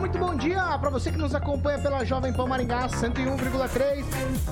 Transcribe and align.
Muito 0.00 0.18
bom 0.18 0.34
dia 0.34 0.78
para 0.78 0.88
você 0.88 1.12
que 1.12 1.18
nos 1.18 1.34
acompanha 1.34 1.78
pela 1.78 2.02
Jovem 2.04 2.32
Pan 2.32 2.46
Maringá 2.46 2.88
101,3. 2.88 4.02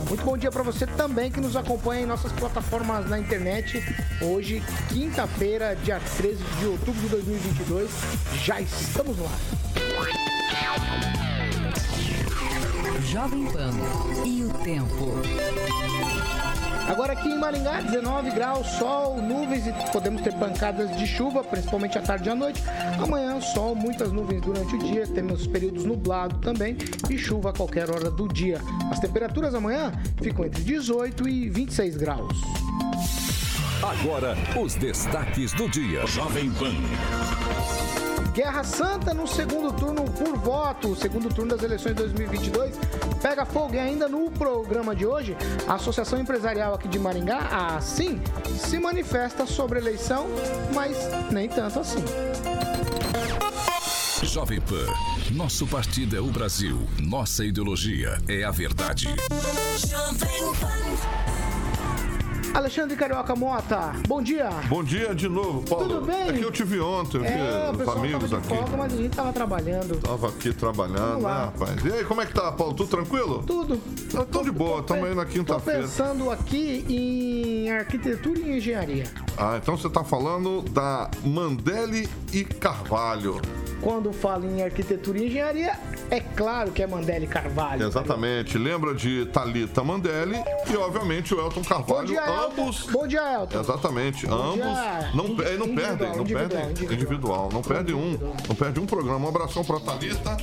Muito 0.06 0.22
bom 0.22 0.36
dia 0.36 0.50
para 0.50 0.62
você 0.62 0.86
também 0.86 1.30
que 1.30 1.40
nos 1.40 1.56
acompanha 1.56 2.02
em 2.02 2.06
nossas 2.06 2.30
plataformas 2.32 3.08
na 3.08 3.18
internet. 3.18 3.82
Hoje, 4.20 4.62
quinta-feira, 4.90 5.74
dia 5.74 5.98
13 6.18 6.44
de 6.60 6.66
outubro 6.66 7.00
de 7.00 7.08
2022, 7.08 7.90
já 8.44 8.60
estamos 8.60 9.16
ar. 9.20 9.38
Jovem 13.06 13.46
Pan 13.46 13.72
e 14.26 14.44
o 14.44 14.52
tempo. 14.52 15.22
Agora 16.88 17.12
aqui 17.12 17.28
em 17.28 17.38
Maringá, 17.38 17.82
19 17.82 18.30
graus, 18.30 18.66
sol, 18.78 19.20
nuvens 19.20 19.66
e 19.66 19.72
podemos 19.92 20.22
ter 20.22 20.32
pancadas 20.34 20.96
de 20.96 21.06
chuva, 21.06 21.44
principalmente 21.44 21.98
à 21.98 22.00
tarde 22.00 22.28
e 22.28 22.32
à 22.32 22.34
noite. 22.34 22.62
Amanhã, 23.02 23.40
sol, 23.40 23.74
muitas 23.74 24.10
nuvens 24.10 24.40
durante 24.40 24.74
o 24.74 24.78
dia, 24.78 25.06
temos 25.06 25.46
períodos 25.46 25.84
nublados 25.84 26.40
também 26.40 26.76
e 27.10 27.18
chuva 27.18 27.50
a 27.50 27.52
qualquer 27.52 27.90
hora 27.90 28.10
do 28.10 28.26
dia. 28.26 28.58
As 28.90 28.98
temperaturas 28.98 29.54
amanhã 29.54 29.92
ficam 30.22 30.44
entre 30.44 30.62
18 30.62 31.28
e 31.28 31.50
26 31.50 31.96
graus. 31.98 32.40
Agora, 33.82 34.36
os 34.60 34.74
destaques 34.74 35.52
do 35.52 35.68
dia. 35.68 36.06
Jovem 36.06 36.50
Pan. 36.52 38.07
Guerra 38.38 38.62
Santa 38.62 39.12
no 39.12 39.26
segundo 39.26 39.72
turno 39.72 40.04
por 40.04 40.38
voto. 40.38 40.92
O 40.92 40.96
segundo 40.96 41.28
turno 41.28 41.56
das 41.56 41.64
eleições 41.64 41.96
de 41.96 42.02
2022 42.04 42.72
pega 43.20 43.44
fogo 43.44 43.74
e 43.74 43.80
ainda 43.80 44.08
no 44.08 44.30
programa 44.30 44.94
de 44.94 45.04
hoje, 45.04 45.36
a 45.66 45.74
Associação 45.74 46.20
Empresarial 46.20 46.72
aqui 46.72 46.86
de 46.86 47.00
Maringá, 47.00 47.40
a 47.50 47.80
Sim, 47.80 48.20
se 48.56 48.78
manifesta 48.78 49.44
sobre 49.44 49.80
a 49.80 49.82
eleição, 49.82 50.28
mas 50.72 50.96
nem 51.32 51.48
tanto 51.48 51.80
assim. 51.80 52.04
Jovem 54.22 54.60
Pan. 54.60 54.86
Nosso 55.32 55.66
partido 55.66 56.16
é 56.16 56.20
o 56.20 56.30
Brasil. 56.30 56.88
Nossa 57.00 57.44
ideologia 57.44 58.22
é 58.28 58.44
a 58.44 58.52
verdade. 58.52 59.08
Jovem 59.78 60.54
Pan. 60.60 61.37
Alexandre 62.54 62.96
Carioca 62.96 63.36
Mota, 63.36 63.92
bom 64.08 64.20
dia. 64.22 64.48
Bom 64.68 64.82
dia 64.82 65.14
de 65.14 65.28
novo, 65.28 65.62
Paulo. 65.62 65.88
Tudo 65.88 66.06
bem? 66.06 66.28
É 66.28 66.32
que 66.32 66.42
eu 66.42 66.50
te 66.50 66.64
vi 66.64 66.80
ontem, 66.80 67.18
É, 67.24 67.70
o 67.70 67.80
os 67.82 67.88
amigos 67.96 68.32
aqui. 68.32 68.48
folga, 68.48 68.76
mas 68.76 68.92
a 68.92 68.96
gente 68.96 69.14
tava 69.14 69.32
trabalhando. 69.32 69.96
Tava 70.00 70.28
aqui 70.28 70.52
trabalhando, 70.52 71.20
né, 71.22 71.28
rapaz? 71.28 71.84
E 71.84 71.92
aí, 71.92 72.04
como 72.04 72.20
é 72.20 72.26
que 72.26 72.34
tá, 72.34 72.50
Paulo? 72.52 72.74
Tudo 72.74 72.88
tranquilo? 72.88 73.42
Tudo. 73.46 73.76
Tá 74.10 74.24
tudo 74.24 74.44
de 74.44 74.50
boa, 74.50 74.78
Tô 74.82 74.94
tamo 74.94 75.06
aí 75.06 75.14
na 75.14 75.24
quinta-feira. 75.24 75.82
Tô 75.82 75.86
pensando 75.86 76.30
aqui 76.30 76.84
em 76.88 77.70
arquitetura 77.70 78.38
e 78.40 78.56
engenharia. 78.58 79.04
Ah, 79.36 79.58
então 79.62 79.76
você 79.76 79.88
tá 79.88 80.02
falando 80.02 80.62
da 80.62 81.10
Mandele 81.24 82.08
e 82.32 82.44
Carvalho. 82.44 83.40
Quando 83.80 84.12
falo 84.12 84.44
em 84.44 84.62
arquitetura 84.62 85.18
e 85.18 85.26
engenharia, 85.26 85.78
é 86.10 86.20
claro 86.20 86.72
que 86.72 86.82
é 86.82 86.86
Mandele 86.86 87.26
Carvalho. 87.26 87.86
Exatamente. 87.86 88.58
Lembra 88.58 88.94
de 88.94 89.26
Talita 89.26 89.84
Mandele 89.84 90.36
e, 90.70 90.76
obviamente, 90.76 91.32
o 91.34 91.40
Elton 91.40 91.62
Bom 91.62 91.68
Carvalho. 91.68 92.06
dia, 92.08 92.20
Elton. 92.20 92.46
ambos. 92.62 92.86
Bom 92.90 93.06
dia, 93.06 93.34
Elton. 93.34 93.60
Exatamente, 93.60 94.26
ambos 94.26 94.54
dia. 94.54 95.10
não, 95.14 95.26
Indi- 95.26 95.42
é, 95.44 95.56
não 95.56 95.74
perdem, 95.74 96.16
não 96.16 96.24
perdem 96.24 96.70
individual. 96.70 96.92
individual, 96.92 97.48
não 97.52 97.62
perde 97.62 97.94
um, 97.94 98.18
não 98.48 98.54
perde 98.56 98.80
um 98.80 98.86
programa. 98.86 99.26
Um 99.26 99.28
abração 99.28 99.64
pra 99.64 99.78
Thalita 99.80 100.36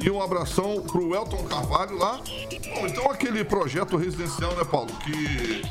e 0.00 0.08
um 0.10 0.22
abração 0.22 0.80
pro 0.82 1.14
Elton 1.14 1.42
Carvalho 1.44 1.96
lá. 1.98 2.18
Bom, 2.18 2.86
então 2.86 3.10
aquele 3.10 3.42
projeto 3.44 3.96
residencial, 3.96 4.54
né, 4.56 4.64
Paulo, 4.64 4.90
que 5.04 5.62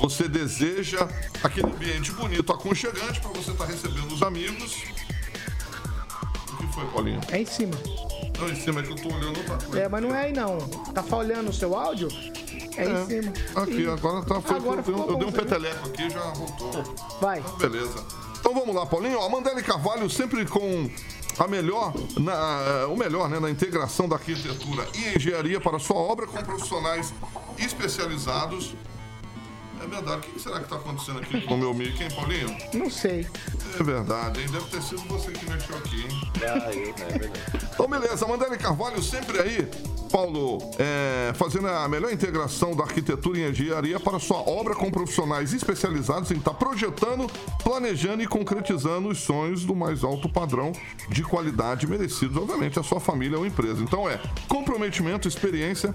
você 0.00 0.28
deseja 0.28 1.08
aquele 1.42 1.66
ambiente 1.66 2.12
bonito, 2.12 2.52
aconchegante 2.52 3.20
pra 3.20 3.30
você 3.30 3.50
estar 3.50 3.64
recebendo 3.66 4.12
os 4.12 4.22
amigos. 4.22 4.82
Foi, 6.74 6.86
Paulinho? 6.86 7.20
É 7.30 7.40
em 7.40 7.46
cima. 7.46 7.74
Não, 8.38 8.48
em 8.48 8.56
cima 8.56 8.80
é 8.80 8.82
que 8.82 8.92
eu 8.92 8.96
tô 8.96 9.08
olhando 9.08 9.38
outra 9.38 9.56
coisa. 9.58 9.80
É, 9.80 9.88
mas 9.88 10.02
não 10.02 10.14
é 10.14 10.24
aí 10.24 10.32
não. 10.32 10.58
Tá 10.94 11.02
falhando 11.02 11.50
o 11.50 11.52
seu 11.52 11.76
áudio? 11.76 12.08
É, 12.76 12.84
em 12.84 13.06
cima. 13.06 13.32
Aqui, 13.54 13.86
agora 13.86 14.24
tá. 14.24 14.40
Foi, 14.40 14.56
Agora 14.56 14.80
eu, 14.80 14.84
ficou 14.84 15.10
eu 15.10 15.16
dei 15.16 15.28
um 15.28 15.32
peteleco 15.32 15.86
aqui 15.86 16.02
e 16.02 16.10
já 16.10 16.20
voltou. 16.20 16.94
Vai. 17.20 17.42
Beleza. 17.58 18.04
Então 18.40 18.54
vamos 18.54 18.74
lá, 18.74 18.86
Paulinho. 18.86 19.20
A 19.20 19.28
Mandele 19.28 19.62
Carvalho 19.62 20.08
sempre 20.08 20.44
com 20.46 20.90
a 21.38 21.46
melhor, 21.46 21.92
na, 22.18 22.86
o 22.88 22.96
melhor, 22.96 23.28
né, 23.28 23.38
na 23.38 23.50
integração 23.50 24.08
da 24.08 24.16
arquitetura 24.16 24.86
e 24.94 25.16
engenharia 25.16 25.60
para 25.60 25.78
sua 25.78 25.96
obra 25.96 26.26
com 26.26 26.42
profissionais 26.42 27.12
especializados. 27.58 28.74
É 29.82 29.86
verdade. 29.86 30.28
O 30.28 30.32
que 30.32 30.40
será 30.40 30.58
que 30.58 30.64
está 30.64 30.76
acontecendo 30.76 31.18
aqui 31.18 31.40
com 31.40 31.54
o 31.54 31.58
meu 31.58 31.74
mic, 31.74 32.00
hein, 32.00 32.08
Paulinho? 32.14 32.56
Não 32.72 32.88
sei. 32.88 33.26
É 33.78 33.82
verdade, 33.82 34.40
hein? 34.40 34.46
Deve 34.50 34.66
ter 34.66 34.82
sido 34.82 35.00
você 35.08 35.32
que 35.32 35.50
mexeu 35.50 35.76
aqui, 35.76 36.02
hein? 36.02 36.30
Ah, 36.42 36.72
eu, 36.72 36.86
né, 36.86 37.18
verdade. 37.18 37.68
Então, 37.72 37.88
beleza. 37.88 38.26
Mandele 38.26 38.56
Carvalho 38.56 39.02
sempre 39.02 39.40
aí, 39.40 39.68
Paulo, 40.10 40.58
é, 40.78 41.32
fazendo 41.34 41.68
a 41.68 41.88
melhor 41.88 42.12
integração 42.12 42.76
da 42.76 42.84
arquitetura 42.84 43.38
e 43.38 43.50
engenharia 43.50 43.98
para 43.98 44.18
sua 44.18 44.38
obra 44.38 44.74
com 44.74 44.90
profissionais 44.90 45.52
especializados 45.52 46.30
em 46.30 46.36
estar 46.36 46.54
projetando, 46.54 47.26
planejando 47.64 48.22
e 48.22 48.26
concretizando 48.26 49.08
os 49.08 49.18
sonhos 49.18 49.64
do 49.64 49.74
mais 49.74 50.04
alto 50.04 50.28
padrão 50.28 50.72
de 51.08 51.22
qualidade 51.22 51.86
merecidos, 51.86 52.36
obviamente, 52.36 52.78
a 52.78 52.82
sua 52.82 53.00
família 53.00 53.38
ou 53.38 53.46
empresa. 53.46 53.82
Então, 53.82 54.08
é 54.08 54.20
comprometimento, 54.48 55.26
experiência, 55.26 55.94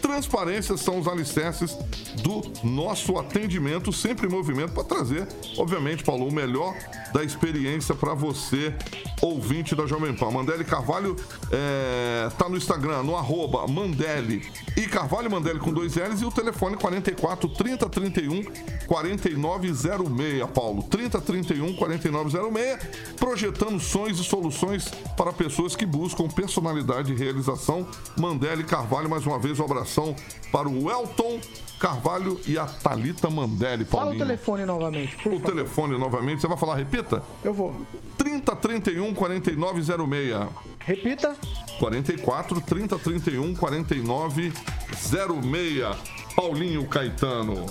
transparência 0.00 0.76
são 0.76 0.98
os 0.98 1.06
alicerces 1.06 1.76
do 2.22 2.42
nosso 2.64 3.18
atendimento, 3.28 3.92
sempre 3.92 4.26
em 4.26 4.30
movimento, 4.30 4.72
para 4.72 4.84
trazer, 4.84 5.28
obviamente, 5.58 6.02
Paulo, 6.02 6.26
o 6.26 6.32
melhor 6.32 6.74
da 7.12 7.22
experiência 7.22 7.94
para 7.94 8.14
você, 8.14 8.74
ouvinte 9.20 9.74
da 9.74 9.86
Jovem 9.86 10.14
Pan. 10.14 10.30
Mandele 10.30 10.64
Carvalho 10.64 11.14
é, 11.52 12.28
tá 12.38 12.48
no 12.48 12.56
Instagram, 12.56 13.02
no 13.02 13.16
arroba 13.16 13.66
Mandele 13.66 14.46
e 14.76 14.86
Carvalho 14.86 15.30
Mandele 15.30 15.58
com 15.58 15.72
dois 15.72 15.96
L's 15.96 16.22
e 16.22 16.24
o 16.24 16.30
telefone 16.30 16.76
44 16.76 17.48
30 17.48 17.88
31 17.88 18.42
4906, 18.86 20.50
Paulo. 20.54 20.82
30 20.84 21.20
31 21.20 21.74
4906, 21.74 22.78
projetando 23.16 23.80
sonhos 23.80 24.18
e 24.18 24.24
soluções 24.24 24.88
para 25.16 25.32
pessoas 25.32 25.76
que 25.76 25.84
buscam 25.84 26.28
personalidade 26.28 27.12
e 27.12 27.16
realização. 27.16 27.86
Mandele 28.16 28.64
Carvalho, 28.64 29.08
mais 29.08 29.26
uma 29.26 29.38
vez, 29.38 29.58
um 29.58 29.64
abração 29.64 30.14
para 30.50 30.68
o 30.68 30.90
Elton 30.90 31.40
Carvalho 31.78 32.40
e 32.46 32.58
a 32.58 32.66
Thalita 32.66 33.17
Mandele, 33.28 33.84
Fala 33.84 34.02
o 34.02 34.06
Paulinho. 34.06 34.24
telefone 34.26 34.64
novamente, 34.64 35.16
por 35.16 35.32
O 35.32 35.36
favor. 35.40 35.50
telefone 35.50 35.98
novamente, 35.98 36.40
você 36.40 36.46
vai 36.46 36.56
falar, 36.56 36.76
repita? 36.76 37.22
Eu 37.42 37.52
vou. 37.52 37.74
30 38.16 38.54
31 38.56 39.12
4906. 39.14 40.48
Repita. 40.80 41.34
44 41.78 42.60
30 42.60 42.98
31 42.98 43.54
49 43.54 44.52
06. 44.94 45.96
Paulinho 46.36 46.86
Caetano. 46.86 47.66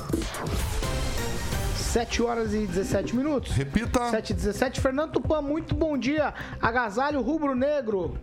7 1.75 2.22
horas 2.22 2.53
e 2.53 2.66
17 2.68 3.16
minutos. 3.16 3.52
Repita. 3.53 4.09
7 4.09 4.31
e 4.31 4.34
17. 4.35 4.81
Fernando 4.81 5.14
Tupan, 5.14 5.41
muito 5.41 5.73
bom 5.73 5.97
dia. 5.97 6.34
Agasalho 6.61 7.22
rubro-negro. 7.22 8.17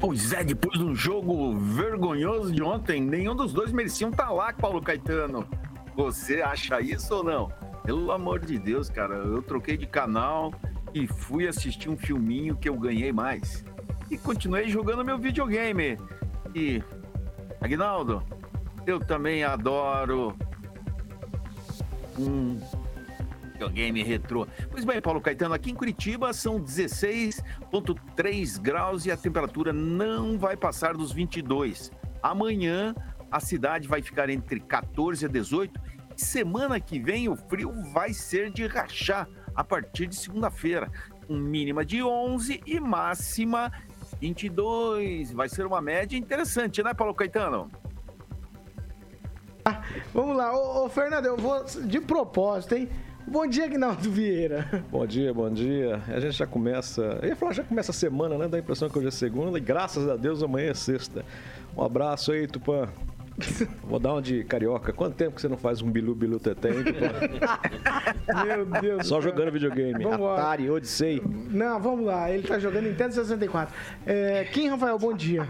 Pois 0.00 0.32
é, 0.32 0.44
depois 0.44 0.78
de 0.78 0.84
um 0.84 0.94
jogo 0.94 1.56
vergonhoso 1.58 2.52
de 2.52 2.62
ontem, 2.62 3.00
nenhum 3.02 3.34
dos 3.34 3.52
dois 3.52 3.72
mereciam 3.72 4.10
estar 4.10 4.30
lá, 4.30 4.52
Paulo 4.52 4.80
Caetano. 4.80 5.44
Você 5.98 6.40
acha 6.40 6.80
isso 6.80 7.12
ou 7.12 7.22
não? 7.24 7.52
Pelo 7.82 8.12
amor 8.12 8.38
de 8.38 8.56
Deus, 8.56 8.88
cara, 8.88 9.16
eu 9.16 9.42
troquei 9.42 9.76
de 9.76 9.84
canal 9.84 10.54
e 10.94 11.08
fui 11.08 11.48
assistir 11.48 11.90
um 11.90 11.96
filminho 11.96 12.56
que 12.56 12.68
eu 12.68 12.78
ganhei 12.78 13.12
mais. 13.12 13.64
E 14.08 14.16
continuei 14.16 14.68
jogando 14.68 15.04
meu 15.04 15.18
videogame. 15.18 15.98
E, 16.54 16.80
Agnaldo, 17.60 18.22
eu 18.86 19.00
também 19.00 19.42
adoro 19.42 20.36
um 22.16 22.60
videogame 23.52 24.04
retrô. 24.04 24.46
Pois 24.70 24.84
bem, 24.84 25.02
Paulo 25.02 25.20
Caetano, 25.20 25.54
aqui 25.54 25.72
em 25.72 25.74
Curitiba 25.74 26.32
são 26.32 26.60
16,3 26.60 28.60
graus 28.60 29.04
e 29.04 29.10
a 29.10 29.16
temperatura 29.16 29.72
não 29.72 30.38
vai 30.38 30.56
passar 30.56 30.96
dos 30.96 31.10
22. 31.10 31.90
Amanhã 32.22 32.94
a 33.30 33.40
cidade 33.40 33.88
vai 33.88 34.02
ficar 34.02 34.30
entre 34.30 34.60
14 34.60 35.26
a 35.26 35.28
18 35.28 35.80
e 36.16 36.24
semana 36.24 36.80
que 36.80 36.98
vem 36.98 37.28
o 37.28 37.36
frio 37.36 37.72
vai 37.92 38.12
ser 38.12 38.50
de 38.50 38.66
rachar 38.66 39.28
a 39.54 39.64
partir 39.64 40.06
de 40.06 40.16
segunda-feira, 40.16 40.90
com 41.26 41.34
mínima 41.34 41.84
de 41.84 42.02
11 42.02 42.62
e 42.66 42.78
máxima 42.78 43.72
22, 44.20 45.32
vai 45.32 45.48
ser 45.48 45.66
uma 45.66 45.80
média 45.80 46.16
interessante, 46.16 46.82
né, 46.82 46.94
Paulo 46.94 47.14
Caetano? 47.14 47.70
Vamos 50.14 50.36
lá, 50.36 50.56
ô, 50.56 50.84
ô, 50.84 50.88
Fernando, 50.88 51.26
eu 51.26 51.36
vou 51.36 51.64
de 51.64 52.00
propósito, 52.00 52.74
hein? 52.74 52.88
Bom 53.26 53.46
dia, 53.46 53.64
Aguinaldo 53.64 54.10
Vieira. 54.10 54.66
Bom 54.90 55.06
dia, 55.06 55.34
bom 55.34 55.50
dia. 55.50 56.02
A 56.08 56.18
gente 56.18 56.32
já 56.32 56.46
começa. 56.46 57.02
Eu 57.20 57.28
ia 57.28 57.36
falar, 57.36 57.52
já 57.52 57.62
começa 57.62 57.90
a 57.90 57.94
semana, 57.94 58.38
né? 58.38 58.48
Dá 58.48 58.56
a 58.56 58.60
impressão 58.60 58.88
que 58.88 58.98
hoje 58.98 59.08
é 59.08 59.10
segunda 59.10 59.58
e 59.58 59.60
graças 59.60 60.08
a 60.08 60.16
Deus 60.16 60.42
amanhã 60.42 60.70
é 60.70 60.74
sexta. 60.74 61.22
Um 61.76 61.82
abraço 61.82 62.32
aí, 62.32 62.46
Tupã. 62.46 62.88
Vou 63.84 63.98
dar 63.98 64.14
uma 64.14 64.22
de 64.22 64.44
carioca. 64.44 64.92
Quanto 64.92 65.14
tempo 65.14 65.36
que 65.36 65.40
você 65.40 65.48
não 65.48 65.56
faz 65.56 65.80
um 65.80 65.90
bilu 65.90 66.14
bilu 66.14 66.38
Tupã? 66.38 66.68
Meu 68.44 68.66
Deus. 68.80 69.06
Só 69.06 69.20
jogando 69.20 69.52
videogame. 69.52 70.02
Vambora. 70.02 70.42
Atari, 70.42 70.70
Odyssey. 70.70 71.22
Não, 71.24 71.80
vamos 71.80 72.04
lá, 72.06 72.30
ele 72.30 72.46
tá 72.46 72.58
jogando 72.58 72.84
Nintendo 72.84 73.14
64. 73.14 73.74
É, 74.06 74.44
Kim 74.52 74.68
Rafael, 74.68 74.98
bom 74.98 75.12
dia. 75.12 75.46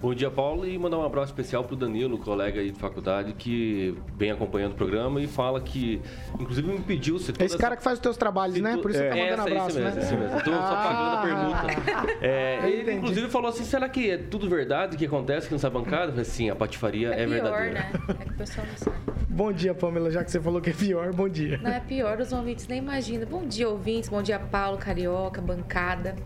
Bom 0.00 0.14
dia, 0.14 0.30
Paulo, 0.30 0.66
e 0.66 0.78
mandar 0.78 0.96
um 0.96 1.04
abraço 1.04 1.26
especial 1.30 1.62
pro 1.62 1.76
Danilo, 1.76 2.16
colega 2.16 2.58
aí 2.58 2.70
de 2.70 2.78
faculdade, 2.78 3.34
que 3.34 3.94
vem 4.16 4.30
acompanhando 4.30 4.72
o 4.72 4.74
programa 4.74 5.20
e 5.20 5.26
fala 5.26 5.60
que, 5.60 6.00
inclusive, 6.40 6.66
me 6.72 6.80
pediu 6.80 7.18
se 7.18 7.34
Esse 7.38 7.58
cara 7.58 7.76
que 7.76 7.82
faz 7.82 7.98
os 7.98 8.02
teus 8.02 8.16
trabalhos, 8.16 8.58
né? 8.62 8.78
Por 8.78 8.90
isso 8.90 8.98
você 8.98 9.08
tá 9.10 9.16
é, 9.18 9.30
mandando 9.30 9.42
essa, 9.42 9.50
abraço, 9.50 9.68
esse 9.68 9.78
mesmo, 9.80 9.94
né? 9.96 10.02
esse 10.02 10.16
mesmo. 10.16 10.36
Eu 10.38 10.42
tô 10.44 10.50
só 10.52 10.74
pagando 10.74 11.10
a 11.10 11.20
Ah. 11.20 11.66
pergunta. 11.66 12.16
É, 12.22 12.60
ele, 12.66 12.80
Entendi. 12.82 12.96
inclusive, 12.96 13.28
falou 13.28 13.50
assim, 13.50 13.62
será 13.64 13.90
que 13.90 14.10
é 14.10 14.16
tudo 14.16 14.48
verdade 14.48 14.96
que 14.96 15.04
acontece 15.04 15.44
aqui 15.46 15.54
nessa 15.54 15.68
bancada? 15.68 16.06
Eu 16.06 16.10
falei, 16.12 16.24
sim, 16.24 16.48
a 16.48 16.56
patifaria 16.56 17.08
é, 17.08 17.22
É 17.22 17.26
pior, 17.26 17.28
verdadeira. 17.28 17.74
né? 17.74 17.90
É 18.20 18.24
que 18.24 18.30
o 18.30 18.34
pessoal 18.36 18.66
não 18.66 18.76
sabe. 18.78 18.96
Bom 19.28 19.52
dia, 19.52 19.74
Pamela, 19.74 20.10
já 20.10 20.24
que 20.24 20.30
você 20.30 20.40
falou 20.40 20.62
que 20.62 20.70
é 20.70 20.72
pior, 20.72 21.12
bom 21.12 21.28
dia. 21.28 21.58
Não 21.62 21.70
é 21.70 21.80
pior, 21.80 22.18
os 22.20 22.32
ouvintes 22.32 22.66
nem 22.68 22.78
imaginam. 22.78 23.26
Bom 23.26 23.44
dia, 23.46 23.68
ouvintes. 23.68 24.08
Bom 24.08 24.22
dia, 24.22 24.38
Paulo, 24.38 24.78
Carioca, 24.78 25.42
bancada. 25.42 26.16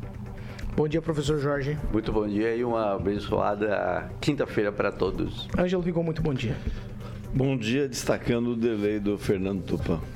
Bom 0.76 0.88
dia, 0.88 1.00
professor 1.00 1.38
Jorge. 1.38 1.78
Muito 1.92 2.12
bom 2.12 2.26
dia 2.26 2.52
e 2.56 2.64
uma 2.64 2.96
abençoada 2.96 4.10
quinta-feira 4.20 4.72
para 4.72 4.90
todos. 4.90 5.48
Ângelo 5.56 5.80
Vigor, 5.80 6.02
muito 6.02 6.20
bom 6.20 6.34
dia. 6.34 6.56
Bom 7.32 7.56
dia, 7.56 7.88
destacando 7.88 8.48
o 8.50 8.56
delay 8.56 8.98
do 8.98 9.16
Fernando 9.16 9.62
Tupan. 9.62 10.00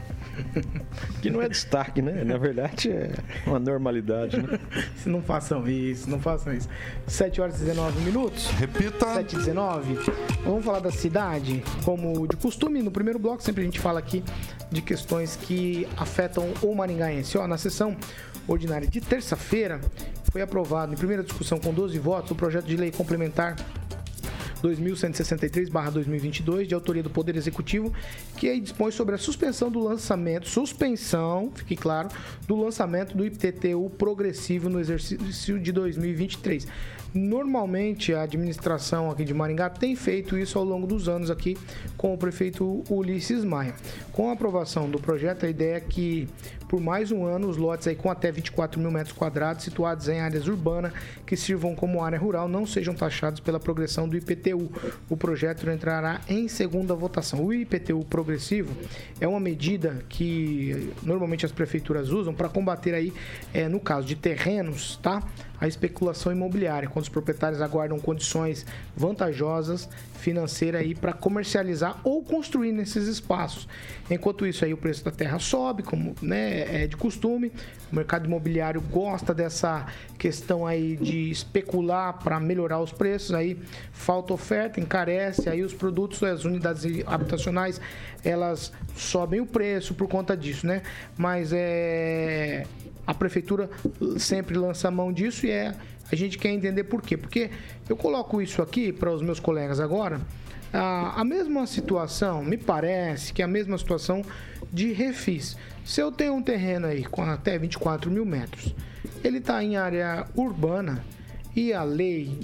Que 1.21 1.31
não 1.31 1.43
é 1.43 1.49
destaque, 1.49 2.01
né? 2.01 2.23
Na 2.25 2.39
verdade 2.39 2.91
é 2.91 3.13
uma 3.47 3.59
normalidade, 3.59 4.41
né? 4.41 4.59
Não 5.05 5.21
façam 5.21 5.67
isso, 5.69 6.09
não 6.09 6.21
façam 6.21 6.53
isso. 6.55 6.69
7 7.09 7.41
horas 7.41 7.61
e 7.61 7.65
19 7.65 8.01
minutos. 8.03 8.49
Repita. 8.51 9.15
7 9.15 9.33
e 9.33 9.39
19. 9.39 9.99
Vamos 10.45 10.65
falar 10.65 10.79
da 10.79 10.93
cidade. 10.93 11.63
Como 11.85 12.27
de 12.29 12.37
costume, 12.37 12.83
no 12.83 12.91
primeiro 12.93 13.19
bloco, 13.19 13.43
sempre 13.43 13.63
a 13.63 13.65
gente 13.65 13.81
fala 13.81 13.99
aqui 13.99 14.23
de 14.71 14.81
questões 14.81 15.35
que 15.35 15.89
afetam 15.97 16.53
o 16.63 16.73
maringaense. 16.73 17.37
Ó, 17.37 17.47
na 17.49 17.59
sessão 17.59 17.97
ordinária 18.47 18.87
de 18.87 19.01
terça-feira, 19.01 19.81
foi 20.31 20.43
aprovado 20.43 20.93
em 20.93 20.97
primeira 20.97 21.23
discussão 21.23 21.59
com 21.59 21.73
12 21.73 21.99
votos 21.99 22.31
o 22.31 22.35
projeto 22.35 22.67
de 22.67 22.77
lei 22.77 22.91
complementar 22.91 23.57
2163-2022, 24.63 26.67
de 26.67 26.75
autoria 26.75 27.03
do 27.03 27.11
Poder 27.11 27.37
Executivo, 27.37 27.93
que 28.37 28.49
aí 28.49 28.61
dispõe 28.61 28.91
sobre 28.91 29.15
a 29.15 29.19
suspensão 29.19 29.71
do 29.71 29.79
lançamento, 29.79 30.49
suspensão, 30.49 31.53
fique 31.55 31.77
claro, 31.77 32.09
do 32.47 32.57
lançamento 32.57 33.17
do 33.17 33.25
IPTU 33.25 33.91
progressivo 33.97 34.69
no 34.69 34.81
exercício 34.81 35.59
de 35.59 35.73
2023. 35.73 36.67
Normalmente 37.15 38.13
a 38.13 38.23
administração 38.23 39.11
aqui 39.11 39.25
de 39.25 39.33
Maringá 39.33 39.71
tem 39.71 39.97
feito 39.97 40.37
isso 40.37 40.59
ao 40.59 40.65
longo 40.65 40.87
dos 40.87 41.09
anos 41.09 41.31
aqui 41.31 41.57
com 41.97 42.13
o 42.13 42.19
prefeito 42.19 42.85
Ulisses 42.91 43.45
Maia. 43.45 43.75
Com 44.13 44.29
a 44.29 44.35
aprovação 44.35 44.91
do 44.91 44.99
projeto, 44.99 45.47
a 45.47 45.49
ideia 45.49 45.77
é 45.77 45.81
que 45.81 46.29
por 46.69 46.81
mais 46.81 47.11
um 47.11 47.25
ano 47.25 47.49
os 47.49 47.57
lotes 47.57 47.89
aí 47.89 47.97
com 47.97 48.11
até 48.11 48.31
24 48.31 48.81
mil 48.81 48.91
metros 48.91 49.17
quadrados 49.17 49.65
situados 49.65 50.09
em 50.09 50.21
áreas 50.21 50.47
urbanas 50.47 50.93
que 51.27 51.37
sirvam 51.37 51.75
como 51.75 52.03
área 52.03 52.19
rural 52.19 52.49
não 52.49 52.67
sejam 52.67 52.95
taxados 52.95 53.41
pela 53.41 53.59
progressão 53.59 54.09
do 54.09 54.17
IPTU. 54.17 54.71
O 55.09 55.17
projeto 55.17 55.69
entrará 55.71 56.21
em 56.29 56.49
segunda 56.49 56.95
votação. 56.95 57.45
O 57.45 57.53
IPTU 57.53 58.05
progressivo 58.05 58.75
é 59.21 59.27
uma 59.27 59.41
medida 59.41 60.05
que 60.09 60.93
normalmente 61.03 61.47
as 61.47 61.53
prefeituras 61.53 62.11
usam 62.11 62.35
para 62.35 62.49
combater 62.49 62.95
aí, 62.95 63.13
é, 63.53 63.69
no 63.69 63.81
caso 63.81 64.07
de 64.07 64.15
terrenos, 64.15 64.97
tá? 65.03 65.23
A 65.61 65.67
especulação 65.67 66.33
imobiliária, 66.33 66.89
quando 66.89 67.05
os 67.05 67.09
proprietários 67.09 67.61
aguardam 67.61 67.99
condições 67.99 68.65
vantajosas 68.97 69.89
financeiras 70.19 70.81
aí 70.81 70.95
para 70.95 71.13
comercializar 71.13 71.99
ou 72.05 72.23
construir 72.23 72.73
nesses 72.73 73.07
espaços. 73.07 73.69
Enquanto 74.11 74.47
isso 74.47 74.65
aí 74.65 74.73
o 74.73 74.77
preço 74.77 75.05
da 75.05 75.11
terra 75.11 75.39
sobe, 75.39 75.83
como 75.83 76.15
né, 76.21 76.83
é 76.83 76.87
de 76.87 76.97
costume. 76.97 77.53
O 77.91 77.97
mercado 77.97 78.27
imobiliário 78.27 78.81
gosta 78.81 79.33
dessa 79.33 79.87
questão 80.19 80.67
aí 80.67 80.97
de 80.97 81.31
especular 81.31 82.19
para 82.19 82.39
melhorar 82.39 82.81
os 82.81 82.93
preços, 82.93 83.33
aí 83.33 83.59
falta 83.93 84.35
oferta, 84.35 84.81
encarece, 84.81 85.49
aí 85.49 85.63
os 85.63 85.73
produtos, 85.73 86.23
as 86.23 86.45
unidades 86.45 86.85
habitacionais, 87.07 87.81
elas 88.25 88.73
sobem 88.95 89.41
o 89.41 89.47
preço 89.47 89.95
por 89.95 90.09
conta 90.09 90.37
disso, 90.37 90.67
né? 90.67 90.83
Mas 91.17 91.51
é 91.53 92.67
a 93.09 93.15
prefeitura 93.15 93.71
sempre 94.19 94.59
lança 94.59 94.91
mão 94.91 95.11
disso 95.11 95.47
e 95.47 95.51
é 95.51 95.75
a 96.13 96.15
gente 96.15 96.37
quer 96.37 96.51
entender 96.51 96.85
por 96.85 97.01
quê. 97.01 97.17
Porque 97.17 97.51
eu 97.89 97.97
coloco 97.97 98.43
isso 98.43 98.61
aqui 98.61 98.93
para 98.93 99.11
os 99.11 99.23
meus 99.23 99.41
colegas 99.41 99.81
agora. 99.81 100.21
A, 100.71 101.23
a 101.23 101.25
mesma 101.25 101.67
situação, 101.67 102.45
me 102.45 102.59
parece 102.59 103.33
que 103.33 103.41
é 103.41 103.47
a 103.47 103.49
mesma 103.49 103.79
situação 103.79 104.23
de 104.71 104.93
refis. 104.93 105.57
Se 105.87 106.03
eu 106.03 106.13
tenho 106.13 106.35
um 106.35 106.43
terreno 106.43 106.87
aí 106.87 107.03
com 107.03 107.23
até 107.23 107.59
24 107.59 108.11
mil 108.11 108.27
metros, 108.27 108.75
ele 109.25 109.39
está 109.39 109.65
em 109.65 109.79
área 109.79 110.27
urbana 110.37 111.03
e 111.57 111.73
a 111.73 111.85
lei 111.85 112.39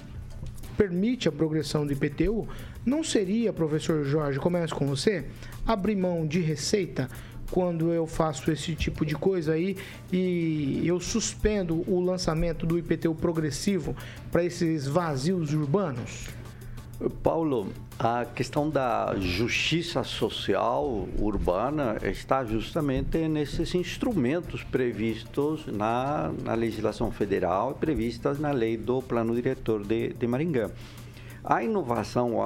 permite 0.79 1.29
a 1.29 1.33
progressão 1.33 1.87
do 1.87 1.93
IPTU, 1.93 2.49
não 2.87 3.05
seria, 3.05 3.53
professor 3.53 4.03
Jorge, 4.03 4.39
começo 4.39 4.75
com 4.75 4.87
você, 4.87 5.27
abrir 5.67 5.95
mão 5.95 6.27
de 6.27 6.41
receita 6.41 7.11
quando 7.55 7.93
eu 7.93 8.05
faço 8.05 8.51
esse 8.51 8.75
tipo 8.75 9.07
de 9.07 9.15
coisa 9.15 9.53
aí 9.53 9.77
e 10.13 10.83
eu 10.85 10.99
suspendo 10.99 11.89
o 11.89 12.01
lançamento 12.01 12.67
do 12.67 12.77
IPTU 12.77 13.15
progressivo 13.15 13.95
para 14.33 14.43
esses 14.43 14.89
vazios 14.89 15.55
urbanos? 15.55 16.31
Paulo, 17.23 17.69
a 17.97 18.25
questão 18.25 18.69
da 18.69 19.15
justiça 19.21 20.03
social 20.03 21.07
urbana 21.17 21.97
está 22.03 22.45
justamente 22.45 23.19
nesses 23.29 23.73
instrumentos 23.77 24.65
previstos 24.65 25.65
na, 25.69 26.33
na 26.43 26.55
legislação 26.55 27.13
federal 27.13 27.71
e 27.71 27.75
previstas 27.75 28.41
na 28.41 28.51
lei 28.51 28.77
do 28.77 29.01
Plano 29.01 29.33
Diretor 29.33 29.87
de, 29.87 30.13
de 30.13 30.27
Maringá. 30.27 30.73
A 31.45 31.63
inovação 31.63 32.37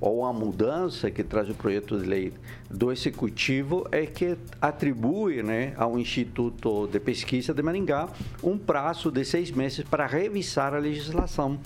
ou, 0.00 0.24
a 0.24 0.32
mudança 0.32 1.10
que 1.10 1.24
traz 1.24 1.50
o 1.50 1.54
projeto 1.54 1.98
de 1.98 2.06
lei 2.06 2.32
do 2.70 2.92
Executivo 2.92 3.84
é 3.90 4.06
que 4.06 4.36
atribui 4.62 5.42
né, 5.42 5.74
ao 5.76 5.98
Instituto 5.98 6.86
de 6.86 7.00
Pesquisa 7.00 7.52
de 7.52 7.60
Maringá 7.64 8.08
um 8.40 8.56
prazo 8.56 9.10
de 9.10 9.24
seis 9.24 9.50
meses 9.50 9.84
para 9.84 10.06
revisar 10.06 10.72
a 10.72 10.78
legislação 10.78 11.58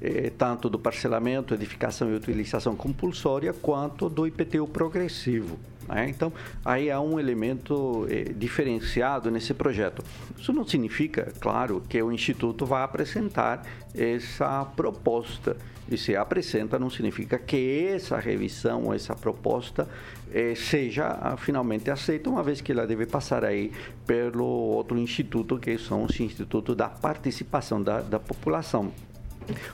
eh, 0.00 0.32
tanto 0.36 0.68
do 0.68 0.76
parcelamento, 0.76 1.54
edificação 1.54 2.10
e 2.10 2.16
utilização 2.16 2.74
compulsória, 2.74 3.52
quanto 3.52 4.08
do 4.08 4.26
IPTU 4.26 4.66
progressivo. 4.66 5.56
né? 5.88 6.08
Então, 6.08 6.32
aí 6.64 6.90
há 6.90 7.00
um 7.00 7.20
elemento 7.20 8.08
eh, 8.10 8.32
diferenciado 8.36 9.30
nesse 9.30 9.54
projeto. 9.54 10.02
Isso 10.36 10.52
não 10.52 10.66
significa, 10.66 11.32
claro, 11.38 11.80
que 11.88 12.02
o 12.02 12.10
Instituto 12.10 12.66
vai 12.66 12.82
apresentar 12.82 13.64
essa 13.94 14.64
proposta. 14.64 15.56
E 15.92 15.98
se 15.98 16.16
apresenta, 16.16 16.78
não 16.78 16.88
significa 16.88 17.38
que 17.38 17.88
essa 17.88 18.18
revisão, 18.18 18.94
essa 18.94 19.14
proposta, 19.14 19.86
eh, 20.32 20.54
seja 20.54 21.18
ah, 21.20 21.36
finalmente 21.36 21.90
aceita, 21.90 22.30
uma 22.30 22.42
vez 22.42 22.62
que 22.62 22.72
ela 22.72 22.86
deve 22.86 23.04
passar 23.04 23.44
aí 23.44 23.70
pelo 24.06 24.46
outro 24.46 24.96
instituto, 24.98 25.58
que 25.58 25.76
são 25.76 26.04
os 26.04 26.18
institutos 26.18 26.74
da 26.74 26.88
participação 26.88 27.82
da, 27.82 28.00
da 28.00 28.18
população. 28.18 28.90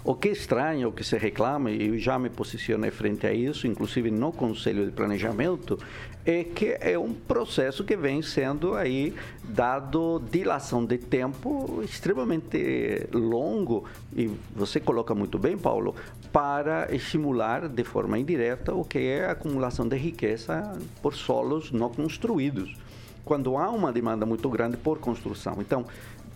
O 0.05 0.15
que 0.15 0.29
estranho, 0.29 0.89
o 0.89 0.93
que 0.93 1.05
se 1.05 1.17
reclama, 1.17 1.71
e 1.71 1.89
eu 1.89 1.99
já 1.99 2.19
me 2.19 2.31
posicionei 2.31 2.91
frente 2.91 3.27
a 3.27 3.33
isso, 3.33 3.67
inclusive 3.67 4.11
no 4.11 4.33
Conselho 4.33 4.85
de 4.85 4.93
Planejamento, 4.93 5.79
é 6.25 6.45
que 6.45 6.77
é 6.81 6.99
um 6.99 7.13
processo 7.13 7.85
que 7.85 7.97
vem 7.97 8.23
sendo 8.23 8.75
aí 8.75 9.15
dado 9.45 10.23
dilação 10.31 10.85
de 10.85 10.99
tempo 10.99 11.81
extremamente 11.83 13.09
longo, 13.13 13.85
e 14.15 14.31
você 14.55 14.79
coloca 14.81 15.15
muito 15.15 15.39
bem, 15.39 15.57
Paulo, 15.57 15.95
para 16.33 16.95
estimular 16.95 17.69
de 17.69 17.85
forma 17.85 18.19
indireta 18.19 18.75
o 18.75 18.85
que 18.85 18.99
é 18.99 19.27
a 19.27 19.33
acumulação 19.33 19.89
de 19.89 19.97
riqueza 19.97 20.79
por 21.03 21.15
solos 21.15 21.73
não 21.73 21.89
construídos 21.89 22.77
quando 23.25 23.59
há 23.59 23.69
uma 23.69 23.93
demanda 23.93 24.25
muito 24.25 24.49
grande 24.49 24.79
por 24.79 24.99
construção. 24.99 25.57
Então, 25.59 25.85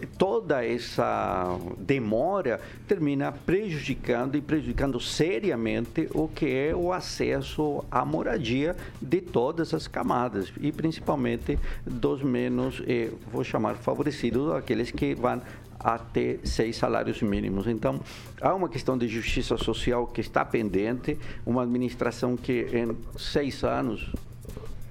toda 0.07 0.65
essa 0.65 1.59
demora 1.79 2.61
termina 2.87 3.33
prejudicando 3.33 4.37
e 4.37 4.41
prejudicando 4.41 5.01
seriamente 5.01 6.09
o 6.15 6.29
que 6.29 6.47
é 6.47 6.75
o 6.75 6.93
acesso 6.93 7.85
à 7.91 8.05
moradia 8.05 8.77
de 9.01 9.21
todas 9.21 9.73
as 9.75 9.87
camadas 9.87 10.53
e 10.61 10.73
principalmente 10.73 11.59
dos 11.85 12.23
menos, 12.23 12.83
eh, 12.87 13.11
vou 13.31 13.45
chamar 13.45 13.77
favorecidos, 13.77 14.53
aqueles 14.53 14.91
que 14.91 15.15
vão 15.15 15.41
até 15.79 16.39
seis 16.45 16.77
salários 16.77 17.21
mínimos. 17.23 17.67
Então, 17.67 18.01
há 18.41 18.55
uma 18.55 18.69
questão 18.69 18.97
de 18.97 19.09
justiça 19.09 19.57
social 19.57 20.07
que 20.07 20.21
está 20.21 20.45
pendente, 20.45 21.19
uma 21.45 21.63
administração 21.63 22.37
que 22.37 22.67
em 22.73 22.97
seis 23.19 23.65
anos, 23.65 24.13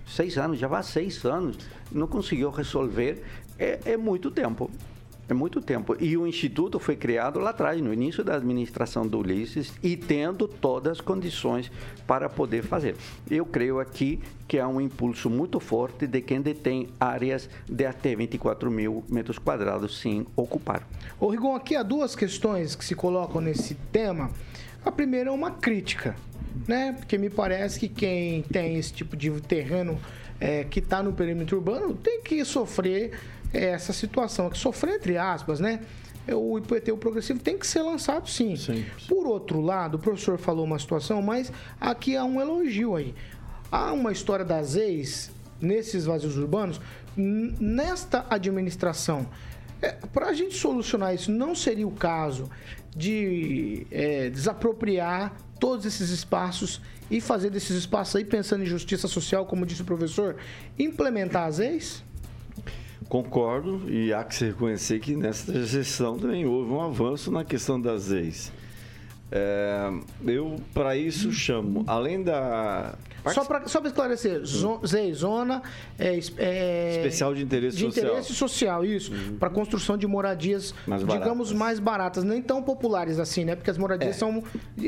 seis 0.06 0.38
anos, 0.38 0.60
já 0.60 0.68
vai 0.68 0.84
seis 0.84 1.24
anos, 1.26 1.58
não 1.92 2.08
conseguiu 2.08 2.50
resolver, 2.50 3.24
é, 3.58 3.80
é 3.86 3.98
muito 3.98 4.30
tempo. 4.30 4.70
É 5.32 5.34
muito 5.34 5.62
tempo. 5.62 5.96
E 5.98 6.18
o 6.18 6.28
Instituto 6.28 6.78
foi 6.78 6.98
criado 6.98 7.40
lá 7.40 7.52
atrás, 7.52 7.80
no 7.80 7.94
início 7.94 8.22
da 8.22 8.36
administração 8.36 9.08
do 9.08 9.20
Ulisses, 9.20 9.72
e 9.82 9.96
tendo 9.96 10.46
todas 10.46 10.98
as 10.98 11.02
condições 11.02 11.72
para 12.06 12.28
poder 12.28 12.64
fazer. 12.64 12.98
Eu 13.30 13.46
creio 13.46 13.80
aqui 13.80 14.20
que 14.46 14.60
há 14.60 14.68
um 14.68 14.82
impulso 14.82 15.30
muito 15.30 15.58
forte 15.58 16.06
de 16.06 16.20
quem 16.20 16.42
detém 16.42 16.90
áreas 17.00 17.50
de 17.66 17.86
até 17.86 18.14
24 18.14 18.70
mil 18.70 19.06
metros 19.08 19.40
quadrados 19.40 20.00
sem 20.02 20.28
ocupar. 20.36 20.86
Ô 21.18 21.30
Rigon, 21.30 21.56
aqui 21.56 21.78
há 21.78 21.84
duas 21.84 22.14
questões 22.14 22.76
que 22.76 22.84
se 22.84 22.94
colocam 22.94 23.40
nesse 23.40 23.76
tema. 23.90 24.32
A 24.84 24.92
primeira 24.92 25.30
é 25.30 25.32
uma 25.32 25.52
crítica, 25.52 26.14
né? 26.68 26.92
Porque 26.92 27.18
me 27.18 27.30
parece 27.30 27.80
que 27.80 27.88
quem 27.88 28.42
tem 28.42 28.76
esse 28.76 28.92
tipo 28.92 29.16
de 29.16 29.32
terreno 29.40 29.98
é, 30.42 30.66
que 30.66 30.80
está 30.80 31.02
no 31.02 31.14
perímetro 31.14 31.56
urbano 31.56 31.94
tem 31.94 32.22
que 32.22 32.44
sofrer 32.44 33.12
essa 33.54 33.94
situação, 33.94 34.50
que 34.50 34.58
sofrer 34.58 34.96
entre 34.96 35.18
aspas, 35.18 35.60
né? 35.60 35.82
É, 36.28 36.36
O 36.36 36.58
IPTU 36.58 36.98
progressivo 36.98 37.40
tem 37.40 37.58
que 37.58 37.66
ser 37.66 37.82
lançado 37.82 38.30
sim. 38.30 38.56
Por 39.08 39.26
outro 39.26 39.60
lado, 39.60 39.96
o 39.96 40.00
professor 40.00 40.38
falou 40.38 40.66
uma 40.66 40.80
situação, 40.80 41.22
mas 41.22 41.52
aqui 41.80 42.16
há 42.16 42.24
um 42.24 42.40
elogio 42.40 42.96
aí. 42.96 43.16
Há 43.72 43.92
uma 43.92 44.12
história 44.12 44.46
das 44.46 44.76
ex 44.76 45.32
nesses 45.60 46.06
vazios 46.06 46.38
urbanos, 46.38 46.80
nesta 47.16 48.26
administração. 48.30 49.28
Para 50.14 50.28
a 50.28 50.34
gente 50.34 50.56
solucionar 50.56 51.14
isso, 51.14 51.32
não 51.32 51.56
seria 51.56 51.88
o 51.88 51.92
caso 51.92 52.50
de 52.96 53.88
é, 53.90 54.30
desapropriar 54.30 55.34
todos 55.60 55.86
esses 55.86 56.10
espaços 56.10 56.82
e 57.10 57.20
fazer 57.20 57.50
desses 57.50 57.76
espaços 57.78 58.16
aí, 58.16 58.26
pensando 58.26 58.64
em 58.64 58.66
justiça 58.66 59.08
social, 59.08 59.46
como 59.46 59.66
disse 59.66 59.82
o 59.82 59.86
professor, 59.86 60.38
implementar 60.78 61.48
as 61.48 61.60
ex? 61.60 62.04
Concordo 63.12 63.82
e 63.90 64.14
há 64.14 64.24
que 64.24 64.34
se 64.34 64.46
reconhecer 64.46 65.02
que 65.02 65.18
nessa 65.18 65.66
gestão 65.66 66.18
também 66.18 66.46
houve 66.46 66.72
um 66.72 66.80
avanço 66.80 67.30
na 67.30 67.44
questão 67.44 67.80
das 67.80 68.10
ex. 68.10 68.54
É, 69.32 69.90
eu, 70.28 70.58
para 70.74 70.96
isso, 70.98 71.32
chamo, 71.32 71.84
além 71.88 72.22
da. 72.22 72.96
Só 73.28 73.46
para 73.46 73.68
só 73.68 73.80
pra 73.80 73.88
esclarecer, 73.90 74.44
zo, 74.44 74.82
ZEI, 74.86 75.14
zona 75.14 75.62
é, 76.00 76.20
é, 76.40 76.90
Especial 76.98 77.36
de 77.36 77.44
interesse 77.44 77.78
de 77.78 77.84
social. 77.86 78.06
interesse 78.08 78.34
social, 78.34 78.84
isso, 78.84 79.12
para 79.40 79.48
construção 79.52 79.96
de 79.96 80.08
moradias, 80.08 80.74
Mais 80.88 81.06
digamos, 81.06 81.54
mais 81.54 81.80
baratas, 81.80 82.24
nem 82.24 82.42
tão 82.42 82.64
populares 82.64 83.20
assim, 83.20 83.46
né? 83.46 83.56
Porque 83.56 83.70
as 83.70 83.78
moradias 83.78 84.16
É. 84.16 84.18
são, 84.18 84.44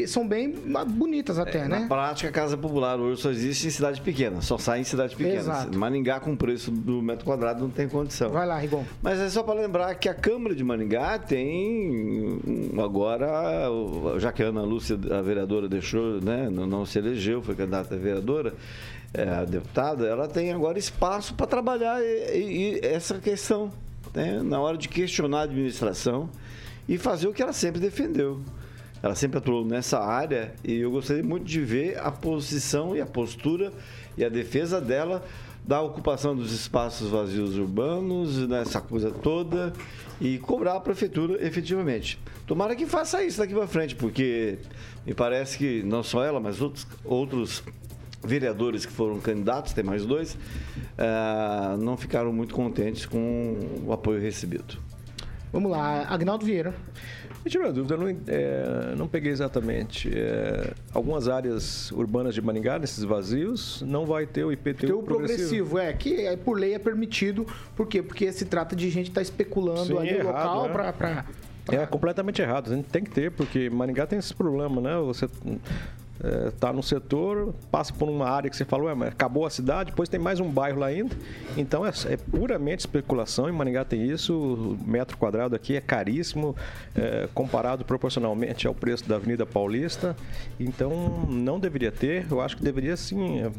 são 0.07 0.27
bem 0.27 0.51
bonitas 0.87 1.37
até, 1.37 1.67
Na 1.67 1.81
né? 1.81 1.85
prática, 1.87 2.27
a 2.29 2.31
casa 2.31 2.57
popular 2.57 2.99
hoje 2.99 3.21
só 3.21 3.29
existe 3.29 3.67
em 3.67 3.69
cidade 3.69 4.01
pequena, 4.01 4.41
só 4.41 4.57
sai 4.57 4.79
em 4.79 4.83
cidade 4.83 5.15
pequena. 5.15 5.35
Exato. 5.37 5.77
Maringá, 5.77 6.19
com 6.19 6.33
o 6.33 6.37
preço 6.37 6.71
do 6.71 7.03
metro 7.03 7.23
quadrado, 7.25 7.61
não 7.61 7.69
tem 7.69 7.87
condição. 7.87 8.31
Vai 8.31 8.47
lá, 8.47 8.57
Rigon. 8.57 8.83
Mas 8.99 9.19
é 9.19 9.29
só 9.29 9.43
para 9.43 9.53
lembrar 9.61 9.93
que 9.93 10.09
a 10.09 10.13
Câmara 10.15 10.55
de 10.55 10.63
Maringá 10.63 11.19
tem 11.19 12.39
agora, 12.83 13.69
já 14.17 14.31
que 14.33 14.43
a 14.43 14.47
Ana 14.47 14.61
Lúcia, 14.63 14.97
a 15.11 15.21
vereadora, 15.21 15.67
deixou, 15.67 16.19
né, 16.21 16.49
não, 16.49 16.65
não 16.67 16.85
se 16.85 16.97
elegeu, 16.99 17.41
foi 17.41 17.55
candidata 17.55 17.95
a 17.95 17.97
vereadora, 17.97 18.53
é, 19.13 19.23
a 19.29 19.45
deputada, 19.45 20.05
ela 20.07 20.27
tem 20.27 20.51
agora 20.51 20.77
espaço 20.79 21.33
para 21.35 21.45
trabalhar 21.45 22.01
e- 22.01 22.75
e- 22.75 22.79
essa 22.85 23.19
questão, 23.19 23.71
né, 24.13 24.41
na 24.43 24.59
hora 24.59 24.77
de 24.77 24.87
questionar 24.89 25.39
a 25.39 25.43
administração 25.43 26.29
e 26.89 26.97
fazer 26.97 27.27
o 27.27 27.33
que 27.33 27.41
ela 27.41 27.53
sempre 27.53 27.79
defendeu. 27.79 28.39
Ela 29.01 29.15
sempre 29.15 29.37
atuou 29.37 29.65
nessa 29.65 29.99
área 29.99 30.53
e 30.63 30.75
eu 30.79 30.89
gostaria 30.89 31.23
muito 31.23 31.45
de 31.45 31.59
ver 31.59 31.99
a 31.99 32.09
posição 32.09 32.95
e 32.95 33.01
a 33.01 33.05
postura 33.05 33.71
e 34.17 34.23
a 34.23 34.29
defesa 34.29 34.79
dela 34.79 35.23
da 35.65 35.81
ocupação 35.81 36.35
dos 36.35 36.51
espaços 36.51 37.09
vazios 37.09 37.57
urbanos, 37.57 38.47
nessa 38.47 38.81
coisa 38.81 39.11
toda, 39.11 39.73
e 40.19 40.37
cobrar 40.37 40.75
a 40.75 40.79
prefeitura 40.79 41.45
efetivamente. 41.45 42.19
Tomara 42.45 42.75
que 42.75 42.85
faça 42.85 43.23
isso 43.23 43.37
daqui 43.37 43.53
para 43.53 43.67
frente, 43.67 43.95
porque 43.95 44.59
me 45.05 45.13
parece 45.13 45.57
que 45.57 45.81
não 45.83 46.03
só 46.03 46.23
ela, 46.23 46.39
mas 46.39 46.61
outros, 46.61 46.85
outros 47.05 47.63
vereadores 48.21 48.85
que 48.85 48.91
foram 48.91 49.19
candidatos, 49.19 49.73
tem 49.73 49.83
mais 49.83 50.05
dois, 50.05 50.37
ah, 50.97 51.77
não 51.79 51.95
ficaram 51.95 52.33
muito 52.33 52.53
contentes 52.53 53.05
com 53.05 53.57
o 53.85 53.93
apoio 53.93 54.21
recebido. 54.21 54.77
Vamos 55.51 55.71
lá, 55.71 56.07
Agnaldo 56.09 56.45
Vieira. 56.45 56.73
Me 57.43 57.51
tirou 57.51 57.67
uma 57.67 57.73
dúvida, 57.73 57.95
eu 57.95 57.99
não, 57.99 58.07
é, 58.27 58.95
não 58.95 59.07
peguei 59.07 59.31
exatamente. 59.31 60.09
É, 60.13 60.73
algumas 60.93 61.27
áreas 61.27 61.91
urbanas 61.91 62.33
de 62.33 62.41
Maringá, 62.41 62.79
nesses 62.79 63.03
vazios, 63.03 63.83
não 63.85 64.05
vai 64.05 64.25
ter 64.25 64.45
o 64.45 64.51
IPTU 64.51 64.87
Tem 64.87 64.95
o 64.95 65.03
progressivo, 65.03 65.77
é, 65.77 65.91
que 65.91 66.25
é, 66.25 66.37
por 66.37 66.57
lei 66.57 66.73
é 66.73 66.79
permitido. 66.79 67.45
Por 67.75 67.85
quê? 67.85 68.01
Porque 68.01 68.31
se 68.31 68.45
trata 68.45 68.75
de 68.75 68.89
gente 68.89 69.05
que 69.05 69.11
está 69.11 69.21
especulando 69.21 69.85
Sim, 69.87 69.97
ali 69.97 70.09
errado, 70.11 70.25
local 70.25 70.67
né? 70.67 70.73
para. 70.73 70.93
Pra... 70.93 71.25
É 71.71 71.85
completamente 71.85 72.41
errado. 72.41 72.71
A 72.71 72.75
gente 72.75 72.89
tem 72.89 73.03
que 73.03 73.11
ter, 73.11 73.31
porque 73.31 73.69
Maringá 73.69 74.05
tem 74.07 74.19
esse 74.19 74.33
problema, 74.33 74.81
né? 74.81 74.97
Você 74.99 75.27
está 76.47 76.71
no 76.71 76.81
setor, 76.81 77.53
passa 77.71 77.93
por 77.93 78.07
uma 78.07 78.29
área 78.29 78.49
que 78.49 78.55
você 78.55 78.63
falou, 78.63 78.89
é, 78.89 79.07
acabou 79.07 79.45
a 79.45 79.49
cidade, 79.49 79.91
depois 79.91 80.07
tem 80.07 80.19
mais 80.19 80.39
um 80.39 80.49
bairro 80.49 80.79
lá 80.79 80.87
ainda. 80.87 81.15
Então 81.57 81.85
é, 81.85 81.91
é 82.09 82.17
puramente 82.17 82.81
especulação. 82.81 83.49
Em 83.49 83.51
Maringá 83.51 83.83
tem 83.83 84.05
isso. 84.05 84.33
O 84.33 84.77
metro 84.85 85.17
quadrado 85.17 85.55
aqui 85.55 85.75
é 85.75 85.81
caríssimo, 85.81 86.55
é, 86.95 87.27
comparado 87.33 87.83
proporcionalmente 87.83 88.67
ao 88.67 88.73
preço 88.73 89.07
da 89.07 89.15
Avenida 89.15 89.45
Paulista. 89.45 90.15
Então 90.59 91.25
não 91.29 91.59
deveria 91.59 91.91
ter. 91.91 92.25
Eu 92.29 92.41
acho 92.41 92.57
que 92.57 92.63
deveria 92.63 92.95
sim 92.95 93.41
é, 93.41 93.51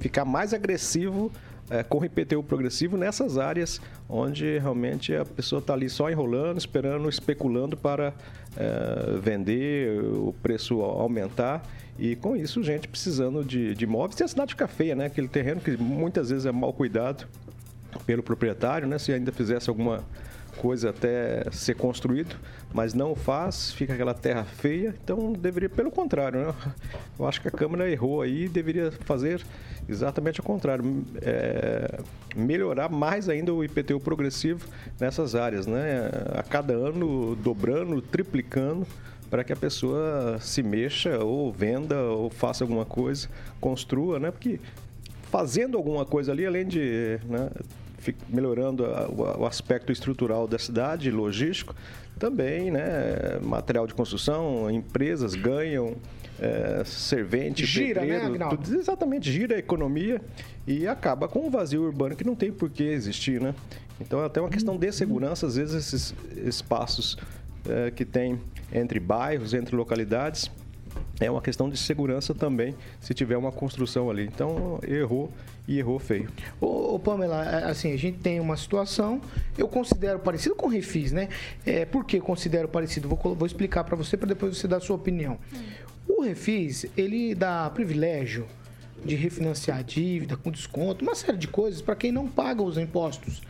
ficar 0.00 0.24
mais 0.24 0.52
agressivo 0.52 1.30
é, 1.70 1.82
com 1.82 1.98
o 1.98 2.04
IPTU 2.04 2.42
progressivo 2.42 2.96
nessas 2.96 3.38
áreas 3.38 3.80
onde 4.08 4.58
realmente 4.58 5.14
a 5.14 5.24
pessoa 5.24 5.60
está 5.60 5.72
ali 5.72 5.88
só 5.88 6.10
enrolando, 6.10 6.58
esperando, 6.58 7.08
especulando 7.08 7.76
para 7.76 8.12
é, 8.56 9.18
vender, 9.18 10.02
o 10.02 10.34
preço 10.42 10.82
aumentar. 10.82 11.62
E 11.98 12.16
com 12.16 12.34
isso, 12.34 12.62
gente 12.62 12.88
precisando 12.88 13.44
de, 13.44 13.74
de 13.74 13.84
imóveis. 13.84 14.18
E 14.18 14.24
a 14.24 14.28
cidade 14.28 14.52
fica 14.52 14.66
feia, 14.66 14.94
né? 14.94 15.06
Aquele 15.06 15.28
terreno 15.28 15.60
que 15.60 15.76
muitas 15.76 16.30
vezes 16.30 16.46
é 16.46 16.52
mal 16.52 16.72
cuidado 16.72 17.26
pelo 18.06 18.22
proprietário, 18.22 18.88
né? 18.88 18.98
Se 18.98 19.12
ainda 19.12 19.30
fizesse 19.30 19.68
alguma 19.68 20.04
coisa 20.56 20.90
até 20.90 21.44
ser 21.50 21.74
construído, 21.74 22.36
mas 22.72 22.94
não 22.94 23.14
faz, 23.14 23.72
fica 23.72 23.94
aquela 23.94 24.14
terra 24.14 24.44
feia. 24.44 24.94
Então 25.02 25.32
deveria, 25.32 25.68
pelo 25.68 25.90
contrário, 25.90 26.46
né? 26.46 26.54
Eu 27.18 27.26
acho 27.26 27.40
que 27.40 27.48
a 27.48 27.50
Câmara 27.50 27.90
errou 27.90 28.22
aí 28.22 28.44
e 28.44 28.48
deveria 28.48 28.90
fazer 28.90 29.42
exatamente 29.88 30.40
o 30.40 30.42
contrário, 30.42 31.04
é, 31.20 31.98
melhorar 32.36 32.88
mais 32.88 33.28
ainda 33.28 33.52
o 33.52 33.64
IPTU 33.64 34.00
progressivo 34.00 34.66
nessas 35.00 35.34
áreas, 35.34 35.66
né? 35.66 36.10
A 36.34 36.42
cada 36.42 36.74
ano 36.74 37.36
dobrando, 37.36 38.00
triplicando 38.00 38.86
para 39.32 39.42
que 39.42 39.50
a 39.50 39.56
pessoa 39.56 40.36
se 40.42 40.62
mexa 40.62 41.24
ou 41.24 41.50
venda 41.50 41.98
ou 42.02 42.28
faça 42.28 42.62
alguma 42.62 42.84
coisa, 42.84 43.30
construa, 43.58 44.20
né? 44.20 44.30
Porque 44.30 44.60
fazendo 45.30 45.78
alguma 45.78 46.04
coisa 46.04 46.32
ali, 46.32 46.44
além 46.44 46.66
de 46.66 47.18
né, 47.26 47.48
melhorando 48.28 48.84
o, 48.84 49.46
aspecto 49.46 49.90
estrutural 49.90 50.46
da 50.46 50.58
cidade, 50.58 51.10
logístico, 51.10 51.74
também, 52.18 52.70
né, 52.70 53.38
material 53.42 53.86
de 53.86 53.94
construção, 53.94 54.70
empresas 54.70 55.34
ganham, 55.34 55.96
é, 56.38 56.82
servente, 56.84 57.64
Gira, 57.64 58.02
né, 58.02 58.06
pedreiro, 58.08 58.34
Agnaldo? 58.34 58.56
tudo- 58.58 58.78
exatamente, 58.78 59.32
gira 59.32 59.56
a 59.56 59.58
economia 59.58 60.20
e 60.66 60.86
acaba 60.86 61.26
com 61.26 61.46
o 61.46 61.50
vazio 61.50 61.82
urbano 61.84 62.14
que 62.14 62.24
não 62.24 62.34
tem 62.34 62.52
por 62.52 62.68
que 62.68 62.82
existir, 62.82 63.40
né? 63.40 63.54
Então 63.98 64.20
é 64.20 64.26
até 64.26 64.42
uma 64.42 64.50
questão 64.50 64.76
de 64.76 64.92
segurança, 64.92 65.46
às 65.46 65.56
vezes 65.56 65.74
esses 65.74 66.14
espaços 66.46 67.16
é, 67.68 67.90
que 67.90 68.04
tem 68.04 68.40
entre 68.72 68.98
bairros, 68.98 69.54
entre 69.54 69.76
localidades, 69.76 70.50
é 71.20 71.30
uma 71.30 71.40
questão 71.40 71.68
de 71.68 71.76
segurança 71.76 72.34
também, 72.34 72.74
se 73.00 73.14
tiver 73.14 73.36
uma 73.36 73.52
construção 73.52 74.10
ali. 74.10 74.24
Então, 74.24 74.80
errou 74.86 75.30
e 75.68 75.78
errou 75.78 75.98
feio. 75.98 76.28
Ô, 76.60 76.94
ô, 76.94 76.98
Pamela, 76.98 77.42
assim, 77.66 77.92
a 77.92 77.96
gente 77.96 78.18
tem 78.18 78.40
uma 78.40 78.56
situação, 78.56 79.20
eu 79.56 79.68
considero 79.68 80.18
parecido 80.18 80.54
com 80.54 80.66
o 80.66 80.68
Refis, 80.68 81.12
né? 81.12 81.28
É, 81.64 81.84
por 81.84 82.04
que 82.04 82.20
considero 82.20 82.68
parecido? 82.68 83.08
Vou, 83.08 83.34
vou 83.34 83.46
explicar 83.46 83.84
para 83.84 83.96
você 83.96 84.16
para 84.16 84.28
depois 84.28 84.56
você 84.56 84.66
dar 84.66 84.78
a 84.78 84.80
sua 84.80 84.96
opinião. 84.96 85.38
O 86.08 86.22
Refis, 86.22 86.86
ele 86.96 87.34
dá 87.34 87.70
privilégio 87.70 88.46
de 89.04 89.14
refinanciar 89.14 89.78
a 89.78 89.82
dívida 89.82 90.36
com 90.36 90.50
desconto, 90.50 91.04
uma 91.04 91.14
série 91.14 91.38
de 91.38 91.48
coisas 91.48 91.80
para 91.80 91.96
quem 91.96 92.12
não 92.12 92.28
paga 92.28 92.62
os 92.62 92.78
impostos. 92.78 93.42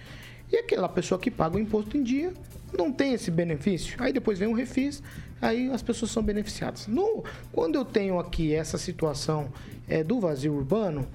E 0.50 0.56
aquela 0.56 0.88
pessoa 0.88 1.18
que 1.18 1.30
paga 1.30 1.56
o 1.56 1.60
imposto 1.60 1.96
em 1.96 2.02
dia 2.02 2.32
não 2.76 2.92
tem 2.92 3.12
esse 3.14 3.30
benefício. 3.30 3.96
Aí 3.98 4.12
depois 4.12 4.38
vem 4.38 4.48
o 4.48 4.52
refis, 4.54 5.02
aí 5.40 5.70
as 5.70 5.82
pessoas 5.82 6.10
são 6.10 6.22
beneficiadas. 6.22 6.86
No, 6.86 7.24
quando 7.52 7.76
eu 7.76 7.84
tenho 7.84 8.18
aqui 8.18 8.54
essa 8.54 8.78
situação 8.78 9.48
é, 9.88 10.02
do 10.02 10.20
vazio 10.20 10.54
urbano, 10.54 11.06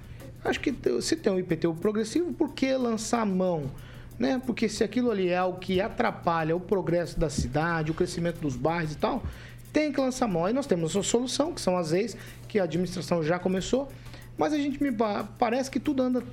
acho 0.44 0.60
que 0.60 0.74
se 1.02 1.16
tem 1.16 1.32
um 1.34 1.40
IPTU 1.40 1.74
progressivo, 1.76 2.34
por 2.34 2.54
que 2.54 2.72
lançar 2.76 3.26
mão? 3.26 3.64
Né? 4.20 4.42
Porque 4.46 4.68
se 4.68 4.84
aquilo 4.84 5.12
ali 5.12 5.30
é 5.30 5.38
algo 5.38 5.60
que 5.60 5.80
atrapalha 5.80 6.56
o 6.56 6.60
progresso 6.60 7.20
da 7.20 7.30
cidade, 7.30 7.92
o 7.92 7.94
crescimento 7.94 8.40
dos 8.40 8.56
bairros 8.56 8.94
e 8.94 8.98
tal, 8.98 9.22
tem 9.72 9.92
que 9.92 10.00
lançar 10.02 10.28
mão. 10.28 10.46
Aí 10.46 10.54
nós 10.54 10.66
temos 10.66 10.96
a 10.96 11.04
solução, 11.04 11.54
que 11.54 11.62
são 11.62 11.78
as 11.78 11.92
leis, 11.92 12.18
que 12.48 12.58
a 12.60 12.64
administração 12.64 13.22
já 13.22 13.38
começou, 13.38 13.88
mas 14.38 14.54
a 14.54 14.58
gente 14.58 14.82
me 14.82 14.92
pa- 14.92 15.28
parece 15.38 15.70
que 15.70 15.80
tudo 15.80 16.02
anda 16.02 16.24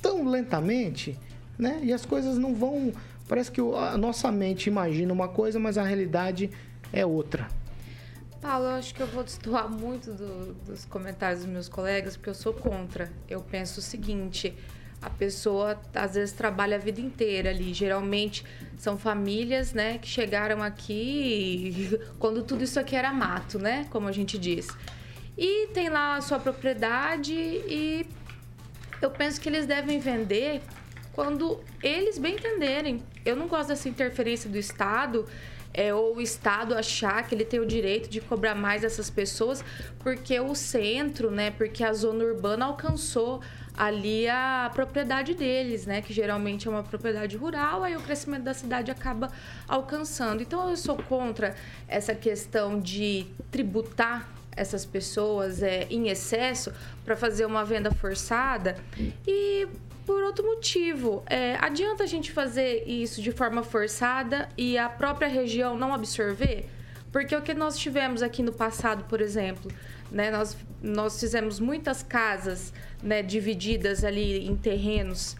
tão 0.00 0.28
lentamente, 0.28 1.18
né? 1.58 1.80
E 1.82 1.92
as 1.92 2.04
coisas 2.04 2.36
não 2.38 2.54
vão. 2.54 2.92
Parece 3.28 3.50
que 3.50 3.60
a 3.60 3.96
nossa 3.96 4.30
mente 4.30 4.66
imagina 4.68 5.12
uma 5.12 5.28
coisa, 5.28 5.58
mas 5.58 5.78
a 5.78 5.82
realidade 5.82 6.50
é 6.92 7.04
outra. 7.06 7.48
Paulo, 8.40 8.66
eu 8.66 8.70
acho 8.72 8.94
que 8.94 9.00
eu 9.00 9.06
vou 9.06 9.24
destoar 9.24 9.70
muito 9.70 10.12
do- 10.12 10.52
dos 10.66 10.84
comentários 10.84 11.40
dos 11.42 11.50
meus 11.50 11.68
colegas, 11.68 12.16
porque 12.16 12.28
eu 12.28 12.34
sou 12.34 12.52
contra. 12.52 13.10
Eu 13.28 13.40
penso 13.40 13.80
o 13.80 13.82
seguinte: 13.82 14.54
a 15.00 15.08
pessoa 15.08 15.80
às 15.94 16.14
vezes 16.14 16.32
trabalha 16.34 16.76
a 16.76 16.78
vida 16.78 17.00
inteira 17.00 17.48
ali. 17.48 17.72
Geralmente 17.72 18.44
são 18.76 18.98
famílias, 18.98 19.72
né, 19.72 19.96
que 19.96 20.06
chegaram 20.06 20.62
aqui 20.62 21.98
quando 22.18 22.42
tudo 22.42 22.62
isso 22.62 22.78
aqui 22.78 22.94
era 22.94 23.10
mato, 23.14 23.58
né, 23.58 23.86
como 23.90 24.06
a 24.08 24.12
gente 24.12 24.36
diz. 24.36 24.68
E 25.38 25.68
tem 25.68 25.88
lá 25.88 26.16
a 26.16 26.20
sua 26.20 26.38
propriedade 26.38 27.32
e 27.32 28.06
eu 29.00 29.10
penso 29.10 29.40
que 29.40 29.48
eles 29.48 29.64
devem 29.66 29.98
vender 29.98 30.60
quando 31.12 31.60
eles 31.82 32.18
bem 32.18 32.34
entenderem. 32.34 33.02
Eu 33.24 33.36
não 33.36 33.48
gosto 33.48 33.68
dessa 33.68 33.88
interferência 33.88 34.48
do 34.48 34.58
Estado. 34.58 35.26
É, 35.76 35.92
ou 35.92 36.18
o 36.18 36.20
Estado 36.20 36.72
achar 36.72 37.26
que 37.26 37.34
ele 37.34 37.44
tem 37.44 37.58
o 37.58 37.66
direito 37.66 38.08
de 38.08 38.20
cobrar 38.20 38.54
mais 38.54 38.82
dessas 38.82 39.10
pessoas, 39.10 39.64
porque 39.98 40.38
o 40.38 40.54
centro, 40.54 41.32
né? 41.32 41.50
Porque 41.50 41.82
a 41.82 41.92
zona 41.92 42.22
urbana 42.22 42.66
alcançou 42.66 43.40
ali 43.76 44.28
a 44.28 44.70
propriedade 44.72 45.34
deles, 45.34 45.84
né? 45.84 46.00
Que 46.00 46.12
geralmente 46.12 46.68
é 46.68 46.70
uma 46.70 46.84
propriedade 46.84 47.36
rural, 47.36 47.82
aí 47.82 47.96
o 47.96 48.00
crescimento 48.00 48.44
da 48.44 48.54
cidade 48.54 48.92
acaba 48.92 49.32
alcançando. 49.66 50.40
Então 50.42 50.70
eu 50.70 50.76
sou 50.76 50.96
contra 50.96 51.56
essa 51.88 52.14
questão 52.14 52.78
de 52.78 53.26
tributar 53.50 54.32
essas 54.56 54.84
pessoas 54.84 55.62
é, 55.62 55.86
em 55.90 56.08
excesso 56.08 56.72
para 57.04 57.16
fazer 57.16 57.44
uma 57.44 57.64
venda 57.64 57.90
forçada 57.90 58.76
e 59.26 59.66
por 60.06 60.22
outro 60.22 60.44
motivo, 60.44 61.22
é, 61.26 61.56
adianta 61.60 62.04
a 62.04 62.06
gente 62.06 62.30
fazer 62.32 62.84
isso 62.86 63.22
de 63.22 63.32
forma 63.32 63.62
forçada 63.62 64.48
e 64.56 64.76
a 64.76 64.88
própria 64.88 65.28
região 65.28 65.76
não 65.76 65.94
absorver? 65.94 66.68
Porque 67.10 67.34
o 67.34 67.40
que 67.40 67.54
nós 67.54 67.78
tivemos 67.78 68.22
aqui 68.22 68.42
no 68.42 68.52
passado, 68.52 69.04
por 69.04 69.20
exemplo, 69.20 69.70
né, 70.10 70.30
nós, 70.30 70.56
nós 70.82 71.18
fizemos 71.18 71.58
muitas 71.58 72.02
casas 72.02 72.72
né, 73.02 73.22
divididas 73.22 74.04
ali 74.04 74.46
em 74.46 74.56
terrenos 74.56 75.36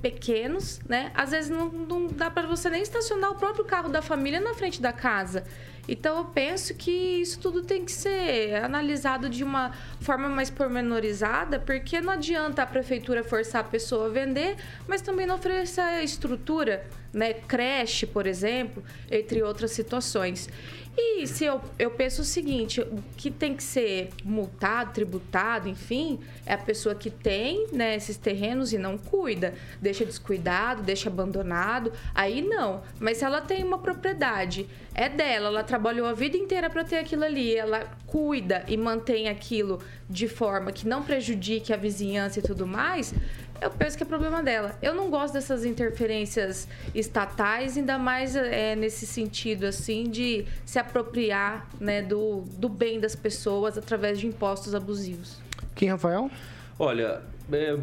pequenos, 0.00 0.80
né? 0.88 1.12
Às 1.14 1.30
vezes 1.30 1.48
não, 1.48 1.68
não 1.68 2.08
dá 2.08 2.28
para 2.28 2.46
você 2.46 2.68
nem 2.68 2.82
estacionar 2.82 3.30
o 3.30 3.36
próprio 3.36 3.64
carro 3.64 3.88
da 3.88 4.02
família 4.02 4.40
na 4.40 4.52
frente 4.52 4.82
da 4.82 4.92
casa. 4.92 5.44
Então 5.88 6.18
eu 6.18 6.24
penso 6.26 6.74
que 6.74 6.90
isso 6.90 7.40
tudo 7.40 7.62
tem 7.62 7.84
que 7.84 7.92
ser 7.92 8.54
analisado 8.56 9.28
de 9.28 9.42
uma 9.42 9.72
forma 10.00 10.28
mais 10.28 10.48
pormenorizada, 10.48 11.58
porque 11.58 12.00
não 12.00 12.12
adianta 12.12 12.62
a 12.62 12.66
prefeitura 12.66 13.24
forçar 13.24 13.62
a 13.62 13.64
pessoa 13.64 14.06
a 14.06 14.10
vender, 14.10 14.56
mas 14.86 15.02
também 15.02 15.26
não 15.26 15.34
oferecer 15.34 16.02
estrutura, 16.04 16.86
né? 17.12 17.32
Creche, 17.32 18.06
por 18.06 18.26
exemplo, 18.26 18.82
entre 19.10 19.42
outras 19.42 19.72
situações. 19.72 20.48
E 20.96 21.26
se 21.26 21.46
eu, 21.46 21.58
eu 21.78 21.90
penso 21.90 22.20
o 22.20 22.24
seguinte, 22.24 22.82
o 22.82 23.02
que 23.16 23.30
tem 23.30 23.56
que 23.56 23.62
ser 23.62 24.10
multado, 24.22 24.92
tributado, 24.92 25.66
enfim, 25.66 26.20
é 26.44 26.52
a 26.52 26.58
pessoa 26.58 26.94
que 26.94 27.08
tem 27.08 27.66
né, 27.72 27.96
esses 27.96 28.18
terrenos 28.18 28.74
e 28.74 28.78
não 28.78 28.98
cuida. 28.98 29.54
Deixa 29.80 30.04
descuidado, 30.04 30.82
deixa 30.82 31.08
abandonado. 31.08 31.92
Aí 32.14 32.42
não. 32.42 32.82
Mas 33.00 33.18
se 33.18 33.24
ela 33.24 33.40
tem 33.40 33.64
uma 33.64 33.78
propriedade, 33.78 34.68
é 34.94 35.08
dela, 35.08 35.48
ela 35.48 35.64
trabalhou 35.72 36.06
a 36.06 36.12
vida 36.12 36.36
inteira 36.36 36.68
para 36.68 36.84
ter 36.84 36.98
aquilo 36.98 37.24
ali, 37.24 37.56
ela 37.56 37.86
cuida 38.06 38.62
e 38.68 38.76
mantém 38.76 39.30
aquilo 39.30 39.80
de 40.06 40.28
forma 40.28 40.70
que 40.70 40.86
não 40.86 41.02
prejudique 41.02 41.72
a 41.72 41.78
vizinhança 41.78 42.40
e 42.40 42.42
tudo 42.42 42.66
mais, 42.66 43.14
eu 43.58 43.70
penso 43.70 43.96
que 43.96 44.02
é 44.02 44.06
problema 44.06 44.42
dela. 44.42 44.76
Eu 44.82 44.94
não 44.94 45.08
gosto 45.08 45.32
dessas 45.32 45.64
interferências 45.64 46.68
estatais, 46.94 47.78
ainda 47.78 47.96
mais 47.96 48.36
é, 48.36 48.76
nesse 48.76 49.06
sentido, 49.06 49.64
assim, 49.64 50.10
de 50.10 50.44
se 50.66 50.78
apropriar 50.78 51.66
né, 51.80 52.02
do, 52.02 52.42
do 52.58 52.68
bem 52.68 53.00
das 53.00 53.16
pessoas 53.16 53.78
através 53.78 54.20
de 54.20 54.26
impostos 54.26 54.74
abusivos. 54.74 55.40
Quem, 55.74 55.88
Rafael? 55.88 56.30
Olha, 56.78 57.22
é 57.50 57.78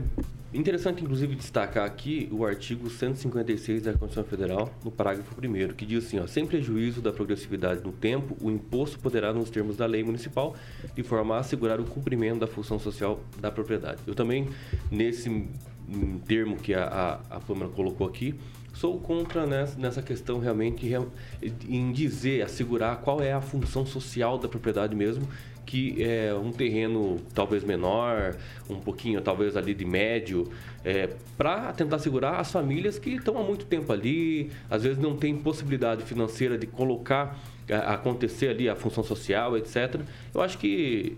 interessante 0.53 1.03
inclusive 1.03 1.35
destacar 1.35 1.85
aqui 1.85 2.27
o 2.31 2.43
artigo 2.45 2.89
156 2.89 3.83
da 3.83 3.91
Constituição 3.93 4.23
Federal, 4.23 4.73
no 4.83 4.89
parágrafo 4.89 5.35
1 5.39 5.73
que 5.75 5.85
diz 5.85 6.05
assim, 6.05 6.19
ó, 6.19 6.25
sem 6.25 6.45
prejuízo 6.45 7.01
da 7.01 7.11
progressividade 7.11 7.83
no 7.83 7.91
tempo, 7.91 8.35
o 8.41 8.49
imposto 8.49 8.97
poderá, 8.99 9.31
nos 9.31 9.49
termos 9.49 9.77
da 9.77 9.85
lei 9.85 10.03
municipal, 10.03 10.55
de 10.95 11.03
forma 11.03 11.35
a 11.35 11.39
assegurar 11.39 11.79
o 11.79 11.83
cumprimento 11.83 12.39
da 12.39 12.47
função 12.47 12.79
social 12.79 13.19
da 13.39 13.51
propriedade. 13.51 13.99
Eu 14.07 14.15
também, 14.15 14.49
nesse 14.91 15.29
hum, 15.29 16.19
termo 16.27 16.57
que 16.57 16.73
a, 16.73 17.19
a, 17.29 17.35
a 17.37 17.39
Pâmela 17.39 17.69
colocou 17.69 18.07
aqui, 18.07 18.33
sou 18.73 18.99
contra 18.99 19.45
nessa, 19.45 19.77
nessa 19.77 20.01
questão 20.01 20.39
realmente 20.39 20.85
real- 20.87 21.11
em 21.67 21.91
dizer, 21.91 22.41
assegurar 22.41 22.97
qual 23.01 23.21
é 23.21 23.33
a 23.33 23.41
função 23.41 23.85
social 23.85 24.37
da 24.37 24.47
propriedade 24.47 24.95
mesmo, 24.95 25.27
que 25.69 26.01
é 26.03 26.33
um 26.33 26.51
terreno 26.51 27.17
talvez 27.31 27.63
menor, 27.63 28.35
um 28.67 28.79
pouquinho 28.79 29.21
talvez 29.21 29.55
ali 29.55 29.75
de 29.75 29.85
médio, 29.85 30.49
para 31.37 31.71
tentar 31.73 31.99
segurar 31.99 32.39
as 32.39 32.51
famílias 32.51 32.97
que 32.97 33.11
estão 33.11 33.37
há 33.37 33.43
muito 33.43 33.65
tempo 33.67 33.93
ali, 33.93 34.49
às 34.67 34.81
vezes 34.81 34.97
não 34.97 35.15
tem 35.15 35.35
possibilidade 35.37 36.03
financeira 36.03 36.57
de 36.57 36.65
colocar, 36.65 37.37
a- 37.69 37.93
acontecer 37.93 38.47
ali 38.49 38.67
a 38.67 38.75
função 38.75 39.03
social, 39.03 39.55
etc. 39.55 39.99
Eu 40.33 40.41
acho 40.41 40.57
que 40.57 41.15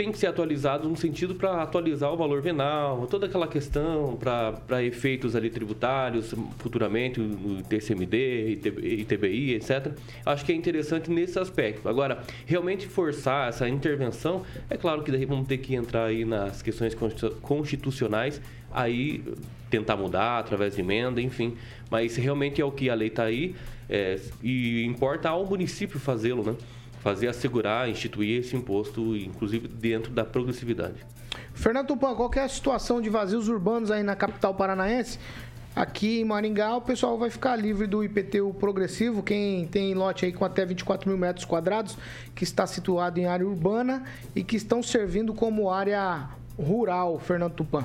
tem 0.00 0.10
que 0.10 0.16
ser 0.18 0.28
atualizado 0.28 0.88
no 0.88 0.96
sentido 0.96 1.34
para 1.34 1.62
atualizar 1.62 2.10
o 2.10 2.16
valor 2.16 2.40
venal, 2.40 3.06
toda 3.06 3.26
aquela 3.26 3.46
questão 3.46 4.16
para 4.18 4.82
efeitos 4.82 5.36
ali 5.36 5.50
tributários, 5.50 6.34
futuramente 6.58 7.20
no 7.20 7.62
TCMD, 7.62 8.52
ITB- 8.52 9.00
ITBI, 9.02 9.54
etc. 9.56 9.92
Acho 10.24 10.42
que 10.46 10.52
é 10.52 10.54
interessante 10.54 11.10
nesse 11.10 11.38
aspecto. 11.38 11.86
Agora, 11.86 12.22
realmente 12.46 12.88
forçar 12.88 13.50
essa 13.50 13.68
intervenção, 13.68 14.42
é 14.70 14.76
claro 14.78 15.02
que 15.02 15.12
daí 15.12 15.26
vamos 15.26 15.46
ter 15.46 15.58
que 15.58 15.74
entrar 15.74 16.06
aí 16.06 16.24
nas 16.24 16.62
questões 16.62 16.94
constitu- 16.94 17.36
constitucionais, 17.42 18.40
aí 18.72 19.22
tentar 19.68 19.98
mudar 19.98 20.38
através 20.38 20.76
de 20.76 20.80
emenda, 20.80 21.20
enfim. 21.20 21.58
Mas 21.90 22.16
realmente 22.16 22.58
é 22.58 22.64
o 22.64 22.72
que 22.72 22.88
a 22.88 22.94
lei 22.94 23.08
está 23.08 23.24
aí 23.24 23.54
é, 23.86 24.18
e 24.42 24.82
importa 24.86 25.28
ao 25.28 25.44
município 25.44 26.00
fazê-lo, 26.00 26.42
né? 26.42 26.54
Fazer 27.00 27.28
assegurar, 27.28 27.88
instituir 27.88 28.40
esse 28.40 28.56
imposto, 28.56 29.16
inclusive 29.16 29.66
dentro 29.68 30.12
da 30.12 30.24
progressividade. 30.24 31.04
Fernando 31.54 31.88
Tupan, 31.88 32.14
qual 32.14 32.30
que 32.30 32.38
é 32.38 32.44
a 32.44 32.48
situação 32.48 33.00
de 33.00 33.10
vazios 33.10 33.48
urbanos 33.48 33.90
aí 33.90 34.02
na 34.02 34.16
capital 34.16 34.54
paranaense? 34.54 35.18
Aqui 35.74 36.20
em 36.20 36.24
Maringá, 36.24 36.76
o 36.76 36.80
pessoal 36.80 37.16
vai 37.16 37.30
ficar 37.30 37.54
livre 37.54 37.86
do 37.86 38.02
IPTU 38.02 38.52
progressivo. 38.54 39.22
Quem 39.22 39.66
tem 39.68 39.94
lote 39.94 40.24
aí 40.24 40.32
com 40.32 40.44
até 40.44 40.66
24 40.66 41.08
mil 41.08 41.16
metros 41.16 41.44
quadrados, 41.44 41.96
que 42.34 42.42
está 42.42 42.66
situado 42.66 43.20
em 43.20 43.26
área 43.26 43.46
urbana 43.46 44.02
e 44.34 44.42
que 44.42 44.56
estão 44.56 44.82
servindo 44.82 45.32
como 45.32 45.70
área 45.70 46.28
rural, 46.58 47.18
Fernando 47.20 47.54
Tupan. 47.54 47.84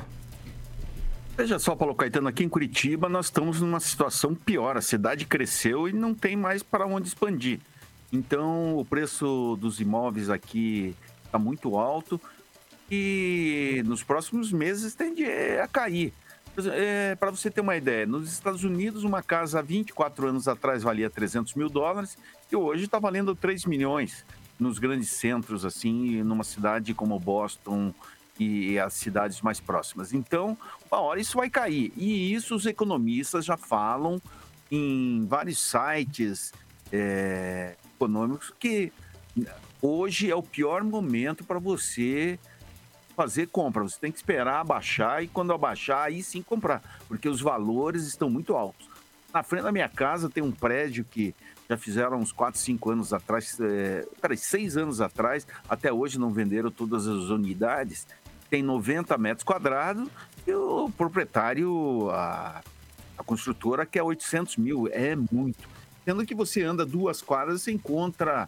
Veja 1.37 1.59
só, 1.59 1.75
Paulo 1.75 1.93
Caetano, 1.93 2.29
aqui 2.29 2.43
em 2.43 2.49
Curitiba 2.49 3.07
nós 3.07 3.25
estamos 3.25 3.61
numa 3.61 3.79
situação 3.79 4.33
pior. 4.33 4.77
A 4.77 4.81
cidade 4.81 5.25
cresceu 5.25 5.87
e 5.87 5.93
não 5.93 6.13
tem 6.13 6.35
mais 6.35 6.63
para 6.63 6.87
onde 6.87 7.09
expandir. 7.09 7.59
Então, 8.15 8.77
o 8.77 8.85
preço 8.85 9.57
dos 9.59 9.81
imóveis 9.81 10.29
aqui 10.29 10.95
está 11.25 11.37
muito 11.37 11.77
alto 11.77 12.19
e 12.89 13.83
nos 13.85 14.03
próximos 14.03 14.53
meses 14.53 14.95
tende 14.95 15.25
a 15.25 15.67
cair. 15.67 16.13
para 17.19 17.29
você 17.31 17.51
ter 17.51 17.59
uma 17.59 17.75
ideia, 17.75 18.05
nos 18.05 18.31
Estados 18.31 18.63
Unidos, 18.63 19.03
uma 19.03 19.21
casa 19.21 19.59
há 19.59 19.61
24 19.61 20.27
anos 20.27 20.47
atrás 20.47 20.81
valia 20.81 21.09
300 21.09 21.53
mil 21.55 21.69
dólares 21.69 22.17
e 22.49 22.55
hoje 22.55 22.85
está 22.85 22.99
valendo 22.99 23.35
3 23.35 23.65
milhões 23.65 24.25
nos 24.57 24.79
grandes 24.79 25.09
centros, 25.09 25.65
assim, 25.65 26.23
numa 26.23 26.45
cidade 26.45 26.93
como 26.93 27.19
Boston 27.19 27.93
e 28.39 28.79
as 28.79 28.93
cidades 28.93 29.41
mais 29.41 29.59
próximas. 29.59 30.13
Então, 30.13 30.57
uma 30.89 31.01
hora 31.01 31.19
isso 31.19 31.35
vai 31.35 31.49
cair. 31.49 31.91
E 31.97 32.33
isso 32.33 32.55
os 32.55 32.65
economistas 32.65 33.43
já 33.43 33.57
falam 33.57 34.21
em 34.71 35.25
vários 35.27 35.59
sites 35.59 36.53
é, 36.93 37.75
econômicos 37.95 38.53
que 38.59 38.91
hoje 39.81 40.29
é 40.29 40.35
o 40.35 40.43
pior 40.43 40.83
momento 40.83 41.43
para 41.43 41.59
você 41.59 42.39
fazer 43.15 43.47
compra. 43.47 43.83
Você 43.83 43.99
tem 43.99 44.11
que 44.11 44.17
esperar 44.17 44.59
abaixar 44.59 45.23
e 45.23 45.27
quando 45.27 45.53
abaixar, 45.53 46.03
aí 46.03 46.21
sim 46.21 46.41
comprar, 46.41 46.81
porque 47.07 47.29
os 47.29 47.41
valores 47.41 48.05
estão 48.05 48.29
muito 48.29 48.55
altos. 48.55 48.87
Na 49.33 49.43
frente 49.43 49.63
da 49.63 49.71
minha 49.71 49.89
casa 49.89 50.29
tem 50.29 50.43
um 50.43 50.51
prédio 50.51 51.05
que 51.05 51.33
já 51.69 51.77
fizeram 51.77 52.19
uns 52.19 52.31
4, 52.31 52.59
5 52.59 52.91
anos 52.91 53.13
atrás, 53.13 53.57
é, 53.59 54.07
peraí, 54.21 54.37
6 54.37 54.77
anos 54.77 55.01
atrás, 55.01 55.47
até 55.67 55.91
hoje 55.91 56.19
não 56.19 56.31
venderam 56.31 56.69
todas 56.69 57.07
as 57.07 57.29
unidades. 57.29 58.07
Tem 58.49 58.61
90 58.61 59.17
metros 59.17 59.43
quadrados 59.43 60.07
e 60.45 60.53
o 60.53 60.89
proprietário, 60.95 62.09
a, 62.11 62.61
a 63.17 63.23
construtora, 63.23 63.85
quer 63.85 64.03
800 64.03 64.57
mil. 64.57 64.87
É 64.91 65.15
muito. 65.15 65.74
Sendo 66.05 66.25
que 66.25 66.35
você 66.35 66.61
anda 66.63 66.85
duas 66.85 67.21
quadras, 67.21 67.63
você 67.63 67.71
encontra 67.71 68.47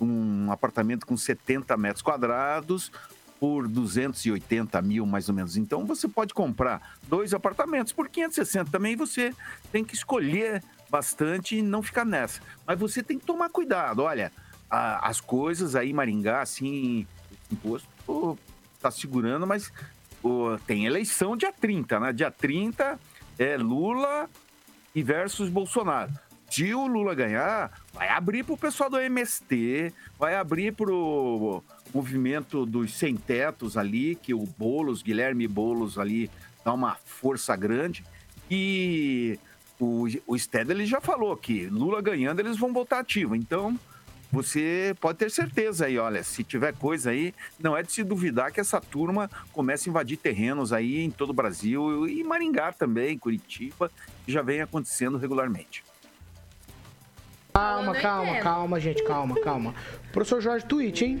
um 0.00 0.50
apartamento 0.50 1.06
com 1.06 1.16
70 1.16 1.76
metros 1.76 2.02
quadrados 2.02 2.90
por 3.38 3.68
280 3.68 4.80
mil, 4.80 5.04
mais 5.06 5.28
ou 5.28 5.34
menos. 5.34 5.56
Então, 5.56 5.84
você 5.84 6.08
pode 6.08 6.32
comprar 6.32 6.96
dois 7.06 7.34
apartamentos 7.34 7.92
por 7.92 8.08
560 8.08 8.70
também. 8.70 8.96
Você 8.96 9.34
tem 9.70 9.84
que 9.84 9.94
escolher 9.94 10.62
bastante 10.88 11.56
e 11.56 11.62
não 11.62 11.82
ficar 11.82 12.04
nessa. 12.04 12.40
Mas 12.66 12.78
você 12.78 13.02
tem 13.02 13.18
que 13.18 13.26
tomar 13.26 13.50
cuidado. 13.50 14.00
Olha, 14.02 14.32
a- 14.70 15.06
as 15.08 15.20
coisas 15.20 15.76
aí, 15.76 15.92
Maringá, 15.92 16.40
assim, 16.40 17.06
imposto 17.52 17.86
pô, 18.06 18.38
tá 18.80 18.90
segurando, 18.90 19.46
mas 19.46 19.70
tem 20.66 20.86
eleição 20.86 21.36
dia 21.36 21.52
30, 21.52 22.00
né? 22.00 22.12
Dia 22.12 22.30
30 22.30 22.98
é 23.38 23.56
Lula 23.58 24.28
e 24.94 25.02
versus 25.02 25.50
Bolsonaro. 25.50 26.12
Se 26.50 26.74
o 26.74 26.86
Lula 26.86 27.14
ganhar, 27.14 27.70
vai 27.92 28.08
abrir 28.08 28.44
pro 28.44 28.56
pessoal 28.56 28.88
do 28.88 28.98
MST, 28.98 29.92
vai 30.18 30.36
abrir 30.36 30.72
pro 30.72 31.62
movimento 31.92 32.64
dos 32.64 32.94
sem 32.94 33.16
tetos 33.16 33.76
ali, 33.76 34.14
que 34.14 34.32
o 34.32 34.46
Bolos, 34.58 35.02
Guilherme 35.02 35.48
Bolos 35.48 35.98
ali, 35.98 36.30
dá 36.64 36.72
uma 36.72 36.94
força 36.94 37.56
grande. 37.56 38.04
E 38.50 39.38
o, 39.80 40.06
o 40.26 40.38
Stedley 40.38 40.86
já 40.86 41.00
falou 41.00 41.36
que 41.36 41.66
Lula 41.66 42.00
ganhando, 42.00 42.40
eles 42.40 42.56
vão 42.56 42.72
voltar 42.72 43.00
ativo. 43.00 43.34
Então, 43.34 43.78
você 44.34 44.96
pode 45.00 45.18
ter 45.18 45.30
certeza 45.30 45.86
aí, 45.86 45.96
olha, 45.96 46.22
se 46.24 46.42
tiver 46.42 46.74
coisa 46.74 47.10
aí, 47.10 47.32
não 47.56 47.76
é 47.76 47.82
de 47.84 47.92
se 47.92 48.02
duvidar 48.02 48.50
que 48.50 48.58
essa 48.58 48.80
turma 48.80 49.30
comece 49.52 49.88
a 49.88 49.90
invadir 49.90 50.16
terrenos 50.16 50.72
aí 50.72 51.00
em 51.00 51.10
todo 51.10 51.30
o 51.30 51.34
Brasil 51.34 52.08
e 52.08 52.24
Maringá 52.24 52.72
também, 52.72 53.16
Curitiba, 53.16 53.90
que 54.24 54.32
já 54.32 54.42
vem 54.42 54.60
acontecendo 54.60 55.18
regularmente. 55.18 55.84
Calma, 57.58 57.94
calma, 57.94 58.38
calma, 58.40 58.80
gente, 58.80 59.04
calma, 59.04 59.40
calma. 59.40 59.72
Professor 60.12 60.40
Jorge, 60.40 60.66
tweet, 60.66 61.04
hein? 61.04 61.20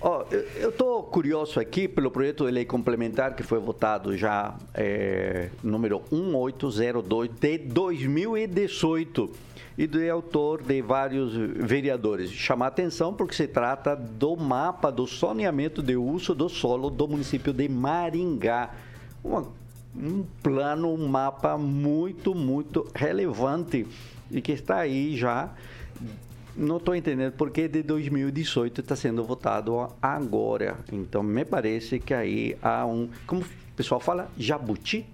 Ó, 0.00 0.24
eu- 0.30 0.70
estou 0.70 1.02
curioso 1.02 1.60
aqui 1.60 1.86
pelo 1.86 2.10
projeto 2.10 2.46
de 2.46 2.50
lei 2.52 2.64
complementar 2.64 3.36
que 3.36 3.42
foi 3.42 3.58
votado 3.58 4.16
já, 4.16 4.54
é, 4.72 5.50
número 5.62 6.00
1802 6.10 7.28
de 7.38 7.58
2018 7.58 9.30
e 9.76 9.86
de 9.86 10.08
autor 10.08 10.62
de 10.62 10.80
vários 10.80 11.34
vereadores. 11.34 12.30
Chamar 12.32 12.68
atenção 12.68 13.12
porque 13.12 13.34
se 13.34 13.46
trata 13.46 13.94
do 13.94 14.34
mapa 14.38 14.90
do 14.90 15.04
zoneamento 15.04 15.82
de 15.82 15.96
uso 15.98 16.34
do 16.34 16.48
solo 16.48 16.88
do 16.88 17.06
município 17.06 17.52
de 17.52 17.68
Maringá. 17.68 18.70
Uma- 19.22 19.46
um 19.94 20.24
plano, 20.42 20.94
um 20.94 21.06
mapa 21.06 21.58
muito, 21.58 22.34
muito 22.34 22.86
relevante 22.94 23.86
e 24.30 24.40
que 24.40 24.52
está 24.52 24.76
aí 24.78 25.16
já 25.16 25.50
não 26.56 26.76
estou 26.76 26.94
entendendo 26.94 27.32
porque 27.32 27.66
de 27.66 27.82
2018 27.82 28.80
está 28.80 28.94
sendo 28.94 29.24
votado 29.24 29.88
agora. 30.00 30.76
Então 30.92 31.20
me 31.22 31.44
parece 31.44 31.98
que 31.98 32.14
aí 32.14 32.56
há 32.62 32.86
um, 32.86 33.08
como 33.26 33.42
o 33.42 33.46
pessoal 33.76 34.00
fala, 34.00 34.30
jabuti. 34.38 35.04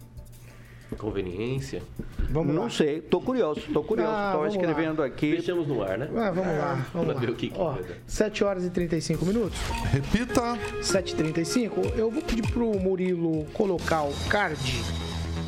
Conveniência. 0.99 1.83
Vamos 2.31 2.53
não 2.55 2.65
lá. 2.65 2.71
sei, 2.71 2.99
estou 2.99 3.21
curioso, 3.21 3.61
estou 3.61 3.83
curioso. 3.85 4.11
Ah, 4.13 4.27
Estou 4.33 4.41
vamos 4.43 4.57
lá. 4.57 4.61
escrevendo 4.63 5.03
aqui. 5.03 5.31
Deixamos 5.33 5.67
no 5.69 5.83
ar, 5.83 5.97
né? 5.97 6.09
Ah, 6.17 6.31
vamos 6.33 6.59
lá, 6.59 6.87
vamos 6.93 7.07
Pra 7.07 7.15
lá. 7.15 7.21
ver 7.21 7.31
o 7.31 7.35
que 7.37 7.49
que 7.49 7.59
Ó, 7.59 7.73
vai 7.73 7.83
dar. 7.85 7.95
7 8.09 8.45
horas 8.45 8.65
e 8.65 8.71
35 8.71 9.25
minutos. 9.25 9.57
Repita. 9.93 10.59
7h35. 10.83 11.95
Eu 11.97 12.11
vou 12.11 12.21
pedir 12.23 12.43
pro 12.51 12.77
Murilo 12.79 13.45
colocar 13.55 14.03
o 14.03 14.13
card 14.29 14.59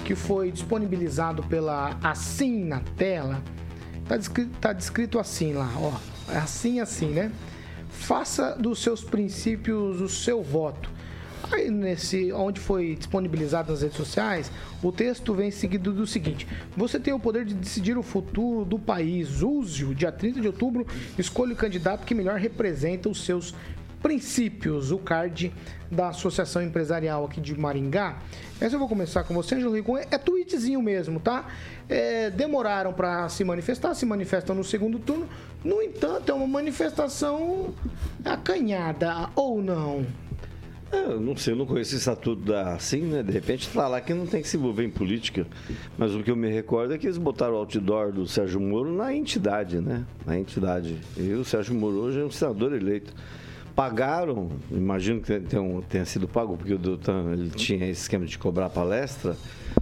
que 0.04 0.14
foi 0.14 0.50
disponibilizado 0.50 1.42
pela 1.44 1.98
Assim 2.02 2.64
na 2.64 2.80
tela. 2.96 3.42
Tá 4.08 4.16
descrito, 4.16 4.50
tá 4.60 4.72
descrito 4.72 5.18
assim 5.18 5.52
lá, 5.52 5.70
ó. 5.76 5.92
É 6.32 6.38
assim, 6.38 6.80
assim, 6.80 7.08
né? 7.08 7.30
Faça 7.88 8.56
dos 8.56 8.82
seus 8.82 9.02
princípios 9.04 10.00
o 10.00 10.08
seu 10.08 10.42
voto. 10.42 10.90
Aí 11.50 11.70
nesse, 11.70 12.32
onde 12.32 12.60
foi 12.60 12.94
disponibilizado 12.94 13.70
nas 13.72 13.82
redes 13.82 13.96
sociais, 13.96 14.50
o 14.82 14.90
texto 14.90 15.34
vem 15.34 15.50
seguido 15.50 15.92
do 15.92 16.06
seguinte: 16.06 16.46
Você 16.76 16.98
tem 16.98 17.12
o 17.12 17.18
poder 17.18 17.44
de 17.44 17.54
decidir 17.54 17.98
o 17.98 18.02
futuro 18.02 18.64
do 18.64 18.78
país. 18.78 19.42
Use-o. 19.42 19.94
Dia 19.94 20.10
30 20.10 20.40
de 20.40 20.46
outubro, 20.46 20.86
escolha 21.18 21.52
o 21.52 21.56
candidato 21.56 22.06
que 22.06 22.14
melhor 22.14 22.38
representa 22.38 23.08
os 23.08 23.24
seus 23.24 23.54
princípios. 24.02 24.90
O 24.90 24.98
card 24.98 25.52
da 25.90 26.08
Associação 26.08 26.62
Empresarial 26.62 27.24
aqui 27.24 27.40
de 27.40 27.58
Maringá. 27.58 28.18
Essa 28.60 28.76
eu 28.76 28.78
vou 28.78 28.88
começar 28.88 29.24
com 29.24 29.34
você, 29.34 29.54
Angelo 29.54 29.74
Rigon. 29.74 29.98
É 29.98 30.18
tweetzinho 30.18 30.82
mesmo, 30.82 31.20
tá? 31.20 31.46
É, 31.88 32.30
demoraram 32.30 32.92
para 32.92 33.28
se 33.28 33.44
manifestar, 33.44 33.94
se 33.94 34.06
manifestam 34.06 34.54
no 34.54 34.64
segundo 34.64 34.98
turno. 34.98 35.28
No 35.64 35.82
entanto, 35.82 36.30
é 36.30 36.34
uma 36.34 36.46
manifestação 36.46 37.74
acanhada, 38.24 39.28
ou 39.34 39.62
não? 39.62 40.06
É, 40.92 41.04
Eu 41.04 41.20
não 41.20 41.34
sei, 41.36 41.54
eu 41.54 41.56
não 41.56 41.66
conheço 41.66 41.94
o 41.94 41.98
estatuto 41.98 42.42
da 42.42 42.74
assim, 42.74 43.00
né? 43.00 43.22
De 43.22 43.32
repente 43.32 43.68
tá 43.68 43.88
lá 43.88 44.00
que 44.00 44.12
não 44.12 44.26
tem 44.26 44.42
que 44.42 44.48
se 44.48 44.56
envolver 44.56 44.84
em 44.84 44.90
política. 44.90 45.46
Mas 45.96 46.14
o 46.14 46.22
que 46.22 46.30
eu 46.30 46.36
me 46.36 46.50
recordo 46.50 46.92
é 46.92 46.98
que 46.98 47.06
eles 47.06 47.16
botaram 47.16 47.54
o 47.54 47.56
outdoor 47.56 48.12
do 48.12 48.26
Sérgio 48.28 48.60
Moro 48.60 48.92
na 48.94 49.14
entidade, 49.14 49.80
né? 49.80 50.04
Na 50.26 50.38
entidade. 50.38 50.98
E 51.16 51.32
o 51.32 51.44
Sérgio 51.44 51.74
Moro 51.74 51.96
hoje 51.96 52.20
é 52.20 52.24
um 52.24 52.30
senador 52.30 52.74
eleito. 52.74 53.14
Pagaram, 53.74 54.50
imagino 54.70 55.20
que 55.20 55.40
tenha, 55.40 55.82
tenha 55.88 56.04
sido 56.04 56.28
pago, 56.28 56.56
porque 56.56 56.74
o 56.74 56.78
Doutan 56.78 57.32
ele 57.32 57.50
tinha 57.50 57.88
esse 57.88 58.02
esquema 58.02 58.26
de 58.26 58.38
cobrar 58.38 58.68
palestra, 58.68 59.36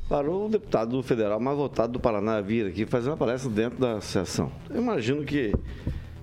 para 0.08 0.30
o 0.30 0.48
deputado 0.48 1.02
federal 1.02 1.40
mais 1.40 1.56
votado 1.56 1.92
do 1.94 2.00
Paraná 2.00 2.40
vir 2.40 2.66
aqui 2.66 2.86
fazer 2.86 3.10
uma 3.10 3.16
palestra 3.16 3.50
dentro 3.50 3.78
da 3.78 3.96
associação. 3.96 4.50
Eu 4.68 4.80
imagino 4.80 5.24
que 5.24 5.52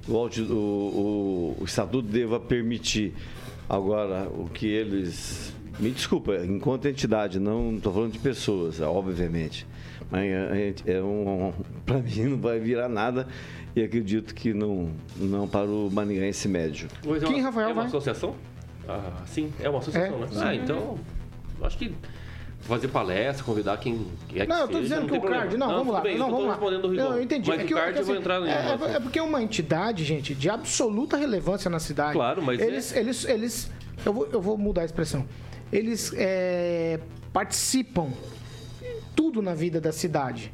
o, 0.08 0.14
o, 0.14 0.54
o, 0.54 1.58
o 1.60 1.66
estatuto 1.66 2.08
deva 2.08 2.40
permitir. 2.40 3.14
Agora, 3.70 4.30
o 4.30 4.50
que 4.50 4.66
eles. 4.66 5.54
Me 5.80 5.92
desculpa, 5.92 6.38
enquanto 6.44 6.88
entidade, 6.88 7.40
não 7.40 7.76
estou 7.76 7.94
falando 7.94 8.14
de 8.14 8.20
pessoas, 8.20 8.80
obviamente. 8.82 9.68
Mas 10.10 10.24
é, 10.24 10.74
é 10.86 11.04
um, 11.04 11.54
para 11.86 12.00
mim 12.00 12.24
não 12.24 12.38
vai 12.38 12.60
virar 12.60 12.88
nada 12.88 13.28
e 13.78 13.84
acredito 13.84 14.34
que 14.34 14.54
não, 14.54 14.90
não 15.18 15.48
para 15.48 15.68
o 15.70 15.90
maningaense 15.92 16.48
médio. 16.48 16.88
Pois 17.04 17.22
é 17.22 17.28
Quem, 17.28 17.36
uma, 17.36 17.44
Rafael, 17.44 17.70
é 17.70 17.74
uma 17.74 17.82
vai? 17.84 17.86
associação? 17.86 18.36
Ah, 18.90 19.22
sim, 19.28 19.54
é 19.60 19.70
uma 19.70 19.78
associação, 19.80 20.18
É, 20.18 20.20
né? 20.22 20.28
sim. 20.32 20.40
Ah, 20.42 20.56
então. 20.56 20.98
Acho 21.62 21.78
que 21.78 21.94
fazer 22.62 22.88
palestra, 22.88 23.44
convidar 23.46 23.78
quem 23.78 24.08
quer 24.28 24.42
que 24.42 24.48
Não, 24.48 24.62
eu 24.62 24.68
tô 24.68 24.74
seja, 24.78 24.96
dizendo 24.96 25.08
que 25.12 25.18
o 25.18 25.22
card. 25.22 25.48
problema. 25.50 25.58
Não, 25.68 25.78
vamos 25.78 25.94
lá. 25.94 26.02
bem, 26.02 26.18
não, 26.18 26.28
eu 26.28 26.32
vamos 26.32 26.48
lá. 26.48 26.58
o. 26.58 26.94
Não, 26.94 27.16
eu 27.18 27.22
entendi. 27.22 27.50
Mas 27.50 27.60
é 27.60 27.64
o 27.64 27.68
que, 27.68 27.74
card 27.74 27.98
é 27.98 28.02
eu 28.02 28.06
vou 28.06 28.14
assim, 28.14 28.22
entrar 28.22 28.40
no 28.40 28.48
é, 28.48 28.96
é 28.96 29.00
porque 29.00 29.20
é 29.20 29.24
uma 29.24 29.42
entidade, 29.44 30.04
gente, 30.04 30.34
de 30.34 30.50
absoluta 30.50 31.16
relevância 31.16 31.70
na 31.70 31.80
cidade. 31.80 32.14
Claro, 32.14 32.42
mas 32.42 32.60
eles, 32.60 32.92
é- 32.96 33.00
eles, 33.00 33.26
eles, 33.26 33.72
eu 34.04 34.12
vou, 34.12 34.28
eu 34.32 34.42
vou 34.42 34.58
mudar 34.58 34.82
a 34.82 34.86
expressão. 34.86 35.26
Eles 35.72 36.12
é, 36.16 37.00
participam 37.32 38.10
tudo 39.16 39.42
na 39.42 39.54
vida 39.54 39.80
da 39.80 39.92
cidade. 39.92 40.52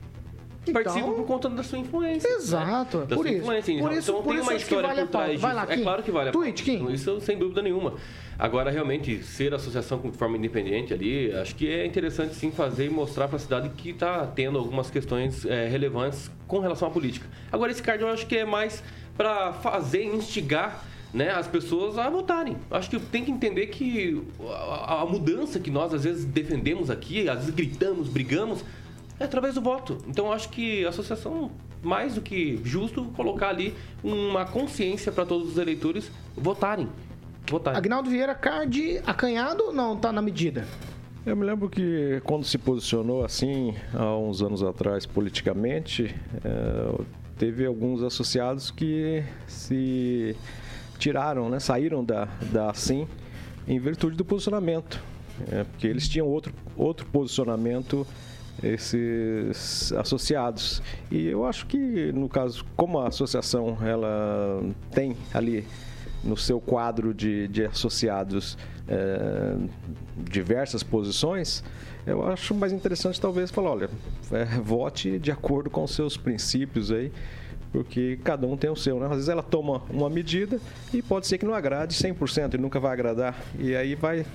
Participa 0.71 1.11
por 1.11 1.25
conta 1.25 1.49
da 1.49 1.61
sua 1.63 1.77
influência. 1.79 2.27
Exato, 2.27 2.99
né? 2.99 3.05
Da 3.05 3.15
por 3.15 3.23
sua 3.25 3.31
isso. 3.33 3.41
influência. 3.41 3.73
Por 3.73 3.79
então, 3.87 3.99
isso- 3.99 4.13
por 4.13 4.23
tem 4.23 4.33
isso 4.35 4.43
uma 4.43 4.51
que 4.55 4.61
história 4.61 4.87
vale 4.87 5.01
por 5.01 5.07
trás 5.09 5.31
disso. 5.31 5.45
lá, 5.53 5.65
é 5.69 5.77
claro 5.77 6.03
que 6.03 6.11
vale 6.11 6.29
a 6.29 6.31
Tweet. 6.31 6.63
Kim. 6.63 6.91
Isso 6.91 7.19
sem 7.21 7.37
dúvida 7.37 7.61
nenhuma. 7.61 7.95
Agora, 8.39 8.71
realmente, 8.71 9.21
ser 9.23 9.53
associação 9.53 9.99
de 9.99 10.17
forma 10.17 10.37
independente 10.37 10.93
ali, 10.93 11.31
acho 11.33 11.53
que 11.55 11.67
é 11.67 11.85
interessante 11.85 12.33
sim 12.35 12.49
fazer 12.51 12.85
e 12.85 12.89
mostrar 12.89 13.27
para 13.27 13.35
a 13.35 13.39
cidade 13.39 13.69
que 13.77 13.89
está 13.91 14.25
tendo 14.25 14.57
algumas 14.57 14.89
questões 14.89 15.45
eh, 15.45 15.67
relevantes 15.67 16.31
com 16.47 16.59
relação 16.59 16.87
à 16.87 16.91
política. 16.91 17.27
Agora, 17.51 17.71
esse 17.71 17.81
card 17.83 18.01
eu 18.01 18.09
acho 18.09 18.25
que 18.25 18.37
é 18.37 18.45
mais 18.45 18.83
para 19.15 19.53
fazer, 19.53 20.03
instigar 20.03 20.83
né, 21.13 21.29
as 21.29 21.45
pessoas 21.45 21.99
a 21.99 22.09
votarem. 22.09 22.57
Acho 22.71 22.89
que 22.89 22.99
tem 22.99 23.23
que 23.23 23.29
entender 23.29 23.67
que 23.67 24.19
a, 24.49 25.01
a 25.01 25.05
mudança 25.05 25.59
que 25.59 25.69
nós 25.69 25.93
às 25.93 26.03
vezes 26.03 26.25
defendemos 26.25 26.89
aqui, 26.89 27.29
às 27.29 27.37
vezes 27.41 27.53
gritamos, 27.53 28.09
brigamos, 28.09 28.65
é 29.23 29.25
através 29.25 29.55
do 29.55 29.61
voto. 29.61 29.97
Então 30.07 30.31
acho 30.31 30.49
que 30.49 30.85
a 30.85 30.89
associação, 30.89 31.51
mais 31.81 32.15
do 32.15 32.21
que 32.21 32.59
justo, 32.63 33.05
colocar 33.15 33.49
ali 33.49 33.73
uma 34.03 34.45
consciência 34.45 35.11
para 35.11 35.25
todos 35.25 35.49
os 35.49 35.57
eleitores 35.57 36.11
votarem. 36.35 36.89
Votarem. 37.49 37.77
Agnaldo 37.77 38.09
Vieira, 38.09 38.35
card 38.35 39.01
acanhado 39.05 39.65
ou 39.65 39.73
não? 39.73 39.97
Tá 39.97 40.11
na 40.11 40.21
medida? 40.21 40.65
Eu 41.25 41.37
me 41.37 41.45
lembro 41.45 41.69
que 41.69 42.21
quando 42.25 42.43
se 42.43 42.57
posicionou 42.57 43.23
assim, 43.23 43.73
há 43.93 44.15
uns 44.17 44.41
anos 44.41 44.61
atrás, 44.61 45.05
politicamente, 45.05 46.13
eh, 46.43 47.01
teve 47.37 47.65
alguns 47.65 48.03
associados 48.03 48.71
que 48.71 49.23
se 49.47 50.35
tiraram, 50.99 51.49
né, 51.49 51.59
saíram 51.59 52.03
da, 52.03 52.25
da 52.51 52.73
SIM 52.73 53.07
em 53.67 53.79
virtude 53.79 54.17
do 54.17 54.25
posicionamento. 54.25 55.01
é, 55.51 55.63
porque 55.63 55.87
eles 55.87 56.07
tinham 56.07 56.27
outro, 56.27 56.53
outro 56.77 57.05
posicionamento 57.07 58.05
esses 58.61 59.91
associados. 59.93 60.81
E 61.09 61.27
eu 61.27 61.45
acho 61.45 61.65
que, 61.65 62.11
no 62.11 62.29
caso, 62.29 62.65
como 62.75 62.99
a 62.99 63.07
associação 63.07 63.77
ela 63.81 64.61
tem 64.91 65.15
ali 65.33 65.65
no 66.23 66.37
seu 66.37 66.59
quadro 66.61 67.13
de, 67.13 67.47
de 67.49 67.65
associados 67.65 68.57
é, 68.87 69.55
diversas 70.17 70.81
posições, 70.81 71.63
eu 72.05 72.25
acho 72.27 72.53
mais 72.53 72.71
interessante 72.71 73.19
talvez 73.19 73.49
falar, 73.49 73.71
olha, 73.71 73.89
é, 74.31 74.45
vote 74.59 75.19
de 75.19 75.31
acordo 75.31 75.69
com 75.69 75.83
os 75.83 75.91
seus 75.91 76.17
princípios 76.17 76.91
aí, 76.91 77.11
porque 77.71 78.19
cada 78.23 78.45
um 78.45 78.55
tem 78.55 78.69
o 78.69 78.75
seu, 78.75 78.99
né? 78.99 79.05
Às 79.05 79.13
vezes 79.13 79.29
ela 79.29 79.41
toma 79.41 79.81
uma 79.89 80.09
medida 80.09 80.59
e 80.93 81.01
pode 81.01 81.27
ser 81.27 81.37
que 81.37 81.45
não 81.45 81.55
agrade 81.55 81.95
100% 81.95 82.53
e 82.53 82.57
nunca 82.57 82.79
vai 82.79 82.93
agradar. 82.93 83.35
E 83.57 83.75
aí 83.75 83.95
vai 83.95 84.25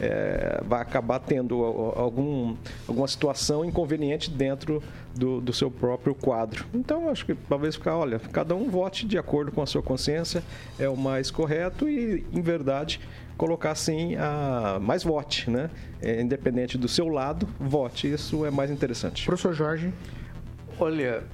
é, 0.00 0.60
vai 0.66 0.80
acabar 0.80 1.18
tendo 1.18 1.62
algum, 1.64 2.56
alguma 2.86 3.08
situação 3.08 3.64
inconveniente 3.64 4.30
dentro 4.30 4.82
do, 5.14 5.40
do, 5.40 5.52
seu 5.52 5.70
próprio 5.70 6.14
quadro. 6.14 6.66
Então, 6.74 7.08
acho 7.08 7.24
que 7.24 7.34
talvez 7.34 7.74
ficar, 7.74 7.96
olha, 7.96 8.18
cada 8.18 8.54
um 8.54 8.68
vote 8.68 9.06
de 9.06 9.18
acordo 9.18 9.50
com 9.50 9.62
a 9.62 9.66
sua 9.66 9.82
consciência, 9.82 10.42
é 10.78 10.88
o 10.88 10.96
mais 10.96 11.30
correto 11.30 11.88
e, 11.88 12.24
em 12.32 12.40
verdade, 12.42 13.00
colocar 13.36 13.70
assim 13.70 14.16
a 14.16 14.78
mais 14.80 15.02
vote, 15.02 15.50
né? 15.50 15.70
É, 16.00 16.20
independente 16.20 16.76
do 16.76 16.88
seu 16.88 17.08
lado, 17.08 17.48
vote. 17.58 18.12
Isso 18.12 18.44
é 18.44 18.50
mais 18.50 18.70
interessante. 18.70 19.24
Professor 19.24 19.54
Jorge. 19.54 19.92
Olha, 20.78 21.24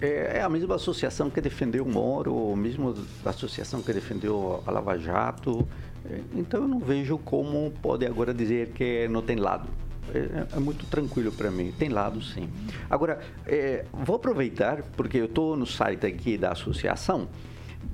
é, 0.00 0.38
é 0.38 0.42
a 0.42 0.48
mesma 0.48 0.76
associação 0.76 1.28
que 1.28 1.40
defendeu 1.40 1.84
o 1.84 1.88
Moro, 1.88 2.52
a 2.52 2.56
mesma 2.56 2.94
associação 3.24 3.82
que 3.82 3.92
defendeu 3.92 4.62
a 4.66 4.70
Lava 4.70 4.96
Jato. 4.98 5.66
É, 6.10 6.20
então 6.34 6.62
eu 6.62 6.68
não 6.68 6.78
vejo 6.78 7.18
como 7.18 7.70
pode 7.82 8.06
agora 8.06 8.32
dizer 8.32 8.68
que 8.68 9.06
não 9.08 9.22
tem 9.22 9.36
lado. 9.36 9.68
É, 10.14 10.56
é 10.56 10.58
muito 10.58 10.86
tranquilo 10.86 11.30
para 11.30 11.50
mim. 11.50 11.72
Tem 11.78 11.88
lado, 11.88 12.22
sim. 12.22 12.48
Agora, 12.88 13.20
é, 13.46 13.84
vou 13.92 14.16
aproveitar, 14.16 14.82
porque 14.96 15.18
eu 15.18 15.26
estou 15.26 15.56
no 15.56 15.66
site 15.66 16.06
aqui 16.06 16.38
da 16.38 16.52
associação 16.52 17.28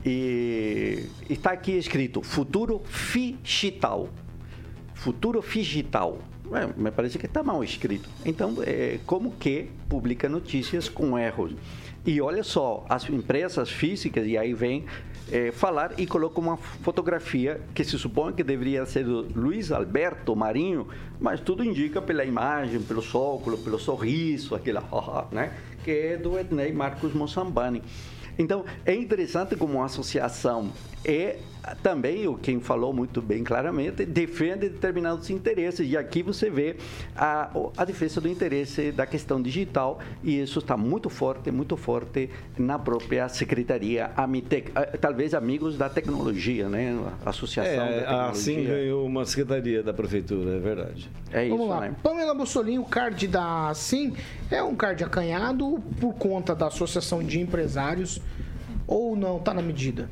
e 0.04 1.06
está 1.28 1.50
aqui 1.50 1.72
escrito 1.72 2.22
Futuro 2.22 2.82
Digital. 3.12 4.08
Futuro 4.94 5.44
Digital. 5.46 6.18
É, 6.52 6.80
me 6.80 6.90
parece 6.90 7.18
que 7.18 7.26
está 7.26 7.42
mal 7.42 7.64
escrito. 7.64 8.08
Então, 8.24 8.56
é, 8.64 9.00
como 9.06 9.32
que 9.32 9.70
publica 9.88 10.28
notícias 10.28 10.88
com 10.88 11.18
erros? 11.18 11.52
E 12.06 12.20
olha 12.20 12.44
só, 12.44 12.84
as 12.88 13.08
empresas 13.08 13.70
físicas, 13.70 14.26
e 14.26 14.36
aí 14.36 14.52
vem 14.52 14.84
é, 15.30 15.50
falar 15.50 15.94
e 15.98 16.06
coloca 16.06 16.40
uma 16.40 16.56
fotografia 16.56 17.60
que 17.74 17.84
se 17.84 17.98
supõe 17.98 18.32
que 18.32 18.42
deveria 18.42 18.84
ser 18.86 19.04
do 19.04 19.22
Luiz 19.34 19.72
Alberto 19.72 20.34
Marinho, 20.36 20.86
mas 21.20 21.40
tudo 21.40 21.64
indica 21.64 22.00
pela 22.02 22.24
imagem, 22.24 22.80
pelo 22.80 23.02
sóculo, 23.02 23.58
pelo 23.58 23.78
sorriso, 23.78 24.54
aquela, 24.54 24.82
né? 25.32 25.52
Que 25.82 25.90
é 25.90 26.16
do 26.16 26.38
Ednei 26.38 26.72
Marcos 26.72 27.12
Mossambani. 27.12 27.82
Então, 28.38 28.64
é 28.84 28.94
interessante 28.94 29.54
como 29.54 29.80
a 29.80 29.84
associação 29.84 30.72
é 31.04 31.38
também, 31.82 32.26
o 32.26 32.36
quem 32.36 32.60
falou 32.60 32.92
muito 32.92 33.22
bem 33.22 33.42
claramente, 33.42 34.04
defende 34.04 34.68
determinados 34.68 35.30
interesses. 35.30 35.90
E 35.90 35.96
aqui 35.96 36.22
você 36.22 36.50
vê 36.50 36.76
a, 37.16 37.50
a 37.76 37.84
defesa 37.84 38.20
do 38.20 38.28
interesse 38.28 38.92
da 38.92 39.06
questão 39.06 39.40
digital 39.40 39.98
e 40.22 40.40
isso 40.40 40.58
está 40.58 40.76
muito 40.76 41.08
forte, 41.08 41.50
muito 41.50 41.76
forte 41.76 42.28
na 42.58 42.78
própria 42.78 43.28
Secretaria 43.28 44.10
Amitec. 44.16 44.72
Talvez 45.00 45.34
amigos 45.34 45.78
da 45.78 45.88
tecnologia, 45.88 46.68
né? 46.68 46.98
Associação 47.24 47.84
é, 47.84 48.00
da 48.00 48.00
Tecnologia. 48.00 48.30
Assim 48.30 48.64
ganhou 48.64 49.06
uma 49.06 49.24
secretaria 49.24 49.82
da 49.82 49.92
Prefeitura, 49.92 50.56
é 50.56 50.58
verdade. 50.58 51.10
É 51.32 51.48
Vamos 51.48 51.66
isso, 51.66 51.74
lá. 51.74 51.80
né? 51.80 51.94
Pamela 52.02 52.34
Bussolini, 52.34 52.78
o 52.78 52.84
card 52.84 53.26
da 53.28 53.72
Sim 53.74 54.14
é 54.50 54.62
um 54.62 54.74
card 54.74 55.02
acanhado 55.02 55.82
por 56.00 56.14
conta 56.14 56.54
da 56.54 56.66
Associação 56.66 57.22
de 57.22 57.40
Empresários 57.40 58.20
ou 58.86 59.16
não? 59.16 59.38
Está 59.38 59.54
na 59.54 59.62
medida? 59.62 60.08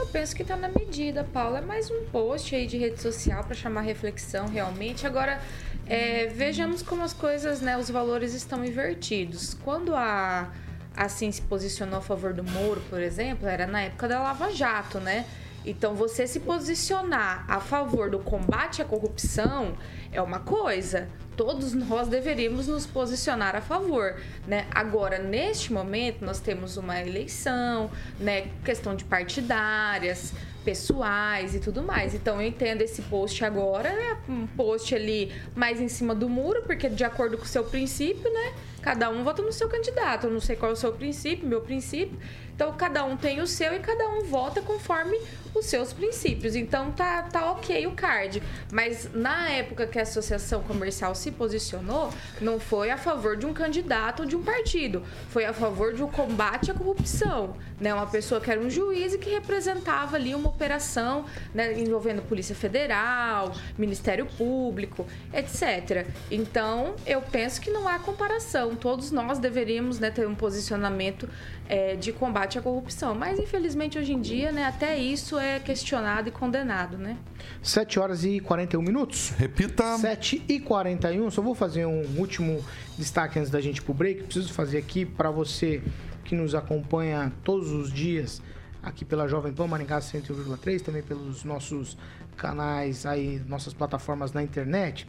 Eu 0.00 0.06
penso 0.06 0.34
que 0.34 0.42
tá 0.42 0.56
na 0.56 0.68
medida, 0.68 1.22
Paulo. 1.30 1.56
É 1.56 1.60
mais 1.60 1.90
um 1.90 2.06
post 2.06 2.56
aí 2.56 2.66
de 2.66 2.78
rede 2.78 2.98
social 3.02 3.44
para 3.44 3.54
chamar 3.54 3.82
reflexão 3.82 4.48
realmente. 4.48 5.06
Agora, 5.06 5.38
é, 5.86 6.26
vejamos 6.28 6.82
como 6.82 7.02
as 7.02 7.12
coisas, 7.12 7.60
né, 7.60 7.76
os 7.76 7.90
valores 7.90 8.32
estão 8.32 8.64
invertidos. 8.64 9.52
Quando 9.62 9.94
a 9.94 10.50
assim 10.96 11.30
se 11.30 11.42
posicionou 11.42 11.98
a 11.98 12.02
favor 12.02 12.32
do 12.32 12.42
Moro, 12.42 12.82
por 12.88 13.00
exemplo, 13.00 13.46
era 13.46 13.66
na 13.66 13.82
época 13.82 14.08
da 14.08 14.20
Lava 14.22 14.50
Jato, 14.50 14.98
né? 14.98 15.26
Então, 15.66 15.94
você 15.94 16.26
se 16.26 16.40
posicionar 16.40 17.44
a 17.46 17.60
favor 17.60 18.08
do 18.10 18.18
combate 18.20 18.80
à 18.80 18.86
corrupção 18.86 19.76
é 20.12 20.20
uma 20.20 20.40
coisa. 20.40 21.08
Todos 21.36 21.72
nós 21.72 22.08
deveríamos 22.08 22.66
nos 22.66 22.86
posicionar 22.86 23.56
a 23.56 23.60
favor, 23.62 24.16
né? 24.46 24.66
Agora, 24.70 25.18
neste 25.18 25.72
momento, 25.72 26.22
nós 26.24 26.38
temos 26.38 26.76
uma 26.76 27.00
eleição, 27.00 27.90
né? 28.18 28.48
Questão 28.62 28.94
de 28.94 29.04
partidárias, 29.04 30.34
pessoais 30.64 31.54
e 31.54 31.60
tudo 31.60 31.82
mais. 31.82 32.14
Então, 32.14 32.40
eu 32.40 32.46
entendo 32.46 32.82
esse 32.82 33.00
post 33.02 33.42
agora, 33.44 33.88
é 33.88 34.16
um 34.28 34.46
post 34.46 34.94
ali 34.94 35.32
mais 35.54 35.80
em 35.80 35.88
cima 35.88 36.14
do 36.14 36.28
muro, 36.28 36.62
porque 36.62 36.88
de 36.88 37.04
acordo 37.04 37.38
com 37.38 37.44
o 37.44 37.48
seu 37.48 37.64
princípio, 37.64 38.30
né? 38.30 38.52
Cada 38.82 39.08
um 39.08 39.24
vota 39.24 39.40
no 39.40 39.52
seu 39.52 39.68
candidato. 39.68 40.26
Eu 40.26 40.32
não 40.32 40.40
sei 40.40 40.56
qual 40.56 40.70
é 40.70 40.74
o 40.74 40.76
seu 40.76 40.92
princípio, 40.92 41.48
meu 41.48 41.62
princípio. 41.62 42.18
Então, 42.54 42.74
cada 42.74 43.04
um 43.04 43.16
tem 43.16 43.40
o 43.40 43.46
seu 43.46 43.74
e 43.74 43.78
cada 43.78 44.06
um 44.08 44.24
vota 44.24 44.60
conforme 44.60 45.18
os 45.54 45.66
seus 45.66 45.92
princípios. 45.92 46.54
Então, 46.54 46.92
tá, 46.92 47.22
tá 47.22 47.50
ok 47.52 47.86
o 47.86 47.92
card. 47.92 48.42
Mas 48.72 49.10
na 49.12 49.50
época 49.50 49.86
que 49.86 49.98
a 49.98 50.02
associação 50.02 50.62
comercial 50.62 51.14
se 51.14 51.30
posicionou, 51.30 52.10
não 52.40 52.58
foi 52.60 52.90
a 52.90 52.96
favor 52.96 53.36
de 53.36 53.46
um 53.46 53.52
candidato 53.52 54.20
ou 54.20 54.26
de 54.26 54.36
um 54.36 54.42
partido. 54.42 55.02
Foi 55.28 55.44
a 55.44 55.52
favor 55.52 55.94
de 55.94 56.02
um 56.02 56.08
combate 56.08 56.70
à 56.70 56.74
corrupção. 56.74 57.54
Né? 57.80 57.92
Uma 57.94 58.06
pessoa 58.06 58.40
que 58.40 58.50
era 58.50 58.60
um 58.60 58.68
juiz 58.68 59.14
e 59.14 59.18
que 59.18 59.30
representava 59.30 60.16
ali 60.16 60.34
uma 60.34 60.48
operação 60.48 61.24
né, 61.54 61.78
envolvendo 61.78 62.22
Polícia 62.22 62.54
Federal, 62.54 63.52
Ministério 63.78 64.26
Público, 64.26 65.06
etc. 65.32 66.06
Então, 66.30 66.94
eu 67.06 67.22
penso 67.22 67.60
que 67.60 67.70
não 67.70 67.88
há 67.88 67.98
comparação. 67.98 68.74
Todos 68.76 69.10
nós 69.10 69.38
deveríamos 69.38 69.98
né, 69.98 70.10
ter 70.10 70.26
um 70.26 70.34
posicionamento 70.34 71.28
é, 71.68 71.94
de 71.94 72.12
combate 72.12 72.58
à 72.58 72.62
corrupção. 72.62 73.14
Mas, 73.14 73.38
infelizmente, 73.38 73.98
hoje 73.98 74.12
em 74.12 74.20
dia, 74.20 74.52
né, 74.52 74.64
até 74.64 74.98
isso 74.98 75.38
é 75.40 75.58
questionado 75.58 76.28
e 76.28 76.32
condenado, 76.32 76.96
né? 76.98 77.16
7 77.62 77.98
horas 77.98 78.24
e 78.24 78.40
41 78.40 78.82
minutos. 78.82 79.30
Repita. 79.30 79.98
7 79.98 80.44
e 80.48 80.60
41. 80.60 81.30
Só 81.30 81.42
vou 81.42 81.54
fazer 81.54 81.86
um 81.86 82.02
último 82.18 82.64
destaque 82.96 83.38
antes 83.38 83.50
da 83.50 83.60
gente 83.60 83.78
ir 83.78 83.82
pro 83.82 83.94
break. 83.94 84.24
Preciso 84.24 84.52
fazer 84.52 84.78
aqui 84.78 85.04
para 85.04 85.30
você 85.30 85.82
que 86.24 86.36
nos 86.36 86.54
acompanha 86.54 87.32
todos 87.42 87.72
os 87.72 87.92
dias 87.92 88.40
aqui 88.82 89.04
pela 89.04 89.26
Jovem 89.26 89.52
Pan 89.52 89.66
Maringá 89.66 89.98
101,3, 89.98 90.80
também 90.80 91.02
pelos 91.02 91.44
nossos 91.44 91.96
canais 92.36 93.04
aí, 93.04 93.42
nossas 93.46 93.74
plataformas 93.74 94.32
na 94.32 94.42
internet. 94.42 95.06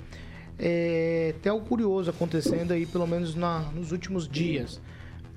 É, 0.59 1.33
tem 1.41 1.51
algo 1.51 1.65
curioso 1.65 2.09
acontecendo 2.09 2.71
aí, 2.71 2.85
pelo 2.85 3.07
menos 3.07 3.35
na, 3.35 3.59
nos 3.73 3.91
últimos 3.91 4.27
dias. 4.27 4.81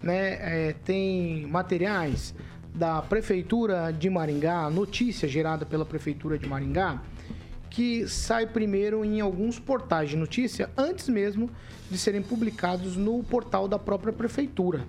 Né? 0.02 0.68
É, 0.68 0.74
tem 0.84 1.46
materiais 1.46 2.34
da 2.74 3.00
Prefeitura 3.00 3.92
de 3.92 4.10
Maringá, 4.10 4.68
notícia 4.68 5.28
gerada 5.28 5.64
pela 5.64 5.84
Prefeitura 5.84 6.36
de 6.36 6.48
Maringá, 6.48 7.00
que 7.70 8.08
sai 8.08 8.46
primeiro 8.46 9.04
em 9.04 9.20
alguns 9.20 9.58
portais 9.60 10.10
de 10.10 10.16
notícia 10.16 10.68
antes 10.76 11.08
mesmo 11.08 11.48
de 11.88 11.96
serem 11.96 12.22
publicados 12.22 12.96
no 12.96 13.22
portal 13.22 13.68
da 13.68 13.78
própria 13.78 14.12
Prefeitura. 14.12 14.84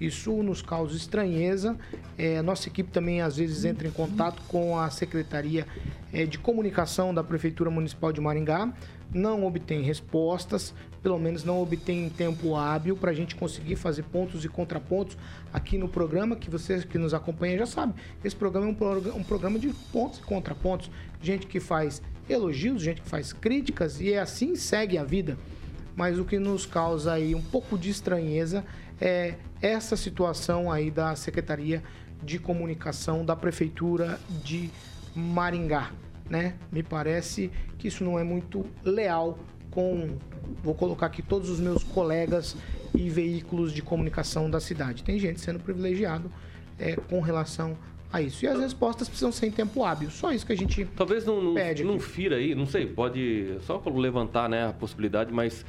Isso 0.00 0.42
nos 0.42 0.60
causa 0.60 0.96
estranheza. 0.96 1.76
É, 2.18 2.42
nossa 2.42 2.68
equipe 2.68 2.90
também 2.90 3.20
às 3.22 3.36
vezes 3.36 3.64
entra 3.64 3.88
em 3.88 3.90
contato 3.90 4.42
com 4.48 4.78
a 4.78 4.90
Secretaria 4.90 5.66
é, 6.12 6.24
de 6.24 6.38
Comunicação 6.38 7.14
da 7.14 7.24
Prefeitura 7.24 7.70
Municipal 7.70 8.12
de 8.12 8.20
Maringá, 8.20 8.72
não 9.12 9.44
obtém 9.46 9.82
respostas, 9.82 10.74
pelo 11.02 11.18
menos 11.18 11.44
não 11.44 11.62
obtém 11.62 12.08
tempo 12.08 12.54
hábil 12.54 12.96
para 12.96 13.10
a 13.10 13.14
gente 13.14 13.36
conseguir 13.36 13.76
fazer 13.76 14.02
pontos 14.04 14.44
e 14.44 14.48
contrapontos 14.48 15.16
aqui 15.52 15.78
no 15.78 15.88
programa, 15.88 16.36
que 16.36 16.50
vocês 16.50 16.84
que 16.84 16.98
nos 16.98 17.14
acompanham 17.14 17.58
já 17.58 17.66
sabem. 17.66 17.94
Esse 18.24 18.36
programa 18.36 18.66
é 18.66 18.70
um, 18.70 18.74
prog- 18.74 19.14
um 19.14 19.22
programa 19.22 19.58
de 19.58 19.68
pontos 19.92 20.18
e 20.18 20.22
contrapontos. 20.22 20.90
Gente 21.22 21.46
que 21.46 21.60
faz 21.60 22.02
elogios, 22.28 22.82
gente 22.82 23.02
que 23.02 23.08
faz 23.08 23.32
críticas 23.32 24.00
e 24.00 24.12
é 24.12 24.18
assim 24.18 24.56
segue 24.56 24.98
a 24.98 25.04
vida 25.04 25.38
mas 25.96 26.18
o 26.18 26.24
que 26.26 26.38
nos 26.38 26.66
causa 26.66 27.14
aí 27.14 27.34
um 27.34 27.40
pouco 27.40 27.78
de 27.78 27.88
estranheza 27.88 28.62
é 29.00 29.36
essa 29.62 29.96
situação 29.96 30.70
aí 30.70 30.90
da 30.90 31.16
Secretaria 31.16 31.82
de 32.22 32.38
Comunicação 32.38 33.24
da 33.24 33.34
Prefeitura 33.34 34.20
de 34.44 34.70
Maringá, 35.14 35.90
né? 36.28 36.54
Me 36.70 36.82
parece 36.82 37.50
que 37.78 37.88
isso 37.88 38.04
não 38.04 38.18
é 38.18 38.24
muito 38.24 38.64
leal 38.84 39.38
com, 39.70 40.16
vou 40.62 40.74
colocar 40.74 41.06
aqui 41.06 41.22
todos 41.22 41.50
os 41.50 41.60
meus 41.60 41.84
colegas 41.84 42.56
e 42.94 43.08
veículos 43.10 43.72
de 43.72 43.82
comunicação 43.82 44.50
da 44.50 44.60
cidade. 44.60 45.02
Tem 45.02 45.18
gente 45.18 45.40
sendo 45.40 45.60
privilegiado 45.60 46.30
é, 46.78 46.96
com 46.96 47.20
relação 47.20 47.76
a 48.12 48.22
isso. 48.22 48.44
E 48.44 48.48
as 48.48 48.58
respostas 48.58 49.08
precisam 49.08 49.32
ser 49.32 49.46
em 49.46 49.50
tempo 49.50 49.84
hábil. 49.84 50.10
Só 50.10 50.32
isso 50.32 50.46
que 50.46 50.52
a 50.52 50.56
gente 50.56 50.86
Talvez 50.96 51.24
não, 51.24 51.42
não, 51.42 51.54
pede. 51.54 51.84
não 51.84 51.98
fira 51.98 52.36
aí, 52.36 52.54
não 52.54 52.66
sei, 52.66 52.86
pode 52.86 53.58
só 53.62 53.82
levantar 53.94 54.48
né, 54.48 54.68
a 54.68 54.72
possibilidade, 54.72 55.32
mas 55.32 55.64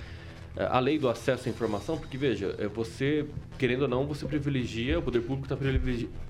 a 0.65 0.79
lei 0.79 0.97
do 0.97 1.07
acesso 1.07 1.47
à 1.47 1.51
informação, 1.51 1.97
porque 1.97 2.17
veja, 2.17 2.55
é, 2.57 2.67
você, 2.67 3.27
querendo 3.57 3.83
ou 3.83 3.87
não, 3.87 4.05
você 4.05 4.25
privilegia, 4.25 4.99
o 4.99 5.01
poder 5.01 5.21
público 5.21 5.53
está 5.53 5.57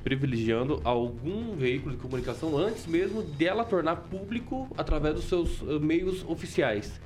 privilegiando 0.04 0.82
algum 0.84 1.56
veículo 1.56 1.96
de 1.96 2.02
comunicação 2.02 2.58
antes 2.58 2.86
mesmo 2.86 3.22
dela 3.22 3.64
tornar 3.64 3.96
público 3.96 4.68
através 4.78 5.16
dos 5.16 5.26
seus 5.26 5.62
eh, 5.62 5.80
meios 5.80 6.24
oficiais. 6.28 7.00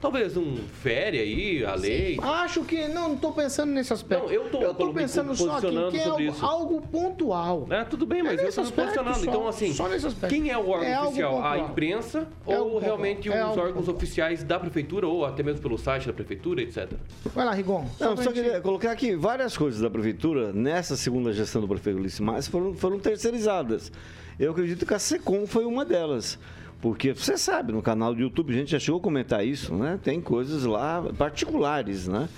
Talvez 0.00 0.36
um 0.36 0.56
fere 0.82 1.18
aí 1.18 1.64
a 1.64 1.74
lei. 1.74 2.18
Acho 2.22 2.62
que 2.64 2.86
não, 2.88 3.08
não 3.10 3.16
tô 3.16 3.32
pensando 3.32 3.72
nesse 3.72 3.92
aspecto. 3.92 4.24
Não, 4.26 4.30
eu 4.32 4.44
tô, 4.50 4.60
eu 4.60 4.74
tô 4.74 4.92
pensando 4.92 5.34
só 5.34 5.56
aqui 5.56 5.70
que 5.90 5.98
é 5.98 6.04
algo, 6.04 6.36
algo 6.42 6.82
pontual. 6.82 7.66
É, 7.70 7.82
tudo 7.84 8.04
bem, 8.04 8.22
mas 8.22 8.38
É 8.38 8.44
eu 8.44 8.48
estou 8.50 8.64
posicionando. 8.70 9.14
só, 9.18 9.24
então, 9.24 9.48
assim, 9.48 9.72
só 9.72 9.88
nesse 9.88 10.06
aspecto. 10.06 10.32
quem 10.34 10.50
é 10.50 10.58
o 10.58 10.68
órgão 10.68 10.86
É 10.88 11.00
oficial? 11.02 11.38
A 11.38 11.50
pontual. 11.52 11.70
imprensa 11.70 12.28
É 12.46 12.58
ou 12.58 12.64
pontual. 12.64 12.80
realmente 12.82 13.32
É 13.32 13.46
os 13.46 13.56
órgãos 13.56 13.88
oficiais 13.88 14.44
da 14.44 14.60
prefeitura 14.60 15.08
ou 15.08 15.24
até 15.24 15.42
mesmo 15.42 15.62
pelo 15.62 15.78
site 15.78 16.06
da 16.06 16.12
prefeitura, 16.12 16.60
etc. 16.62 16.90
Vai 17.34 17.46
lá, 17.46 17.52
Rigon. 17.52 17.86
Não, 17.98 18.14
pra 18.14 18.16
só 18.16 18.22
gente- 18.30 18.34
queria 18.34 18.60
colocar 18.60 18.90
aqui 18.92 19.16
várias 19.16 19.56
coisas 19.56 19.80
da 19.80 19.88
prefeitura 19.88 20.52
nessa 20.52 20.94
segunda 20.96 21.32
gestão 21.32 21.62
do 21.62 21.68
prefeito 21.68 21.98
Ulisses 21.98 22.20
Maia 22.20 22.42
foram, 22.42 22.74
foram 22.74 22.98
terceirizadas. 22.98 23.90
Eu 24.38 24.50
acredito 24.52 24.84
que 24.84 24.92
a 24.92 24.98
SECOM 24.98 25.46
foi 25.46 25.64
uma 25.64 25.84
delas. 25.84 26.38
Porque 26.80 27.12
você 27.12 27.36
sabe, 27.38 27.72
no 27.72 27.82
canal 27.82 28.14
do 28.14 28.20
YouTube, 28.20 28.52
a 28.52 28.56
gente 28.56 28.70
já 28.70 28.78
chegou 28.78 29.00
a 29.00 29.02
comentar 29.02 29.44
isso, 29.44 29.74
né? 29.74 29.98
Tem 30.02 30.20
coisas 30.20 30.64
lá 30.64 31.02
particulares, 31.16 32.06
né? 32.06 32.28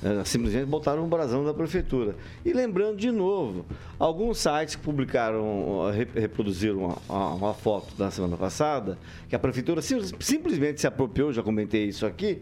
É, 0.00 0.24
simplesmente 0.24 0.64
botaram 0.66 1.04
um 1.04 1.08
brasão 1.08 1.44
da 1.44 1.52
prefeitura. 1.52 2.14
E 2.44 2.52
lembrando 2.52 2.96
de 2.96 3.10
novo, 3.10 3.66
alguns 3.98 4.38
sites 4.38 4.76
que 4.76 4.82
publicaram, 4.82 5.90
re- 5.90 6.06
reproduziram 6.14 6.78
uma, 6.78 6.96
uma- 7.08 7.34
uma 7.34 7.54
foto 7.54 7.96
da 7.96 8.08
semana 8.08 8.36
passada, 8.36 8.96
que 9.28 9.34
a 9.34 9.38
prefeitura 9.40 9.82
sim- 9.82 10.00
simplesmente 10.20 10.80
se 10.80 10.86
apropriou, 10.86 11.32
já 11.32 11.42
comentei 11.42 11.86
isso 11.86 12.06
aqui, 12.06 12.38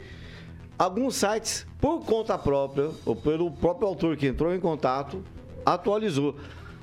alguns 0.78 1.16
sites, 1.16 1.66
por 1.80 2.00
conta 2.04 2.36
própria, 2.36 2.90
ou 3.06 3.16
pelo 3.16 3.50
próprio 3.50 3.88
autor 3.88 4.14
que 4.18 4.26
entrou 4.26 4.54
em 4.54 4.60
contato, 4.60 5.22
atualizou. 5.64 6.36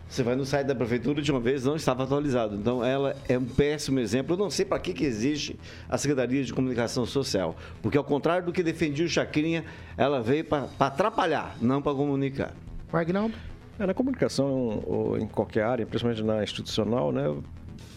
Você 0.08 0.22
vai 0.22 0.36
no 0.36 0.46
site 0.46 0.68
da 0.68 0.76
prefeitura 0.76 1.22
de 1.22 1.32
uma 1.32 1.39
vez, 1.39 1.63
não 1.63 1.76
estava 1.76 2.04
atualizado. 2.04 2.56
Então, 2.56 2.84
ela 2.84 3.16
é 3.28 3.38
um 3.38 3.46
péssimo 3.46 4.00
exemplo. 4.00 4.36
Eu 4.36 4.38
não 4.38 4.50
sei 4.50 4.63
para 4.63 4.78
que, 4.78 4.94
que 4.94 5.04
existe 5.04 5.60
a 5.89 5.98
Secretaria 5.98 6.44
de 6.44 6.54
Comunicação 6.54 7.06
Social. 7.06 7.56
Porque, 7.82 7.98
ao 7.98 8.04
contrário 8.04 8.46
do 8.46 8.54
que 8.54 8.62
defendia 8.62 9.06
o 9.06 9.10
Chacrinha, 9.10 9.66
ela 9.98 10.22
veio 10.22 10.46
para 10.46 10.68
atrapalhar, 10.80 11.56
não 11.60 11.82
para 11.82 11.96
comunicar. 11.96 12.54
O 12.92 12.98
Agnaldo? 12.98 13.34
É, 13.80 13.88
na 13.88 13.94
comunicação 13.94 14.84
ou 14.86 15.18
em 15.18 15.26
qualquer 15.26 15.63
área, 15.63 15.86
principalmente 15.86 16.22
na 16.22 16.44
institucional, 16.44 17.12
né? 17.12 17.36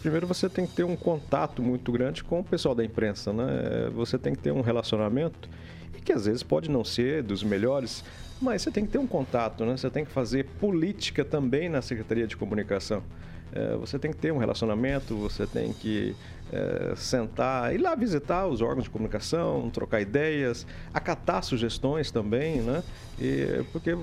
Primeiro 0.01 0.25
você 0.25 0.49
tem 0.49 0.65
que 0.65 0.73
ter 0.73 0.83
um 0.83 0.95
contato 0.95 1.61
muito 1.61 1.91
grande 1.91 2.23
com 2.23 2.39
o 2.39 2.43
pessoal 2.43 2.73
da 2.73 2.83
imprensa, 2.83 3.31
né? 3.31 3.89
Você 3.93 4.17
tem 4.17 4.33
que 4.33 4.39
ter 4.39 4.51
um 4.51 4.61
relacionamento 4.61 5.47
e 5.95 6.01
que 6.01 6.11
às 6.11 6.25
vezes 6.25 6.41
pode 6.41 6.69
não 6.69 6.83
ser 6.83 7.21
dos 7.21 7.43
melhores, 7.43 8.03
mas 8.41 8.61
você 8.61 8.71
tem 8.71 8.85
que 8.85 8.91
ter 8.91 8.97
um 8.97 9.07
contato, 9.07 9.65
né? 9.65 9.75
Você 9.75 9.89
tem 9.89 10.05
que 10.05 10.11
fazer 10.11 10.45
política 10.59 11.25
também 11.25 11.69
na 11.69 11.81
Secretaria 11.81 12.27
de 12.27 12.37
Comunicação. 12.37 13.03
É, 13.51 13.75
você 13.75 13.97
tem 13.97 14.11
que 14.11 14.17
ter 14.17 14.31
um 14.31 14.37
relacionamento, 14.37 15.15
você 15.15 15.47
tem 15.47 15.71
que 15.73 16.15
é, 16.51 16.93
sentar, 16.95 17.73
ir 17.73 17.79
lá 17.79 17.95
visitar 17.95 18.47
os 18.47 18.61
órgãos 18.61 18.85
de 18.85 18.89
comunicação, 18.89 19.69
trocar 19.69 20.01
ideias, 20.01 20.65
acatar 20.93 21.43
sugestões 21.43 22.11
também, 22.11 22.61
né? 22.61 22.83
E, 23.19 23.63
porque 23.71 23.89
eh, 23.89 23.95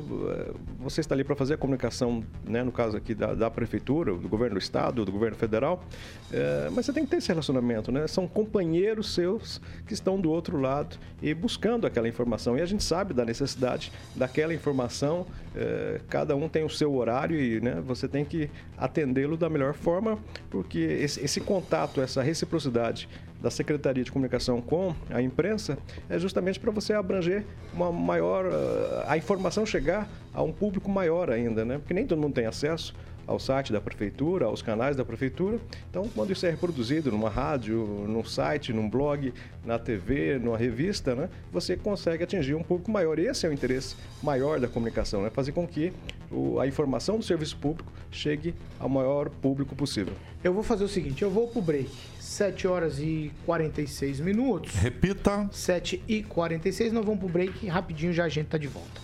você 0.80 1.00
está 1.00 1.14
ali 1.14 1.22
para 1.22 1.36
fazer 1.36 1.54
a 1.54 1.56
comunicação, 1.56 2.24
né, 2.44 2.64
no 2.64 2.72
caso 2.72 2.96
aqui 2.96 3.14
da, 3.14 3.32
da 3.32 3.48
prefeitura, 3.48 4.12
do 4.12 4.28
governo 4.28 4.56
do 4.56 4.58
estado, 4.58 5.04
do 5.04 5.12
governo 5.12 5.36
federal, 5.36 5.84
eh, 6.32 6.68
mas 6.72 6.86
você 6.86 6.92
tem 6.92 7.04
que 7.04 7.10
ter 7.12 7.18
esse 7.18 7.28
relacionamento, 7.28 7.92
né? 7.92 8.08
São 8.08 8.26
companheiros 8.26 9.14
seus 9.14 9.60
que 9.86 9.94
estão 9.94 10.20
do 10.20 10.32
outro 10.32 10.60
lado 10.60 10.96
e 11.22 11.32
buscando 11.32 11.86
aquela 11.86 12.08
informação. 12.08 12.58
E 12.58 12.60
a 12.60 12.66
gente 12.66 12.82
sabe 12.82 13.14
da 13.14 13.24
necessidade 13.24 13.92
daquela 14.16 14.52
informação, 14.52 15.26
eh, 15.54 16.00
cada 16.08 16.34
um 16.34 16.48
tem 16.48 16.64
o 16.64 16.70
seu 16.70 16.92
horário 16.92 17.40
e 17.40 17.60
né, 17.60 17.80
você 17.86 18.08
tem 18.08 18.24
que 18.24 18.50
atendê-lo 18.76 19.36
da 19.36 19.48
melhor 19.48 19.74
forma, 19.74 20.18
porque 20.50 20.78
esse, 20.78 21.24
esse 21.24 21.40
contato, 21.40 22.00
essa 22.00 22.20
reciprocidade 22.34 23.08
da 23.40 23.50
Secretaria 23.50 24.02
de 24.02 24.10
Comunicação 24.10 24.60
com 24.60 24.94
a 25.08 25.22
imprensa 25.22 25.78
é 26.10 26.18
justamente 26.18 26.58
para 26.58 26.70
você 26.70 26.92
abranger 26.92 27.44
uma 27.72 27.92
maior 27.92 28.46
eh, 28.46 29.04
a 29.06 29.16
informação 29.16 29.64
chegar 29.64 30.08
a 30.32 30.42
um 30.42 30.52
público 30.52 30.90
maior 30.90 31.30
ainda, 31.30 31.64
né? 31.64 31.78
Porque 31.78 31.94
nem 31.94 32.06
todo 32.06 32.20
mundo 32.20 32.34
tem 32.34 32.46
acesso 32.46 32.94
ao 33.26 33.38
site 33.38 33.72
da 33.72 33.80
prefeitura, 33.80 34.46
aos 34.46 34.60
canais 34.60 34.96
da 34.96 35.04
prefeitura. 35.04 35.58
Então, 35.88 36.08
quando 36.14 36.32
isso 36.32 36.44
é 36.44 36.50
reproduzido 36.50 37.10
numa 37.10 37.30
rádio, 37.30 37.76
num 38.06 38.24
site, 38.24 38.72
num 38.72 38.88
blog, 38.88 39.32
na 39.64 39.78
TV, 39.78 40.38
numa 40.38 40.58
revista, 40.58 41.14
né, 41.14 41.28
você 41.50 41.76
consegue 41.76 42.24
atingir 42.24 42.54
um 42.54 42.62
público 42.62 42.90
maior. 42.90 43.18
Esse 43.18 43.46
é 43.46 43.48
o 43.48 43.52
interesse 43.52 43.96
maior 44.22 44.60
da 44.60 44.68
comunicação, 44.68 45.22
né? 45.22 45.30
Fazer 45.30 45.52
com 45.52 45.66
que 45.66 45.92
o- 46.34 46.58
a 46.60 46.66
informação 46.66 47.18
do 47.18 47.24
serviço 47.24 47.56
público 47.56 47.90
chegue 48.10 48.54
ao 48.78 48.88
maior 48.88 49.28
público 49.28 49.74
possível. 49.74 50.12
Eu 50.42 50.52
vou 50.52 50.62
fazer 50.62 50.84
o 50.84 50.88
seguinte, 50.88 51.22
eu 51.22 51.30
vou 51.30 51.48
pro 51.48 51.62
break. 51.62 51.90
7 52.20 52.66
horas 52.66 52.98
e 52.98 53.32
46 53.46 54.20
minutos. 54.20 54.74
Repita. 54.74 55.48
7 55.52 56.02
e 56.08 56.22
46, 56.22 56.92
nós 56.92 57.04
vamos 57.04 57.20
pro 57.20 57.28
break 57.28 57.66
rapidinho 57.68 58.12
já 58.12 58.24
a 58.24 58.28
gente 58.28 58.46
tá 58.46 58.58
de 58.58 58.66
volta. 58.66 59.00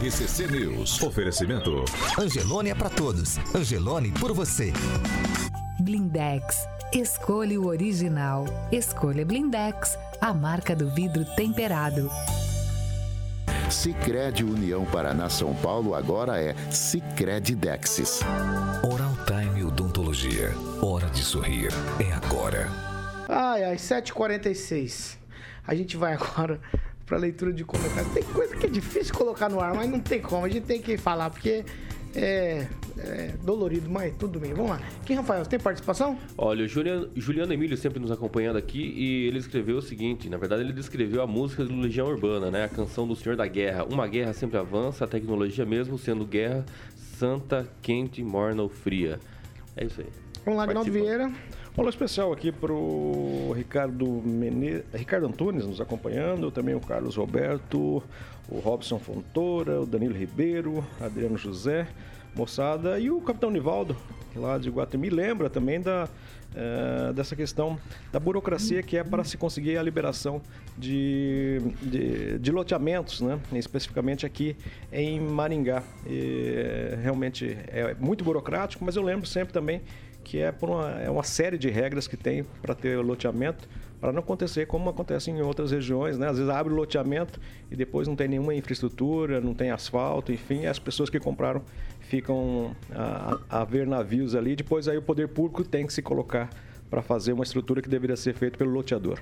RCC 0.00 0.46
News. 0.48 1.02
Oferecimento. 1.02 1.84
Angelone 2.18 2.70
é 2.70 2.74
pra 2.74 2.90
todos. 2.90 3.38
Angelone 3.54 4.10
por 4.12 4.32
você. 4.32 4.72
Blindex. 5.80 6.66
Escolha 6.92 7.60
o 7.60 7.66
original. 7.66 8.46
Escolha 8.72 9.22
Blindex, 9.22 9.98
a 10.22 10.32
marca 10.32 10.74
do 10.74 10.88
vidro 10.88 11.22
temperado. 11.36 12.10
Sicredi 13.70 14.42
União 14.42 14.86
Paraná 14.86 15.28
São 15.28 15.54
Paulo 15.56 15.94
agora 15.94 16.40
é 16.40 16.54
Sicredi 16.70 17.54
Dexis. 17.54 18.20
Oral 18.90 19.12
Time 19.26 19.64
Odontologia. 19.64 20.54
Hora 20.80 21.10
de 21.10 21.22
sorrir. 21.22 21.68
É 22.00 22.10
agora. 22.10 22.66
Ai, 23.28 23.64
ai, 23.64 23.76
7h46. 23.76 25.18
A 25.66 25.74
gente 25.74 25.94
vai 25.94 26.14
agora 26.14 26.58
pra 27.04 27.18
leitura 27.18 27.52
de 27.52 27.66
comentários. 27.66 28.14
Tem 28.14 28.22
coisa 28.22 28.56
que 28.56 28.64
é 28.64 28.70
difícil 28.70 29.14
colocar 29.14 29.50
no 29.50 29.60
ar, 29.60 29.74
mas 29.74 29.90
não 29.90 30.00
tem 30.00 30.22
como. 30.22 30.46
A 30.46 30.48
gente 30.48 30.64
tem 30.64 30.80
que 30.80 30.96
falar, 30.96 31.28
porque 31.28 31.66
é, 32.14 32.66
é 32.98 33.34
dolorido, 33.42 33.88
mas 33.88 34.14
tudo 34.18 34.38
bem. 34.40 34.54
Vamos 34.54 34.70
lá. 34.70 34.80
Quem, 35.04 35.16
Rafael, 35.16 35.44
tem 35.44 35.58
participação? 35.58 36.18
Olha, 36.36 36.64
o 36.64 36.68
Juliano, 36.68 37.08
Juliano 37.16 37.52
Emílio 37.52 37.76
sempre 37.76 37.98
nos 38.00 38.10
acompanhando 38.10 38.56
aqui 38.56 38.80
e 38.80 39.26
ele 39.26 39.38
escreveu 39.38 39.76
o 39.78 39.82
seguinte: 39.82 40.28
na 40.28 40.36
verdade, 40.36 40.62
ele 40.62 40.72
descreveu 40.72 41.22
a 41.22 41.26
música 41.26 41.64
do 41.64 41.74
Legião 41.76 42.06
Urbana, 42.06 42.50
né? 42.50 42.64
A 42.64 42.68
canção 42.68 43.06
do 43.06 43.14
Senhor 43.14 43.36
da 43.36 43.46
Guerra. 43.46 43.84
Uma 43.84 44.06
guerra 44.06 44.32
sempre 44.32 44.58
avança, 44.58 45.04
a 45.04 45.08
tecnologia 45.08 45.64
mesmo 45.64 45.98
sendo 45.98 46.24
guerra 46.24 46.64
santa, 47.18 47.68
quente, 47.82 48.22
morna 48.22 48.62
ou 48.62 48.68
fria. 48.68 49.18
É 49.76 49.84
isso 49.84 50.00
aí. 50.00 50.06
Vamos 50.44 50.58
lá, 50.58 50.64
Agnaldo 50.64 50.90
Vieira. 50.90 51.32
Olá 51.78 51.90
especial 51.90 52.32
aqui 52.32 52.50
para 52.50 52.72
o 52.72 53.52
Ricardo, 53.54 54.04
Mene... 54.24 54.82
Ricardo 54.92 55.26
Antunes 55.28 55.64
nos 55.64 55.80
acompanhando, 55.80 56.50
também 56.50 56.74
o 56.74 56.80
Carlos 56.80 57.14
Roberto, 57.14 58.02
o 58.48 58.58
Robson 58.58 58.98
Fontoura, 58.98 59.80
o 59.80 59.86
Danilo 59.86 60.12
Ribeiro, 60.12 60.84
Adriano 61.00 61.38
José, 61.38 61.86
moçada, 62.34 62.98
e 62.98 63.12
o 63.12 63.20
Capitão 63.20 63.48
Nivaldo, 63.48 63.96
lá 64.34 64.58
de 64.58 64.68
Guatemi, 64.70 65.08
lembra 65.08 65.48
também 65.48 65.80
da, 65.80 66.08
eh, 66.52 67.12
dessa 67.12 67.36
questão 67.36 67.78
da 68.10 68.18
burocracia 68.18 68.82
que 68.82 68.96
é 68.96 69.04
para 69.04 69.22
se 69.22 69.36
conseguir 69.36 69.76
a 69.76 69.82
liberação 69.82 70.42
de, 70.76 71.60
de, 71.80 72.38
de 72.40 72.50
loteamentos, 72.50 73.20
né? 73.20 73.38
especificamente 73.52 74.26
aqui 74.26 74.56
em 74.92 75.20
Maringá. 75.20 75.84
E, 76.04 76.96
realmente 77.02 77.56
é 77.68 77.94
muito 78.00 78.24
burocrático, 78.24 78.84
mas 78.84 78.96
eu 78.96 79.02
lembro 79.04 79.28
sempre 79.28 79.52
também 79.52 79.80
que 80.28 80.36
é 80.38 80.52
por 80.52 80.68
uma, 80.68 80.90
é 81.00 81.08
uma 81.08 81.22
série 81.22 81.56
de 81.56 81.70
regras 81.70 82.06
que 82.06 82.14
tem 82.14 82.44
para 82.60 82.74
ter 82.74 82.98
loteamento, 82.98 83.66
para 83.98 84.12
não 84.12 84.20
acontecer 84.20 84.66
como 84.66 84.90
acontece 84.90 85.30
em 85.30 85.40
outras 85.40 85.70
regiões, 85.70 86.18
né? 86.18 86.28
Às 86.28 86.36
vezes 86.36 86.52
abre 86.52 86.70
o 86.70 86.76
loteamento 86.76 87.40
e 87.70 87.74
depois 87.74 88.06
não 88.06 88.14
tem 88.14 88.28
nenhuma 88.28 88.54
infraestrutura, 88.54 89.40
não 89.40 89.54
tem 89.54 89.70
asfalto, 89.70 90.30
enfim, 90.30 90.66
as 90.66 90.78
pessoas 90.78 91.08
que 91.08 91.18
compraram 91.18 91.62
ficam 92.00 92.76
a, 92.94 93.38
a 93.48 93.64
ver 93.64 93.86
navios 93.86 94.34
ali, 94.34 94.54
depois 94.54 94.86
aí 94.86 94.98
o 94.98 95.02
poder 95.02 95.28
público 95.28 95.64
tem 95.64 95.86
que 95.86 95.94
se 95.94 96.02
colocar 96.02 96.50
para 96.90 97.00
fazer 97.00 97.32
uma 97.32 97.42
estrutura 97.42 97.80
que 97.80 97.88
deveria 97.88 98.14
ser 98.16 98.34
feita 98.34 98.58
pelo 98.58 98.70
loteador. 98.70 99.18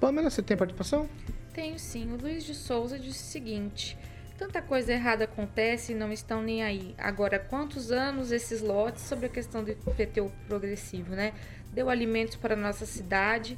Pamela, 0.00 0.28
você 0.28 0.42
tem 0.42 0.56
participação? 0.56 1.08
Tenho 1.54 1.78
sim. 1.78 2.12
O 2.12 2.20
Luiz 2.20 2.42
de 2.42 2.54
Souza 2.54 2.98
disse 2.98 3.20
o 3.20 3.30
seguinte: 3.30 3.96
tanta 4.42 4.60
coisa 4.60 4.92
errada 4.92 5.22
acontece 5.22 5.92
e 5.92 5.94
não 5.94 6.12
estão 6.12 6.42
nem 6.42 6.64
aí. 6.64 6.96
Agora, 6.98 7.38
quantos 7.38 7.92
anos 7.92 8.32
esses 8.32 8.60
lotes 8.60 9.02
sobre 9.02 9.26
a 9.26 9.28
questão 9.28 9.62
do 9.62 9.70
IPTU 9.70 10.32
progressivo, 10.48 11.14
né? 11.14 11.32
Deu 11.72 11.88
alimentos 11.88 12.34
para 12.34 12.56
nossa 12.56 12.84
cidade. 12.84 13.56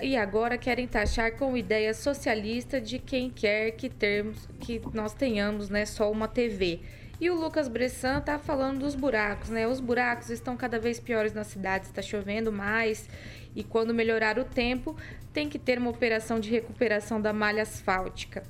e 0.00 0.16
agora 0.16 0.56
querem 0.56 0.86
taxar 0.86 1.32
com 1.32 1.56
ideia 1.56 1.92
socialista 1.92 2.80
de 2.80 3.00
quem 3.00 3.28
quer 3.28 3.72
que, 3.72 3.88
termos, 3.88 4.48
que 4.60 4.80
nós 4.94 5.12
tenhamos 5.12 5.68
né, 5.68 5.84
só 5.84 6.08
uma 6.08 6.28
TV. 6.28 6.78
E 7.20 7.28
o 7.28 7.34
Lucas 7.34 7.66
Bressan 7.66 8.20
tá 8.20 8.38
falando 8.38 8.78
dos 8.78 8.94
buracos, 8.94 9.48
né? 9.48 9.66
Os 9.66 9.80
buracos 9.80 10.30
estão 10.30 10.56
cada 10.56 10.78
vez 10.78 11.00
piores 11.00 11.34
na 11.34 11.42
cidade, 11.42 11.86
está 11.86 12.00
chovendo 12.00 12.52
mais. 12.52 13.08
E 13.56 13.64
quando 13.64 13.92
melhorar 13.92 14.38
o 14.38 14.44
tempo, 14.44 14.96
tem 15.32 15.48
que 15.48 15.58
ter 15.58 15.80
uma 15.80 15.90
operação 15.90 16.38
de 16.38 16.48
recuperação 16.48 17.20
da 17.20 17.32
malha 17.32 17.62
asfáltica. 17.62 18.44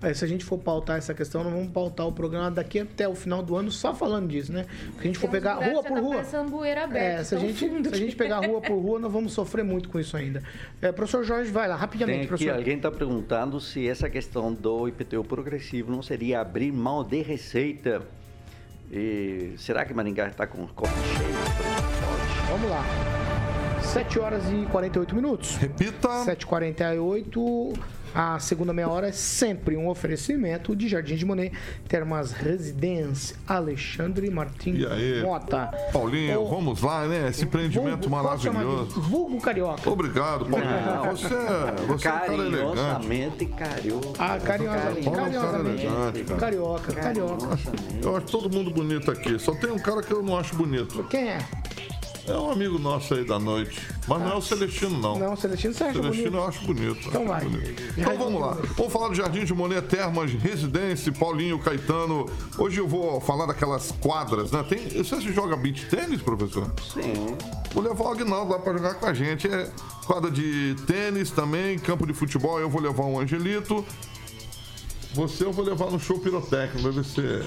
Aí, 0.00 0.14
se 0.14 0.24
a 0.24 0.28
gente 0.28 0.44
for 0.44 0.58
pautar 0.58 0.98
essa 0.98 1.14
questão, 1.14 1.42
nós 1.42 1.52
vamos 1.52 1.70
pautar 1.70 2.06
o 2.06 2.12
programa 2.12 2.50
daqui 2.50 2.80
até 2.80 3.08
o 3.08 3.14
final 3.14 3.42
do 3.42 3.56
ano 3.56 3.70
só 3.70 3.94
falando 3.94 4.28
disso, 4.28 4.52
né? 4.52 4.66
Se 4.94 5.00
a 5.00 5.02
gente 5.02 5.18
for 5.18 5.30
Tem 5.30 5.40
pegar 5.40 5.54
rua 5.54 5.82
por 5.82 5.94
tá 5.94 6.00
rua. 6.00 6.16
É, 6.94 7.24
se 7.24 7.34
a, 7.34 7.38
gente, 7.38 7.58
se 7.58 7.94
a 7.94 7.96
gente 7.96 8.14
pegar 8.14 8.44
é. 8.44 8.46
rua 8.46 8.60
por 8.60 8.76
rua, 8.76 8.98
nós 8.98 9.10
vamos 9.10 9.32
sofrer 9.32 9.64
muito 9.64 9.88
com 9.88 9.98
isso 9.98 10.14
ainda. 10.16 10.42
É, 10.82 10.92
professor 10.92 11.24
Jorge, 11.24 11.50
vai 11.50 11.66
lá, 11.66 11.74
Tem 11.74 11.80
rapidamente, 11.80 12.18
aqui, 12.18 12.28
professor. 12.28 12.54
alguém 12.56 12.76
está 12.76 12.90
perguntando 12.90 13.58
se 13.58 13.88
essa 13.88 14.10
questão 14.10 14.52
do 14.52 14.86
IPTU 14.86 15.24
progressivo 15.24 15.90
não 15.90 16.02
seria 16.02 16.40
abrir 16.40 16.70
mão 16.72 17.02
de 17.02 17.22
receita. 17.22 18.02
E 18.92 19.54
será 19.56 19.84
que 19.84 19.94
Maringá 19.94 20.28
está 20.28 20.46
com 20.46 20.62
o 20.62 20.68
copo 20.68 20.92
cheio? 21.16 22.50
Vamos 22.50 22.70
lá. 22.70 22.84
7 23.82 24.18
horas 24.18 24.42
e 24.52 24.66
48 24.66 25.14
minutos. 25.16 25.56
Repita. 25.56 26.08
7h48. 26.26 27.95
A 28.16 28.38
segunda 28.38 28.72
meia 28.72 28.88
hora 28.88 29.08
é 29.08 29.12
sempre 29.12 29.76
um 29.76 29.90
oferecimento 29.90 30.74
de 30.74 30.88
Jardim 30.88 31.16
de 31.16 31.26
Monet, 31.26 31.52
Termas 31.86 32.32
Residência, 32.32 33.36
Alexandre 33.46 34.30
Martins 34.30 34.78
E 34.78 34.86
aí? 34.86 35.22
Mota. 35.22 35.66
Paulinho, 35.92 36.40
Ô, 36.40 36.48
vamos 36.48 36.80
lá, 36.80 37.06
né? 37.06 37.28
Esse 37.28 37.44
empreendimento 37.44 38.08
vulgo, 38.08 38.40
de 38.40 38.50
maravilhoso. 38.50 39.00
Vulgo 39.02 39.38
Carioca. 39.38 39.90
Obrigado, 39.90 40.46
Paulinho. 40.46 40.86
Não. 40.86 41.10
Você, 41.10 41.28
você 41.28 42.08
é 42.08 42.12
um 42.12 42.18
cara 42.18 42.32
elegante. 42.32 43.46
Carioca. 43.54 44.08
Ah. 44.18 44.38
Paulo 45.04 45.20
é 45.20 45.26
cara. 45.26 46.38
Carioca, 46.38 46.92
carioca. 46.94 47.58
Eu 48.02 48.16
acho 48.16 48.26
todo 48.28 48.48
mundo 48.50 48.70
bonito 48.70 49.10
aqui. 49.10 49.38
Só 49.38 49.54
tem 49.54 49.70
um 49.70 49.78
cara 49.78 50.02
que 50.02 50.12
eu 50.12 50.22
não 50.22 50.38
acho 50.38 50.56
bonito. 50.56 51.04
Quem 51.04 51.28
é? 51.28 51.38
É 52.28 52.36
um 52.36 52.50
amigo 52.50 52.78
nosso 52.78 53.14
aí 53.14 53.24
da 53.24 53.38
noite. 53.38 53.80
Mas 54.08 54.20
não 54.20 54.32
é 54.32 54.34
o 54.34 54.42
Celestino, 54.42 54.98
não. 54.98 55.18
Não, 55.18 55.36
Celestino, 55.36 55.72
você 55.72 55.84
acha 55.84 55.92
Celestino 55.94 56.30
bonito? 56.30 56.36
eu 56.36 56.48
acho 56.48 56.66
bonito. 56.66 57.08
Então 57.08 57.22
acho 57.22 57.28
vai. 57.28 57.44
bonito. 57.44 57.82
Então 57.96 58.18
vamos 58.18 58.40
lá. 58.40 58.58
Vamos 58.76 58.92
falar 58.92 59.08
do 59.08 59.14
Jardim 59.14 59.44
de 59.44 59.54
Monet, 59.54 59.86
Termas, 59.86 60.32
Residência, 60.32 61.12
Paulinho, 61.12 61.58
Caetano. 61.58 62.26
Hoje 62.58 62.78
eu 62.78 62.88
vou 62.88 63.20
falar 63.20 63.46
daquelas 63.46 63.92
quadras, 64.00 64.50
né? 64.50 64.64
Tem, 64.68 64.88
você 64.88 65.20
joga 65.32 65.56
beach 65.56 65.86
tênis, 65.86 66.20
professor? 66.20 66.70
Sim. 66.92 67.36
Vou 67.72 67.82
levar 67.82 68.04
o 68.04 68.08
Agnaldo 68.08 68.52
lá 68.52 68.58
pra 68.58 68.72
jogar 68.72 68.94
com 68.94 69.06
a 69.06 69.14
gente. 69.14 69.46
É 69.46 69.70
quadra 70.06 70.30
de 70.30 70.74
tênis 70.86 71.30
também, 71.30 71.78
campo 71.78 72.06
de 72.06 72.12
futebol. 72.12 72.58
Eu 72.58 72.68
vou 72.68 72.80
levar 72.80 73.04
um 73.04 73.20
Angelito. 73.20 73.84
Você 75.16 75.44
eu 75.44 75.52
vou 75.52 75.64
levar 75.64 75.90
no 75.90 75.98
show 75.98 76.18
pirotécnico, 76.18 76.82
deve 76.92 77.02
ser. 77.04 77.44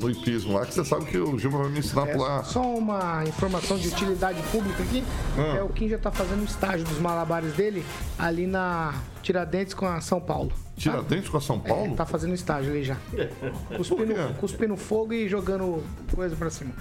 no 0.00 0.10
hipismo 0.10 0.54
lá, 0.54 0.64
que 0.64 0.72
você 0.72 0.82
sabe 0.84 1.04
que 1.04 1.18
o 1.18 1.38
Giba 1.38 1.58
vai 1.58 1.68
me 1.68 1.80
ensinar 1.80 2.08
É, 2.08 2.12
por 2.12 2.22
lá. 2.22 2.42
só 2.42 2.62
uma 2.62 3.22
informação 3.26 3.76
de 3.76 3.88
utilidade 3.88 4.40
pública 4.50 4.82
aqui. 4.82 5.04
Ah. 5.36 5.56
É 5.58 5.62
o 5.62 5.68
Kim 5.68 5.90
já 5.90 5.98
tá 5.98 6.10
fazendo 6.10 6.40
o 6.40 6.44
estágio 6.46 6.86
dos 6.86 6.98
malabares 6.98 7.52
dele 7.52 7.84
ali 8.18 8.46
na 8.46 8.94
Tiradentes 9.22 9.74
com 9.74 9.86
a 9.86 10.00
São 10.00 10.18
Paulo. 10.18 10.50
Tiradentes 10.80 11.28
com 11.28 11.36
a 11.36 11.40
São 11.40 11.60
Paulo? 11.60 11.92
É, 11.92 11.96
tá 11.96 12.06
fazendo 12.06 12.34
estágio 12.34 12.72
ali 12.72 12.82
já. 12.82 12.96
Cuspindo, 13.76 14.14
cuspindo 14.38 14.76
fogo 14.76 15.12
e 15.12 15.28
jogando 15.28 15.82
coisa 16.14 16.34
pra 16.34 16.48
cima. 16.50 16.72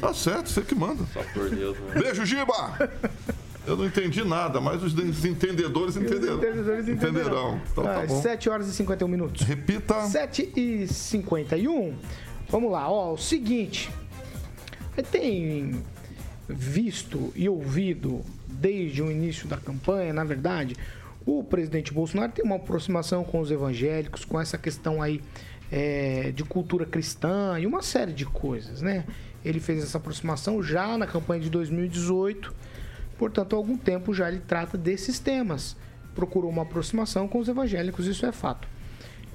Tá 0.00 0.12
certo, 0.12 0.50
você 0.50 0.62
que 0.62 0.74
manda. 0.74 1.04
Só 1.12 1.22
por 1.32 1.48
Deus, 1.48 1.78
né? 1.78 2.00
Beijo, 2.00 2.26
Giba! 2.26 2.90
Eu 3.66 3.76
não 3.76 3.86
entendi 3.86 4.22
nada, 4.24 4.60
mas 4.60 4.82
os 4.82 4.92
entendedores 5.24 5.96
entenderão. 5.96 6.36
entendedores 6.36 6.88
entenderão. 6.88 7.60
Então 7.72 7.84
tá 7.84 8.02
Ah, 8.02 8.06
bom. 8.06 8.20
7 8.20 8.50
horas 8.50 8.68
e 8.68 8.72
51 8.74 9.08
minutos. 9.08 9.42
Repita. 9.46 10.02
7 10.02 10.52
e 10.54 10.86
51. 10.86 11.94
Vamos 12.50 12.70
lá, 12.72 12.90
ó, 12.90 13.12
o 13.14 13.16
seguinte. 13.16 13.90
Tem 15.10 15.82
visto 16.48 17.32
e 17.34 17.48
ouvido 17.48 18.20
desde 18.46 19.02
o 19.02 19.10
início 19.10 19.48
da 19.48 19.56
campanha, 19.56 20.12
na 20.12 20.24
verdade, 20.24 20.76
o 21.26 21.42
presidente 21.42 21.92
Bolsonaro 21.92 22.32
tem 22.32 22.44
uma 22.44 22.56
aproximação 22.56 23.24
com 23.24 23.40
os 23.40 23.50
evangélicos, 23.50 24.24
com 24.24 24.40
essa 24.40 24.58
questão 24.58 25.00
aí 25.00 25.20
é, 25.70 26.32
de 26.32 26.44
cultura 26.44 26.84
cristã 26.84 27.58
e 27.58 27.66
uma 27.66 27.82
série 27.82 28.12
de 28.12 28.26
coisas, 28.26 28.82
né? 28.82 29.04
Ele 29.44 29.60
fez 29.60 29.82
essa 29.82 29.98
aproximação 29.98 30.62
já 30.62 30.96
na 30.96 31.06
campanha 31.06 31.40
de 31.40 31.50
2018, 31.50 32.54
portanto, 33.18 33.54
há 33.54 33.56
algum 33.56 33.76
tempo 33.76 34.12
já 34.12 34.28
ele 34.28 34.40
trata 34.40 34.76
desses 34.76 35.18
temas. 35.18 35.76
Procurou 36.14 36.50
uma 36.50 36.62
aproximação 36.62 37.26
com 37.26 37.38
os 37.38 37.48
evangélicos, 37.48 38.06
isso 38.06 38.24
é 38.24 38.32
fato. 38.32 38.68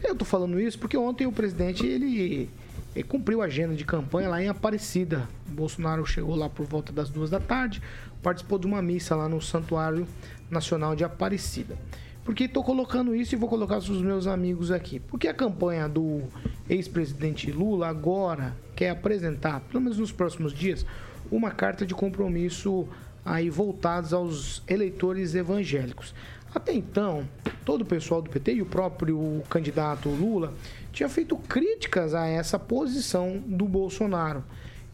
Eu 0.02 0.16
tô 0.16 0.24
falando 0.24 0.60
isso 0.60 0.80
porque 0.80 0.96
ontem 0.96 1.28
o 1.28 1.32
presidente 1.32 1.86
ele, 1.86 2.50
ele 2.96 3.04
cumpriu 3.04 3.42
a 3.42 3.46
agenda 3.46 3.76
de 3.76 3.84
campanha 3.84 4.30
lá 4.30 4.42
em 4.42 4.48
Aparecida. 4.48 5.28
O 5.48 5.52
Bolsonaro 5.52 6.06
chegou 6.06 6.36
lá 6.36 6.50
por 6.50 6.66
volta 6.66 6.94
das 6.94 7.10
duas 7.10 7.30
da 7.30 7.40
tarde, 7.40 7.82
participou 8.24 8.58
de 8.58 8.66
uma 8.66 8.82
missa 8.82 9.16
lá 9.16 9.28
no 9.28 9.42
Santuário 9.42 10.08
Nacional 10.50 10.96
de 10.96 11.04
Aparecida. 11.04 11.78
Por 12.24 12.36
que 12.36 12.44
estou 12.44 12.64
colocando 12.64 13.16
isso 13.16 13.34
e 13.34 13.38
vou 13.38 13.50
colocar 13.50 13.78
os 13.78 13.90
meus 14.02 14.28
amigos 14.28 14.72
aqui? 14.72 15.00
Porque 15.00 15.28
a 15.28 15.34
campanha 15.34 15.90
do 15.90 16.22
ex-presidente 16.70 17.52
Lula 17.52 17.88
agora 17.88 18.56
quer 18.76 18.92
apresentar, 18.92 19.62
pelo 19.62 19.82
menos 19.82 19.98
nos 19.98 20.12
próximos 20.12 20.54
dias, 20.54 20.86
uma 21.32 21.50
carta 21.50 21.86
de 21.86 21.96
compromisso 21.96 22.88
aí 23.26 23.50
voltados 23.50 24.14
aos 24.14 24.62
eleitores 24.68 25.34
evangélicos. 25.36 26.14
Até 26.54 26.74
então, 26.74 27.28
todo 27.64 27.82
o 27.82 27.86
pessoal 27.86 28.22
do 28.22 28.30
PT 28.30 28.56
e 28.56 28.62
o 28.62 28.66
próprio 28.66 29.42
candidato 29.50 30.10
Lula 30.10 30.54
tinha 30.92 31.08
feito 31.08 31.36
críticas 31.36 32.14
a 32.14 32.26
essa 32.28 32.58
posição 32.58 33.42
do 33.46 33.66
Bolsonaro. 33.66 34.44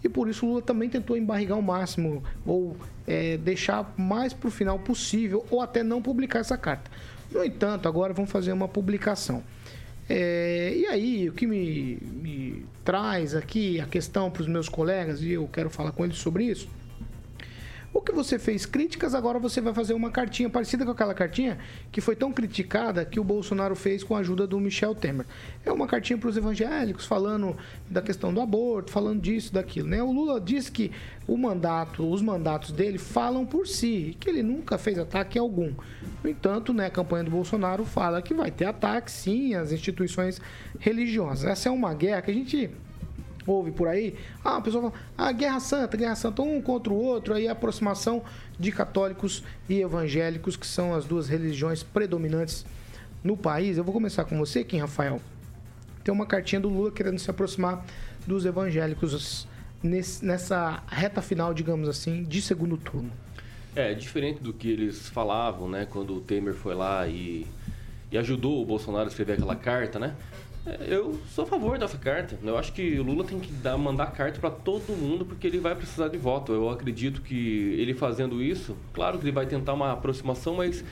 E 0.04 0.10
por 0.10 0.28
isso 0.28 0.46
Lula 0.46 0.62
também 0.62 0.90
tentou 0.90 1.18
embarrigar 1.18 1.58
o 1.58 1.64
máximo, 1.64 2.24
ou 2.46 2.76
é, 3.08 3.38
deixar 3.38 3.94
mais 3.98 4.34
para 4.34 4.48
o 4.48 4.52
final 4.52 4.80
possível, 4.80 5.46
ou 5.50 5.62
até 5.62 5.84
não 5.84 6.02
publicar 6.02 6.40
essa 6.40 6.58
carta. 6.58 6.90
No 7.32 7.44
entanto, 7.44 7.88
agora 7.88 8.14
vão 8.14 8.26
fazer 8.26 8.52
uma 8.54 8.68
publicação. 8.68 9.44
É, 10.08 10.74
e 10.76 10.86
aí, 10.86 11.30
o 11.30 11.34
que 11.34 11.48
me, 11.48 11.98
me 12.02 12.66
traz 12.84 13.36
aqui 13.36 13.80
a 13.80 13.86
questão 13.86 14.30
para 14.30 14.42
os 14.42 14.48
meus 14.48 14.70
colegas, 14.70 15.22
e 15.22 15.32
eu 15.32 15.48
quero 15.52 15.70
falar 15.70 15.92
com 15.92 16.06
eles 16.06 16.18
sobre 16.18 16.46
isso, 16.46 16.70
o 17.96 18.02
que 18.02 18.12
você 18.12 18.38
fez 18.38 18.66
críticas, 18.66 19.16
agora 19.16 19.40
você 19.40 19.62
vai 19.62 19.74
fazer 19.74 19.94
uma 19.94 20.12
cartinha 20.12 20.50
parecida 20.50 20.84
com 20.84 20.92
aquela 20.92 21.14
cartinha 21.14 21.58
que 21.94 22.02
foi 22.02 22.14
tão 22.14 22.30
criticada 22.30 23.06
que 23.06 23.22
o 23.22 23.24
Bolsonaro 23.24 23.74
fez 23.74 24.04
com 24.04 24.18
a 24.18 24.20
ajuda 24.20 24.46
do 24.46 24.60
Michel 24.60 24.94
Temer. 24.94 25.26
É 25.66 25.72
uma 25.72 25.88
cartinha 25.88 26.20
para 26.20 26.28
os 26.28 26.36
evangélicos 26.36 27.06
falando 27.06 27.56
da 27.90 28.02
questão 28.02 28.34
do 28.34 28.42
aborto, 28.42 28.92
falando 28.92 29.22
disso, 29.22 29.54
daquilo, 29.54 29.88
né? 29.88 30.04
O 30.04 30.12
Lula 30.12 30.42
disse 30.42 30.70
que 30.70 30.92
o 31.26 31.38
mandato, 31.38 32.06
os 32.06 32.22
mandatos 32.22 32.74
dele 32.74 32.98
falam 32.98 33.46
por 33.46 33.66
si, 33.66 34.18
que 34.20 34.30
ele 34.30 34.44
nunca 34.44 34.78
fez 34.78 35.00
ataque 35.00 35.40
algum. 35.40 35.72
No 36.22 36.30
entanto, 36.30 36.74
né, 36.74 36.88
a 36.88 36.92
campanha 36.92 37.24
do 37.24 37.32
Bolsonaro 37.32 37.86
fala 37.86 38.22
que 38.22 38.34
vai 38.34 38.52
ter 38.52 38.66
ataque 38.66 39.10
sim 39.10 39.56
às 39.56 39.72
instituições 39.72 40.42
religiosas. 40.80 41.46
Essa 41.46 41.70
é 41.70 41.72
uma 41.72 41.94
guerra 41.94 42.22
que 42.24 42.32
a 42.32 42.34
gente 42.34 42.70
ouve 43.46 43.72
por 43.72 43.88
aí, 43.88 44.16
ah, 44.44 44.58
a 44.58 44.62
pessoa 44.62 44.90
fala, 44.92 45.04
ah, 45.18 45.32
Guerra 45.32 45.60
Santa, 45.60 45.96
Guerra 45.98 46.16
Santa, 46.16 46.42
um 46.42 46.62
contra 46.62 46.92
o 46.92 46.96
outro, 46.98 47.34
aí 47.34 47.48
a 47.48 47.52
aproximação 47.52 48.24
de 48.60 48.72
católicos 48.72 49.44
e 49.70 49.82
evangélicos, 49.82 50.56
que 50.56 50.66
são 50.66 50.94
as 50.96 51.06
duas 51.06 51.28
religiões 51.28 51.84
predominantes 51.84 52.66
no 53.24 53.36
país. 53.38 53.78
Eu 53.78 53.84
vou 53.84 53.94
começar 53.94 54.26
com 54.26 54.38
você, 54.38 54.64
Kim 54.64 54.80
Rafael. 54.80 55.22
Tem 56.04 56.14
uma 56.14 56.26
cartinha 56.26 56.60
do 56.62 56.70
Lula 56.70 56.92
querendo 56.92 57.20
se 57.20 57.30
aproximar 57.30 57.86
dos 58.26 58.46
evangélicos 58.46 59.48
nesse- 59.82 60.24
nessa 60.26 60.84
reta 60.88 61.22
final, 61.22 61.54
digamos 61.54 61.88
assim, 61.90 62.24
de 62.24 62.42
segundo 62.42 62.78
turno. 62.78 63.12
É, 63.76 63.94
diferente 63.94 64.42
do 64.42 64.54
que 64.54 64.70
eles 64.70 65.10
falavam, 65.10 65.68
né? 65.70 65.86
Quando 65.90 66.16
o 66.16 66.22
Temer 66.22 66.54
foi 66.54 66.74
lá 66.74 67.08
e, 67.08 67.46
e 68.12 68.18
ajudou 68.18 68.62
o 68.62 68.66
Bolsonaro 68.66 69.06
a 69.06 69.08
escrever 69.10 69.34
aquela 69.34 69.56
carta, 69.56 70.00
né? 70.00 70.16
Eu 70.90 71.20
sou 71.30 71.46
a 71.46 71.48
favor 71.48 71.78
dessa 71.78 71.98
carta. 71.98 72.40
Eu 72.44 72.58
acho 72.58 72.74
que 72.74 73.00
o 73.00 73.04
Lula 73.04 73.24
tem 73.24 73.40
que 73.40 73.52
dar, 73.52 73.78
mandar 73.78 74.08
carta 74.08 74.40
para 74.40 74.50
todo 74.50 74.98
mundo 74.98 75.24
porque 75.24 75.46
ele 75.46 75.60
vai 75.60 75.76
precisar 75.76 76.08
de 76.08 76.18
voto. 76.18 76.52
Eu 76.54 76.70
acredito 76.70 77.22
que 77.22 77.76
ele 77.80 77.94
fazendo 77.94 78.42
isso, 78.42 78.76
claro 78.92 79.20
que 79.20 79.26
ele 79.26 79.32
vai 79.32 79.46
tentar 79.46 79.74
uma 79.74 79.92
aproximação, 79.92 80.56
mas 80.56 80.84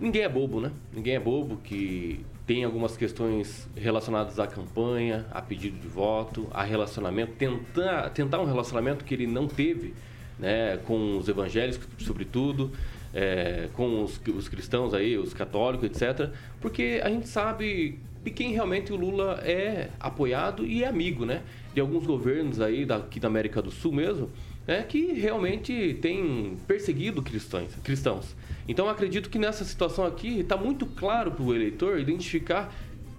ninguém 0.00 0.22
é 0.22 0.28
bobo, 0.28 0.60
né? 0.60 0.72
Ninguém 0.92 1.16
é 1.16 1.20
bobo 1.20 1.58
que 1.58 2.24
tem 2.46 2.64
algumas 2.64 2.96
questões 2.96 3.68
relacionadas 3.76 4.40
à 4.40 4.46
campanha, 4.46 5.26
a 5.30 5.42
pedido 5.42 5.78
de 5.78 5.86
voto, 5.86 6.48
a 6.50 6.62
relacionamento, 6.62 7.32
tentar, 7.32 8.08
tentar 8.10 8.40
um 8.40 8.46
relacionamento 8.46 9.04
que 9.04 9.12
ele 9.12 9.26
não 9.26 9.46
teve, 9.46 9.92
né, 10.38 10.78
com 10.86 11.18
os 11.18 11.28
evangélicos, 11.28 11.86
sobretudo, 11.98 12.72
é, 13.12 13.68
com 13.74 14.02
os, 14.02 14.18
os 14.34 14.48
cristãos 14.48 14.94
aí, 14.94 15.18
os 15.18 15.34
católicos, 15.34 15.84
etc. 15.84 16.30
Porque 16.58 17.02
a 17.04 17.10
gente 17.10 17.28
sabe 17.28 17.98
de 18.22 18.30
quem 18.30 18.52
realmente 18.52 18.92
o 18.92 18.96
Lula 18.96 19.40
é 19.44 19.90
apoiado 19.98 20.66
e 20.66 20.84
é 20.84 20.88
amigo, 20.88 21.24
né? 21.24 21.42
De 21.74 21.80
alguns 21.80 22.06
governos 22.06 22.60
aí 22.60 22.84
daqui 22.84 23.20
da 23.20 23.28
América 23.28 23.62
do 23.62 23.70
Sul 23.70 23.92
mesmo, 23.92 24.30
né, 24.66 24.82
que 24.82 25.12
realmente 25.14 25.98
tem 26.02 26.56
perseguido 26.66 27.22
cristãos. 27.22 27.74
cristãos. 27.82 28.36
Então 28.68 28.86
acredito 28.86 29.30
que 29.30 29.38
nessa 29.38 29.64
situação 29.64 30.04
aqui 30.04 30.40
está 30.40 30.58
muito 30.58 30.84
claro 30.84 31.30
para 31.30 31.42
o 31.42 31.54
eleitor 31.54 31.98
identificar 31.98 32.70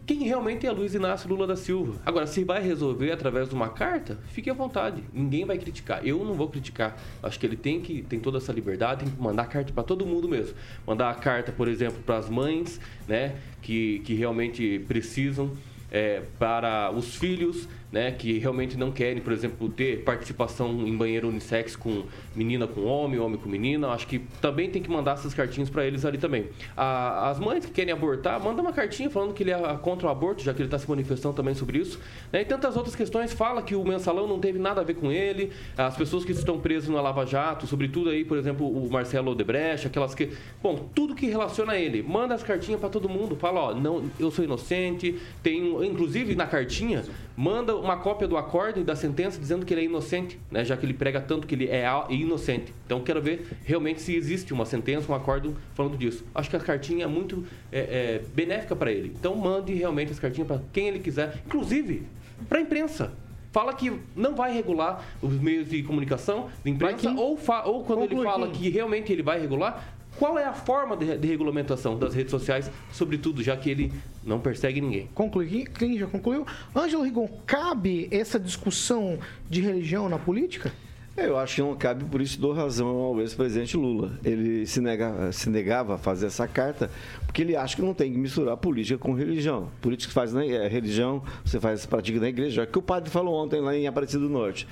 quem 0.09 0.23
realmente 0.23 0.65
é 0.65 0.71
Luiz 0.71 0.95
Inácio 0.95 1.29
Lula 1.29 1.45
da 1.45 1.55
Silva. 1.55 2.01
Agora, 2.03 2.25
se 2.25 2.43
vai 2.43 2.63
resolver 2.63 3.11
através 3.11 3.47
de 3.47 3.53
uma 3.53 3.69
carta, 3.69 4.17
fique 4.29 4.49
à 4.49 4.55
vontade. 4.55 5.03
Ninguém 5.13 5.45
vai 5.45 5.55
criticar. 5.59 6.03
Eu 6.03 6.25
não 6.25 6.33
vou 6.33 6.49
criticar. 6.49 6.97
Acho 7.21 7.39
que 7.39 7.45
ele 7.45 7.55
tem 7.55 7.79
que 7.79 8.01
tem 8.01 8.19
toda 8.19 8.39
essa 8.39 8.51
liberdade, 8.51 9.03
tem 9.03 9.13
que 9.13 9.21
mandar 9.21 9.45
carta 9.45 9.71
para 9.71 9.83
todo 9.83 10.07
mundo 10.07 10.27
mesmo. 10.27 10.55
Mandar 10.87 11.11
a 11.11 11.13
carta, 11.13 11.51
por 11.51 11.67
exemplo, 11.67 12.01
para 12.03 12.17
as 12.17 12.27
mães, 12.27 12.81
né, 13.07 13.35
que, 13.61 13.99
que 13.99 14.15
realmente 14.15 14.83
precisam. 14.87 15.51
é, 15.91 16.21
para 16.37 16.91
os 16.91 17.15
filhos, 17.15 17.67
né, 17.91 18.11
que 18.11 18.37
realmente 18.37 18.77
não 18.77 18.91
querem, 18.91 19.21
por 19.21 19.33
exemplo, 19.33 19.67
ter 19.69 20.03
participação 20.03 20.87
em 20.87 20.95
banheiro 20.95 21.27
unissex 21.29 21.75
com 21.75 22.03
menina 22.35 22.67
com 22.67 22.83
homem, 22.85 23.19
homem 23.19 23.37
com 23.39 23.49
menina. 23.49 23.87
Acho 23.89 24.05
que 24.07 24.19
também 24.41 24.69
tem 24.69 24.81
que 24.81 24.89
mandar 24.91 25.13
essas 25.13 25.33
cartinhas 25.33 25.69
para 25.69 25.85
eles 25.85 26.05
ali 26.05 26.17
também. 26.17 26.47
A- 26.77 27.29
as 27.29 27.39
mães 27.39 27.65
que 27.65 27.71
querem 27.71 27.91
abortar, 27.93 28.39
manda 28.43 28.61
uma 28.61 28.71
cartinha 28.71 29.09
falando 29.09 29.33
que 29.33 29.41
ele 29.43 29.51
é 29.51 29.57
contra 29.81 30.07
o 30.07 30.09
aborto, 30.11 30.43
já 30.43 30.53
que 30.53 30.59
ele 30.61 30.67
está 30.67 30.77
se 30.77 30.87
manifestando 30.89 31.35
também 31.35 31.53
sobre 31.55 31.79
isso. 31.79 31.99
Né? 32.31 32.41
E 32.41 32.45
tantas 32.45 32.75
outras 32.77 32.95
questões. 32.95 33.33
Fala 33.33 33.61
que 33.61 33.75
o 33.75 33.83
mensalão 33.83 34.27
não 34.27 34.39
teve 34.39 34.59
nada 34.59 34.81
a 34.81 34.83
ver 34.83 34.93
com 34.95 35.11
ele. 35.11 35.51
As 35.77 35.95
pessoas 35.95 36.23
que 36.23 36.31
estão 36.31 36.59
presas 36.59 36.89
na 36.89 37.01
Lava 37.01 37.25
Jato, 37.25 37.65
sobretudo 37.65 38.09
aí, 38.09 38.23
por 38.23 38.37
exemplo, 38.37 38.67
o 38.67 38.89
Marcelo 38.91 39.31
Odebrecht, 39.31 39.87
aquelas 39.87 40.13
que. 40.13 40.29
Bom, 40.61 40.89
tudo 40.93 41.15
que 41.15 41.25
relaciona 41.25 41.73
a 41.73 41.79
ele. 41.79 42.03
Manda 42.03 42.35
as 42.35 42.43
cartinhas 42.43 42.79
para 42.79 42.89
todo 42.89 43.09
mundo. 43.09 43.35
Fala, 43.35 43.59
ó, 43.61 43.73
não, 43.73 44.03
eu 44.19 44.29
sou 44.29 44.45
inocente. 44.45 45.15
Tem, 45.41 45.59
inclusive 45.85 46.35
na 46.35 46.45
cartinha, 46.45 47.03
manda 47.39 47.73
uma 47.73 47.95
cópia 47.95 48.27
do 48.27 48.35
acórdão 48.35 48.81
e 48.81 48.85
da 48.85 48.97
sentença 48.97 49.39
dizendo 49.39 49.65
que 49.65 49.73
ele 49.73 49.79
é 49.79 49.83
inocente, 49.85 50.37
né? 50.51 50.65
Já 50.65 50.75
que 50.75 50.85
ele 50.85 50.93
prega 50.93 51.21
tanto 51.21 51.47
que 51.47 51.55
ele 51.55 51.69
é 51.69 51.85
inocente. 52.09 52.73
Então 52.85 52.99
quero 52.99 53.21
ver 53.21 53.47
realmente 53.63 54.01
se 54.01 54.13
existe 54.13 54.51
uma 54.51 54.65
sentença, 54.65 55.09
um 55.09 55.15
acórdão 55.15 55.55
falando 55.73 55.97
disso. 55.97 56.25
Acho 56.35 56.49
que 56.49 56.57
a 56.57 56.59
cartinha 56.59 57.05
é 57.05 57.07
muito 57.07 57.45
é, 57.71 57.79
é, 57.79 58.21
benéfica 58.33 58.75
para 58.75 58.91
ele. 58.91 59.13
Então 59.17 59.37
mande 59.37 59.73
realmente 59.73 60.11
as 60.11 60.19
cartinhas 60.19 60.49
para 60.49 60.59
quem 60.73 60.89
ele 60.89 60.99
quiser, 60.99 61.41
inclusive 61.45 62.03
para 62.49 62.57
a 62.57 62.61
imprensa. 62.61 63.13
Fala 63.53 63.73
que 63.73 63.89
não 64.17 64.35
vai 64.35 64.53
regular 64.53 65.01
os 65.21 65.33
meios 65.39 65.69
de 65.69 65.81
comunicação 65.81 66.49
de 66.61 66.69
imprensa, 66.69 67.09
ou, 67.11 67.39
ou 67.65 67.83
quando 67.85 67.99
ele 67.99 68.09
Conclui, 68.09 68.25
fala 68.25 68.47
Kim. 68.49 68.59
que 68.59 68.69
realmente 68.69 69.13
ele 69.13 69.23
vai 69.23 69.39
regular, 69.39 69.97
qual 70.19 70.37
é 70.37 70.43
a 70.45 70.53
forma 70.53 70.97
de, 70.97 71.17
de 71.17 71.27
regulamentação 71.27 71.97
das 71.97 72.13
redes 72.13 72.29
sociais, 72.31 72.69
sobretudo, 72.91 73.41
já 73.41 73.55
que 73.55 73.69
ele 73.69 73.91
não 74.23 74.39
persegue 74.39 74.81
ninguém. 74.81 75.07
Conclui, 75.15 75.63
Clín 75.63 75.97
já 75.97 76.05
concluiu. 76.05 76.45
Ângelo 76.75 77.03
Rigon, 77.03 77.27
cabe 77.45 78.07
essa 78.11 78.39
discussão 78.39 79.17
de 79.49 79.61
religião 79.61 80.09
na 80.09 80.19
política? 80.19 80.71
É, 81.17 81.25
Eu 81.27 81.37
acho 81.37 81.55
que 81.55 81.61
não 81.61 81.75
cabe, 81.75 82.05
por 82.05 82.21
isso 82.21 82.39
dou 82.39 82.53
razão 82.53 82.87
ao 82.87 83.19
ex-presidente 83.19 83.75
Lula. 83.75 84.11
Ele 84.23 84.65
se, 84.65 84.79
nega- 84.79 85.31
se 85.31 85.49
negava 85.49 85.95
a 85.95 85.97
fazer 85.97 86.27
essa 86.27 86.47
carta 86.47 86.89
porque 87.25 87.41
ele 87.41 87.55
acha 87.55 87.75
que 87.75 87.81
não 87.81 87.93
tem 87.93 88.11
que 88.11 88.17
misturar 88.17 88.55
política 88.57 88.97
com 88.97 89.13
religião. 89.13 89.69
Política 89.81 90.09
que 90.09 90.13
faz 90.13 90.33
na 90.33 90.45
é, 90.45 90.67
religião, 90.67 91.23
você 91.43 91.59
faz 91.59 91.85
prática 91.85 92.19
na 92.19 92.29
igreja. 92.29 92.61
É 92.61 92.63
o 92.65 92.67
que 92.67 92.77
o 92.77 92.81
padre 92.81 93.09
falou 93.09 93.35
ontem 93.35 93.59
lá 93.61 93.75
em 93.75 93.87
Aparecido 93.87 94.27
do 94.27 94.29
Norte. 94.33 94.67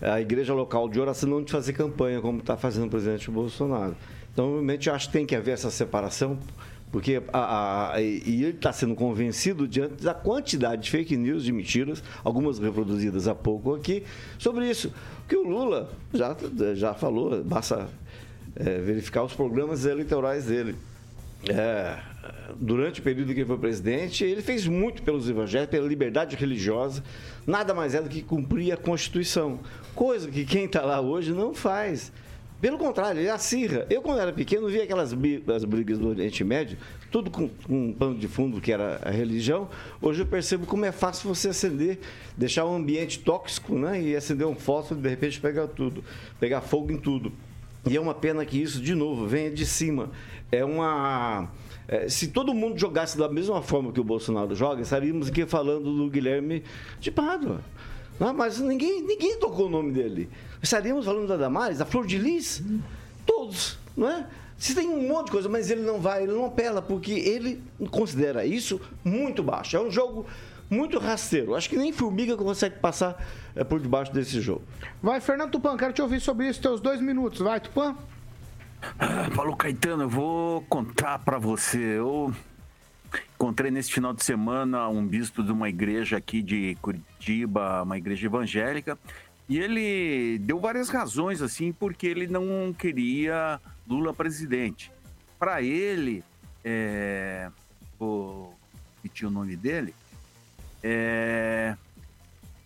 A 0.00 0.20
igreja 0.20 0.54
local 0.54 0.88
de 0.88 0.98
oração 0.98 1.28
não 1.28 1.42
de 1.42 1.52
fazer 1.52 1.74
campanha, 1.74 2.20
como 2.22 2.38
está 2.38 2.56
fazendo 2.56 2.86
o 2.86 2.90
presidente 2.90 3.30
Bolsonaro. 3.30 3.94
Então, 4.32 4.52
realmente, 4.52 4.88
eu 4.88 4.94
acho 4.94 5.06
que 5.08 5.12
tem 5.12 5.26
que 5.26 5.34
haver 5.34 5.52
essa 5.52 5.70
separação, 5.70 6.38
porque 6.92 7.22
a- 7.32 7.94
a- 7.94 8.00
e 8.02 8.42
ele 8.44 8.48
está 8.50 8.72
sendo 8.72 8.94
convencido 8.94 9.66
diante 9.68 10.02
da 10.02 10.14
quantidade 10.14 10.82
de 10.82 10.90
fake 10.90 11.16
news, 11.16 11.44
de 11.44 11.52
mentiras, 11.52 12.02
algumas 12.24 12.58
reproduzidas 12.58 13.28
há 13.28 13.34
pouco 13.34 13.74
aqui, 13.74 14.04
sobre 14.38 14.68
isso. 14.68 14.92
Que 15.28 15.36
o 15.36 15.42
Lula 15.48 15.90
já, 16.12 16.36
já 16.74 16.94
falou, 16.94 17.42
basta 17.44 17.88
é, 18.56 18.78
verificar 18.78 19.22
os 19.22 19.32
programas 19.32 19.84
eleitorais 19.84 20.46
dele. 20.46 20.74
É, 21.48 21.96
durante 22.56 23.00
o 23.00 23.02
período 23.02 23.28
que 23.32 23.40
ele 23.40 23.46
foi 23.46 23.56
presidente, 23.58 24.24
ele 24.24 24.42
fez 24.42 24.66
muito 24.66 25.02
pelos 25.02 25.28
evangélicos, 25.30 25.70
pela 25.70 25.86
liberdade 25.88 26.34
religiosa. 26.36 27.02
Nada 27.46 27.72
mais 27.72 27.94
é 27.94 28.02
do 28.02 28.08
que 28.08 28.20
cumprir 28.22 28.72
a 28.72 28.76
Constituição. 28.76 29.60
Coisa 29.94 30.28
que 30.28 30.44
quem 30.44 30.64
está 30.64 30.82
lá 30.82 31.00
hoje 31.00 31.32
não 31.32 31.54
faz. 31.54 32.12
Pelo 32.60 32.76
contrário, 32.76 33.20
ele 33.20 33.30
acirra. 33.30 33.86
Eu, 33.88 34.02
quando 34.02 34.20
era 34.20 34.32
pequeno, 34.32 34.68
via 34.68 34.84
aquelas 34.84 35.16
as 35.54 35.64
brigas 35.64 35.98
do 35.98 36.08
Oriente 36.08 36.44
Médio, 36.44 36.76
tudo 37.10 37.30
com, 37.30 37.48
com 37.48 37.88
um 37.88 37.92
pano 37.92 38.18
de 38.18 38.28
fundo 38.28 38.60
que 38.60 38.70
era 38.70 39.00
a 39.02 39.10
religião. 39.10 39.68
Hoje 40.00 40.20
eu 40.20 40.26
percebo 40.26 40.66
como 40.66 40.84
é 40.84 40.92
fácil 40.92 41.34
você 41.34 41.48
acender, 41.48 41.98
deixar 42.36 42.66
um 42.66 42.76
ambiente 42.76 43.20
tóxico, 43.20 43.74
né? 43.76 44.02
E 44.02 44.14
acender 44.14 44.46
um 44.46 44.54
fósforo 44.54 45.00
e 45.00 45.02
de 45.02 45.08
repente 45.08 45.40
pegar 45.40 45.68
tudo, 45.68 46.04
pegar 46.38 46.60
fogo 46.60 46.92
em 46.92 46.98
tudo. 46.98 47.32
E 47.88 47.96
é 47.96 48.00
uma 48.00 48.14
pena 48.14 48.44
que 48.44 48.60
isso, 48.60 48.80
de 48.82 48.94
novo, 48.94 49.26
venha 49.26 49.50
de 49.50 49.64
cima. 49.64 50.10
É 50.52 50.62
uma. 50.62 51.48
é, 51.88 52.10
se 52.10 52.28
todo 52.28 52.52
mundo 52.52 52.78
jogasse 52.78 53.16
da 53.16 53.28
mesma 53.28 53.62
forma 53.62 53.90
que 53.90 54.00
o 54.00 54.04
Bolsonaro 54.04 54.54
joga, 54.54 54.82
estaríamos 54.82 55.28
aqui 55.28 55.46
falando 55.46 55.96
do 55.96 56.10
Guilherme 56.10 56.62
de 57.00 57.10
Pádua. 57.10 57.62
Não, 58.20 58.34
mas 58.34 58.60
ninguém, 58.60 59.00
ninguém 59.00 59.38
tocou 59.38 59.66
o 59.66 59.70
nome 59.70 59.92
dele. 59.92 60.28
Estaríamos 60.62 61.06
falando 61.06 61.26
da 61.26 61.38
Damares, 61.38 61.78
da 61.78 61.86
Flor 61.86 62.06
de 62.06 62.18
Lis? 62.18 62.62
Todos, 63.24 63.78
não 63.96 64.10
é? 64.10 64.26
Se 64.58 64.74
tem 64.74 64.86
um 64.90 65.08
monte 65.08 65.26
de 65.26 65.32
coisa, 65.32 65.48
mas 65.48 65.70
ele 65.70 65.80
não 65.80 65.98
vai, 65.98 66.24
ele 66.24 66.32
não 66.32 66.44
apela, 66.44 66.82
porque 66.82 67.12
ele 67.12 67.62
considera 67.90 68.44
isso 68.44 68.78
muito 69.02 69.42
baixo. 69.42 69.74
É 69.74 69.80
um 69.80 69.90
jogo 69.90 70.26
muito 70.68 70.98
rasteiro. 70.98 71.54
Acho 71.54 71.70
que 71.70 71.78
nem 71.78 71.92
formiga 71.92 72.36
consegue 72.36 72.78
passar 72.78 73.26
é, 73.56 73.64
por 73.64 73.80
debaixo 73.80 74.12
desse 74.12 74.38
jogo. 74.38 74.62
Vai, 75.02 75.18
Fernando 75.18 75.52
Tupan, 75.52 75.78
quero 75.78 75.94
te 75.94 76.02
ouvir 76.02 76.20
sobre 76.20 76.46
isso, 76.46 76.60
teus 76.60 76.78
dois 76.78 77.00
minutos. 77.00 77.40
Vai, 77.40 77.58
Tupan. 77.58 77.96
Ah, 78.98 79.30
Paulo 79.34 79.56
Caetano, 79.56 80.02
eu 80.02 80.08
vou 80.10 80.60
contar 80.68 81.20
pra 81.20 81.38
você. 81.38 81.78
Eu 81.78 82.30
encontrei 83.40 83.70
nesse 83.70 83.90
final 83.90 84.12
de 84.12 84.22
semana 84.22 84.86
um 84.90 85.06
bispo 85.06 85.42
de 85.42 85.50
uma 85.50 85.66
igreja 85.66 86.18
aqui 86.18 86.42
de 86.42 86.76
Curitiba, 86.82 87.82
uma 87.82 87.96
igreja 87.96 88.26
evangélica, 88.26 88.98
e 89.48 89.58
ele 89.58 90.38
deu 90.40 90.60
várias 90.60 90.90
razões 90.90 91.40
assim 91.40 91.72
porque 91.72 92.06
ele 92.06 92.26
não 92.26 92.70
queria 92.78 93.58
Lula 93.88 94.12
presidente. 94.12 94.92
Para 95.38 95.62
ele, 95.62 96.22
é, 96.62 97.50
vou 97.98 98.54
repetir 98.96 99.26
o 99.26 99.30
nome 99.30 99.56
dele, 99.56 99.94
é, 100.82 101.74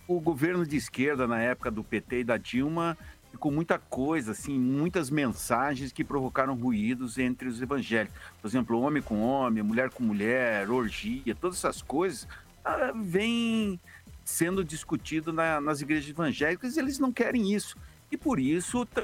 o 0.09 0.19
governo 0.19 0.67
de 0.67 0.77
esquerda 0.77 1.25
na 1.29 1.41
época 1.41 1.71
do 1.71 1.85
PT 1.85 2.19
e 2.19 2.25
da 2.25 2.37
Dilma 2.37 2.99
ficou 3.45 3.53
muita 3.53 3.79
coisa, 3.79 4.33
assim, 4.33 4.59
muitas 4.59 5.11
mensagens 5.11 5.93
que 5.93 6.03
provocaram 6.03 6.55
ruídos 6.55 7.19
entre 7.19 7.47
os 7.47 7.61
evangélicos. 7.61 8.17
Por 8.41 8.49
exemplo, 8.49 8.81
homem 8.81 9.03
com 9.03 9.21
homem, 9.21 9.63
mulher 9.63 9.91
com 9.91 10.03
mulher, 10.03 10.71
orgia, 10.71 11.35
todas 11.35 11.59
essas 11.59 11.83
coisas 11.83 12.27
ah, 12.65 12.91
vêm 12.95 13.79
sendo 14.25 14.65
discutido 14.65 15.31
na- 15.31 15.61
nas 15.61 15.83
igrejas 15.83 16.09
evangélicas 16.09 16.75
e 16.75 16.81
eles 16.81 16.99
não 16.99 17.13
querem 17.13 17.53
isso. 17.53 17.77
E 18.11 18.17
por 18.17 18.41
isso 18.41 18.87
t- 18.87 19.03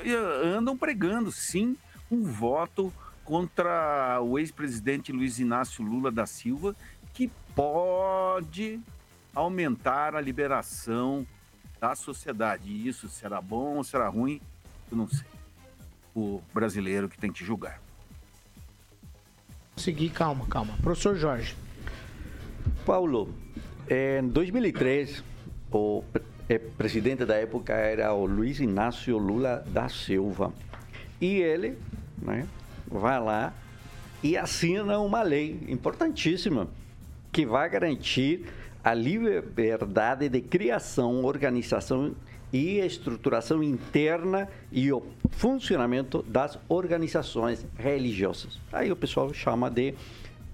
andam 0.56 0.74
pregando, 0.74 1.30
sim, 1.30 1.76
um 2.10 2.22
voto 2.22 2.90
contra 3.26 4.22
o 4.22 4.38
ex-presidente 4.38 5.12
Luiz 5.12 5.38
Inácio 5.38 5.84
Lula 5.84 6.10
da 6.10 6.24
Silva, 6.24 6.74
que 7.12 7.30
pode 7.54 8.80
aumentar 9.34 10.16
a 10.16 10.20
liberação 10.20 11.26
da 11.80 11.94
sociedade. 11.94 12.68
E 12.68 12.86
isso 12.86 13.08
será 13.08 13.40
bom 13.40 13.76
ou 13.76 13.84
será 13.84 14.08
ruim? 14.08 14.40
Eu 14.90 14.96
não 14.98 15.08
sei. 15.08 15.24
O 16.14 16.42
brasileiro 16.52 17.08
que 17.08 17.18
tem 17.18 17.32
que 17.32 17.44
julgar. 17.44 17.80
Seguir, 19.76 20.10
calma, 20.10 20.46
calma. 20.46 20.74
Professor 20.82 21.16
Jorge. 21.16 21.56
Paulo, 22.84 23.32
em 23.88 24.28
2003, 24.28 25.24
o 25.72 26.04
pre- 26.12 26.22
eh, 26.48 26.58
presidente 26.58 27.24
da 27.24 27.36
época 27.36 27.72
era 27.72 28.12
o 28.12 28.26
Luiz 28.26 28.60
Inácio 28.60 29.16
Lula 29.16 29.64
da 29.68 29.88
Silva. 29.88 30.52
E 31.20 31.36
ele 31.36 31.78
né, 32.18 32.46
vai 32.86 33.18
lá 33.20 33.54
e 34.22 34.36
assina 34.36 34.98
uma 34.98 35.22
lei 35.22 35.64
importantíssima 35.68 36.68
que 37.32 37.46
vai 37.46 37.70
garantir 37.70 38.46
a 38.82 38.94
liberdade 38.94 40.28
de 40.28 40.40
criação, 40.40 41.24
organização 41.24 42.14
e 42.52 42.78
estruturação 42.78 43.62
interna 43.62 44.48
e 44.72 44.92
o 44.92 45.02
funcionamento 45.30 46.22
das 46.22 46.58
organizações 46.68 47.64
religiosas. 47.76 48.58
Aí 48.72 48.90
o 48.90 48.96
pessoal 48.96 49.32
chama 49.32 49.70
de 49.70 49.94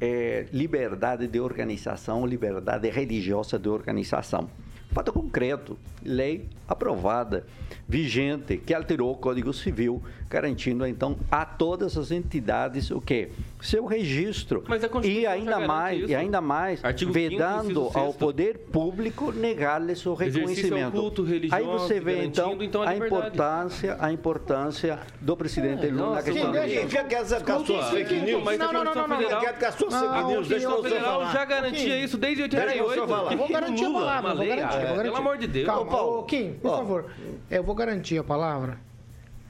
eh, 0.01 0.47
liberdade 0.53 1.27
de 1.27 1.41
organização, 1.41 2.27
liberdade 2.27 2.91
religiosa 2.91 3.59
de 3.59 3.69
organização. 3.69 4.51
Fato 4.91 5.13
concreto, 5.13 5.79
lei 6.03 6.49
aprovada, 6.67 7.45
vigente, 7.89 8.57
que 8.57 8.73
alterou 8.73 9.13
o 9.13 9.17
Código 9.17 9.53
Civil, 9.53 10.03
garantindo 10.29 10.87
então 10.87 11.17
a 11.31 11.45
todas 11.45 11.97
as 11.97 12.11
entidades 12.11 12.91
o 12.91 13.01
quê? 13.01 13.31
Seu 13.61 13.87
registro. 13.87 14.65
Mas 14.69 14.85
a 14.85 14.89
Constituição 14.89 15.23
e 15.23 15.27
ainda 15.27 15.61
mais, 15.61 16.01
isso. 16.01 16.11
e 16.11 16.15
ainda 16.15 16.41
mais, 16.41 16.85
Artigo 16.85 17.13
5º, 17.13 17.15
vedando 17.15 17.65
inciso 17.65 17.81
ao 17.95 18.07
sexto. 18.07 18.19
poder 18.19 18.59
público 18.71 19.33
negar-lhes 19.33 20.05
o 20.05 20.13
Exercício 20.13 20.41
ao 20.41 20.47
reconhecimento. 20.47 20.93
culto 20.93 21.27
Aí 21.51 21.65
você 21.65 22.01
vê 22.01 22.25
então, 22.25 22.57
então, 22.61 22.83
a 22.83 22.91
a 22.91 22.97
importância, 22.97 23.97
a 23.99 24.13
importância 24.13 24.99
do 25.21 25.37
presidente 25.37 25.87
É, 25.87 25.91
Lula 25.91 26.17
na 26.17 26.23
questão 26.23 26.53
quem 26.53 26.61
religiosa. 26.61 26.89
Fica 26.89 27.05
quieto 27.05 27.45
com 27.45 27.53
as 27.53 27.67
suas 27.67 27.91
fake 27.91 28.15
news. 28.21 28.45
Mas 28.45 28.61
a 28.61 28.67
Constituição 28.67 29.09
Federal, 29.09 29.41
Fica 29.41 29.41
quieto 29.41 29.59
com 29.59 29.67
as 29.67 29.75
suas 29.75 29.95
fake 29.95 30.07
a 30.07 30.23
news. 30.23 30.49
Deixa 30.49 30.69
Constituição 30.69 30.71
o 30.71 30.83
senhor 30.83 30.83
Federal 30.83 31.33
já 31.33 31.45
garantia 31.45 32.05
isso 32.05 32.19
desde 32.19 32.49
Peraí, 32.49 32.81
88. 32.81 32.89
o 32.89 32.93
senhor 32.93 33.09
falar. 33.09 33.37
Vou 33.37 33.49
garantir 33.49 33.85
a 33.85 33.93
palavra, 33.93 34.35
vou 34.35 34.47
garantir, 34.47 34.77
vou 34.77 34.83
garantir. 34.83 35.03
Pelo 35.03 35.17
amor 35.17 35.39
de 35.39 35.47
Deus. 35.47 35.67
Calma, 35.67 36.25
Kim, 36.27 36.53
por 36.55 36.71
favor. 36.71 37.07
Eu 37.51 37.63
vou 37.63 37.75
garantir 37.75 38.19
a 38.19 38.25
palavra 38.25 38.86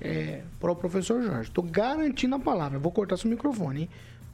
é, 0.07 0.43
para 0.61 0.71
o 0.71 0.77
professor 0.77 1.23
Jorge. 1.23 1.49
Estou 1.49 1.65
garantindo 1.65 2.35
a 2.35 2.39
palavra. 2.39 2.79
Vou 2.79 2.93
cortar 2.93 3.17
seu 3.17 3.29
microfone, 3.29 3.83
hein? 3.83 3.89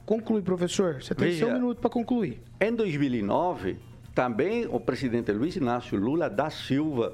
Conclui, 0.05 0.41
professor. 0.41 1.01
Você 1.01 1.15
tem 1.15 1.29
Veja. 1.29 1.45
seu 1.45 1.53
minuto 1.53 1.79
para 1.79 1.89
concluir. 1.89 2.41
Em 2.59 2.73
2009, 2.73 3.77
também 4.13 4.67
o 4.69 4.79
presidente 4.79 5.31
Luiz 5.31 5.55
Inácio 5.55 5.97
Lula 5.97 6.29
da 6.29 6.49
Silva 6.49 7.13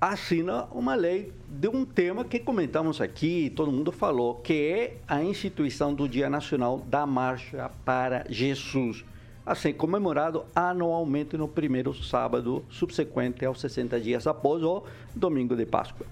assina 0.00 0.64
uma 0.72 0.94
lei 0.94 1.32
de 1.48 1.68
um 1.68 1.84
tema 1.84 2.24
que 2.24 2.38
comentamos 2.38 3.00
aqui, 3.00 3.50
todo 3.54 3.72
mundo 3.72 3.90
falou, 3.90 4.34
que 4.36 4.52
é 4.52 4.96
a 5.08 5.22
instituição 5.22 5.94
do 5.94 6.08
Dia 6.08 6.28
Nacional 6.28 6.78
da 6.86 7.06
Marcha 7.06 7.70
para 7.84 8.24
Jesus, 8.28 9.04
assim 9.44 9.72
comemorado 9.72 10.44
anualmente 10.54 11.36
no 11.36 11.48
primeiro 11.48 11.94
sábado 11.94 12.64
subsequente 12.68 13.44
aos 13.44 13.60
60 13.60 14.00
dias 14.00 14.26
após 14.26 14.62
o 14.62 14.82
domingo 15.14 15.56
de 15.56 15.64
Páscoa. 15.64 16.06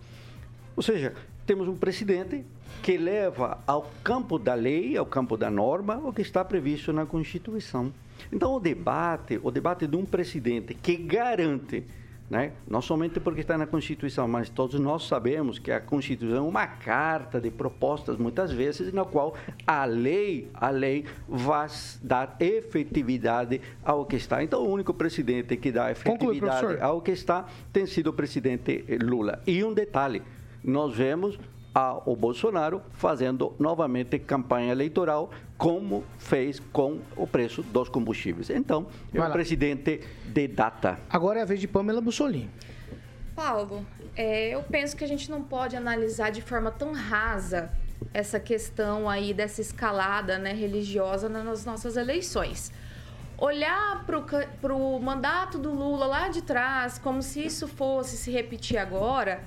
Ou 0.77 0.83
seja, 0.83 1.15
temos 1.47 1.69
um 1.69 1.77
presidente 1.77 2.45
que 2.83 2.97
leva 2.97 3.59
ao 3.67 3.91
campo 4.03 4.39
da 4.39 4.55
lei, 4.55 4.97
ao 4.97 5.07
campo 5.07 5.37
da 5.37 5.51
norma, 5.51 5.97
o 6.05 6.13
que 6.13 6.23
está 6.23 6.45
previsto 6.45 6.93
na 6.93 7.07
Constituição. 7.07 7.93
Então, 8.33 8.55
o 8.55 8.61
debate, 8.61 9.39
o 9.43 9.51
debate 9.51 9.87
de 9.87 9.97
um 9.97 10.05
presidente 10.05 10.75
que 10.75 10.97
garante, 10.97 11.85
né, 12.29 12.53
não 12.67 12.81
somente 12.81 13.21
porque 13.21 13.41
está 13.41 13.57
na 13.59 13.67
Constituição, 13.67 14.27
mas 14.27 14.49
todos 14.49 14.81
nós 14.81 15.07
sabemos 15.07 15.59
que 15.59 15.71
a 15.71 15.81
Constituição 15.81 16.39
é 16.39 16.49
uma 16.49 16.67
carta 16.67 17.41
de 17.41 17.51
propostas, 17.51 18.17
muitas 18.17 18.51
vezes, 18.51 18.93
na 18.93 19.05
qual 19.05 19.35
a 19.67 19.85
lei, 19.85 20.49
a 20.55 20.71
lei 20.71 21.05
vai 21.29 21.69
dar 22.03 22.37
efetividade 22.41 23.61
ao 23.85 24.07
que 24.07 24.17
está. 24.17 24.43
Então, 24.43 24.63
o 24.63 24.71
único 24.71 24.95
presidente 24.95 25.57
que 25.57 25.71
dá 25.71 25.95
Conclui, 25.95 26.37
efetividade 26.37 26.61
professor. 26.61 26.83
ao 26.83 27.01
que 27.03 27.11
está 27.11 27.47
tem 27.73 27.87
sido 27.87 28.09
o 28.09 28.13
presidente 28.13 28.85
Lula. 29.03 29.43
E 29.47 29.63
um 29.63 29.75
detalhe, 29.75 30.23
nós 30.65 30.97
vemos 30.97 31.39
a, 31.75 32.01
o 32.07 32.17
Bolsonaro 32.17 32.81
fazendo 32.93 33.55
novamente 33.59 34.19
campanha 34.19 34.73
eleitoral, 34.73 35.31
como 35.59 36.05
fez 36.19 36.61
com 36.73 37.01
o 37.17 37.27
preço 37.27 37.63
dos 37.63 37.89
combustíveis. 37.89 38.49
Então, 38.49 38.87
é 39.13 39.21
um 39.21 39.31
presidente 39.31 40.01
de 40.25 40.49
data. 40.49 40.99
Agora 41.11 41.41
é 41.41 41.43
a 41.43 41.45
vez 41.45 41.61
de 41.61 41.69
Pamela 41.69 42.01
Bussolini. 42.01 42.51
Paulo, 43.35 43.85
é, 44.17 44.51
eu 44.51 44.63
penso 44.63 44.97
que 44.97 45.03
a 45.03 45.09
gente 45.09 45.29
não 45.31 45.43
pode 45.43 45.77
analisar 45.77 46.31
de 46.31 46.41
forma 46.41 46.71
tão 46.71 46.93
rasa 46.93 47.71
essa 48.13 48.39
questão 48.39 49.09
aí 49.09 49.35
dessa 49.35 49.61
escalada 49.61 50.39
né, 50.39 50.53
religiosa 50.53 51.29
nas 51.29 51.65
nossas 51.65 51.97
eleições. 51.97 52.73
Olhar 53.37 54.05
para 54.07 54.75
o 54.75 55.01
mandato 55.01 55.59
do 55.59 55.73
Lula 55.73 56.07
lá 56.07 56.29
de 56.29 56.43
trás, 56.43 56.99
como 56.99 57.21
se 57.21 57.45
isso 57.45 57.67
fosse 57.67 58.17
se 58.17 58.31
repetir 58.31 58.79
agora, 58.79 59.43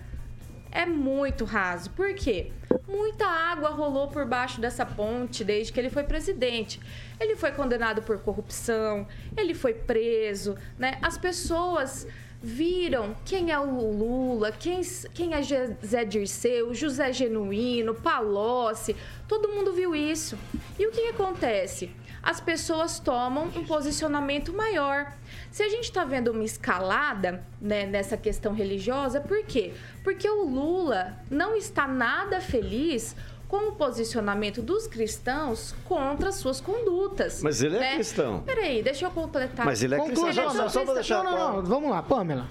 é 0.72 0.86
muito 0.86 1.46
raso. 1.46 1.90
Por 1.92 2.14
quê? 2.14 2.52
Muita 2.88 3.26
água 3.26 3.70
rolou 3.70 4.08
por 4.08 4.26
baixo 4.26 4.62
dessa 4.62 4.86
ponte 4.86 5.44
desde 5.44 5.74
que 5.74 5.80
ele 5.80 5.90
foi 5.90 6.04
presidente. 6.04 6.80
Ele 7.20 7.36
foi 7.36 7.52
condenado 7.52 8.02
por 8.02 8.20
corrupção, 8.20 9.08
ele 9.36 9.54
foi 9.54 9.74
preso, 9.74 10.56
né? 10.78 10.98
As 11.02 11.18
pessoas 11.18 12.08
viram 12.42 13.16
quem 13.26 13.52
é 13.52 13.60
o 13.60 13.92
Lula, 13.92 14.52
quem, 14.52 14.82
quem 15.14 15.34
é 15.34 15.42
Zé 15.42 16.06
Dirceu, 16.06 16.74
José 16.74 17.12
Genuíno, 17.12 17.96
Palocci, 17.96 18.96
todo 19.28 19.50
mundo 19.50 19.74
viu 19.74 19.96
isso. 19.96 20.38
E 20.78 20.86
o 20.86 20.92
que, 20.92 21.02
que 21.02 21.10
acontece? 21.10 21.92
As 22.22 22.40
pessoas 22.40 23.00
tomam 23.00 23.46
um 23.56 23.66
posicionamento 23.66 24.54
maior. 24.54 25.14
Se 25.52 25.64
a 25.64 25.70
gente 25.70 25.86
está 25.86 26.04
vendo 26.04 26.32
uma 26.32 26.44
escalada 26.44 27.44
né, 27.60 27.86
nessa 27.86 28.16
questão 28.16 28.54
religiosa, 28.54 29.20
por 29.22 29.44
quê? 29.44 29.74
Porque 30.04 30.30
o 30.30 30.44
Lula 30.44 31.18
não 31.30 31.56
está 31.56 31.88
nada 31.88 32.40
feliz 32.40 33.16
com 33.48 33.70
o 33.70 33.72
posicionamento 33.74 34.62
dos 34.62 34.88
cristãos 34.88 35.74
contra 35.86 36.30
as 36.30 36.36
suas 36.36 36.60
condutas. 36.60 37.42
Mas 37.42 37.62
ele 37.62 37.78
é 37.78 37.80
né? 37.80 37.96
cristão. 37.96 38.44
Peraí, 38.46 38.84
deixa 38.84 39.06
eu 39.06 39.12
completar. 39.12 39.66
Mas 39.66 39.82
ele 39.82 39.96
é 39.96 40.00
cristão. 40.00 40.34
Pamela. 40.34 40.70
Só, 40.70 40.94
deixar 40.94 41.24
Não, 41.24 41.32
não, 41.32 41.56
não. 41.58 41.64
Vamos 41.64 41.90
lá, 41.90 42.04
Pamela. 42.04 42.48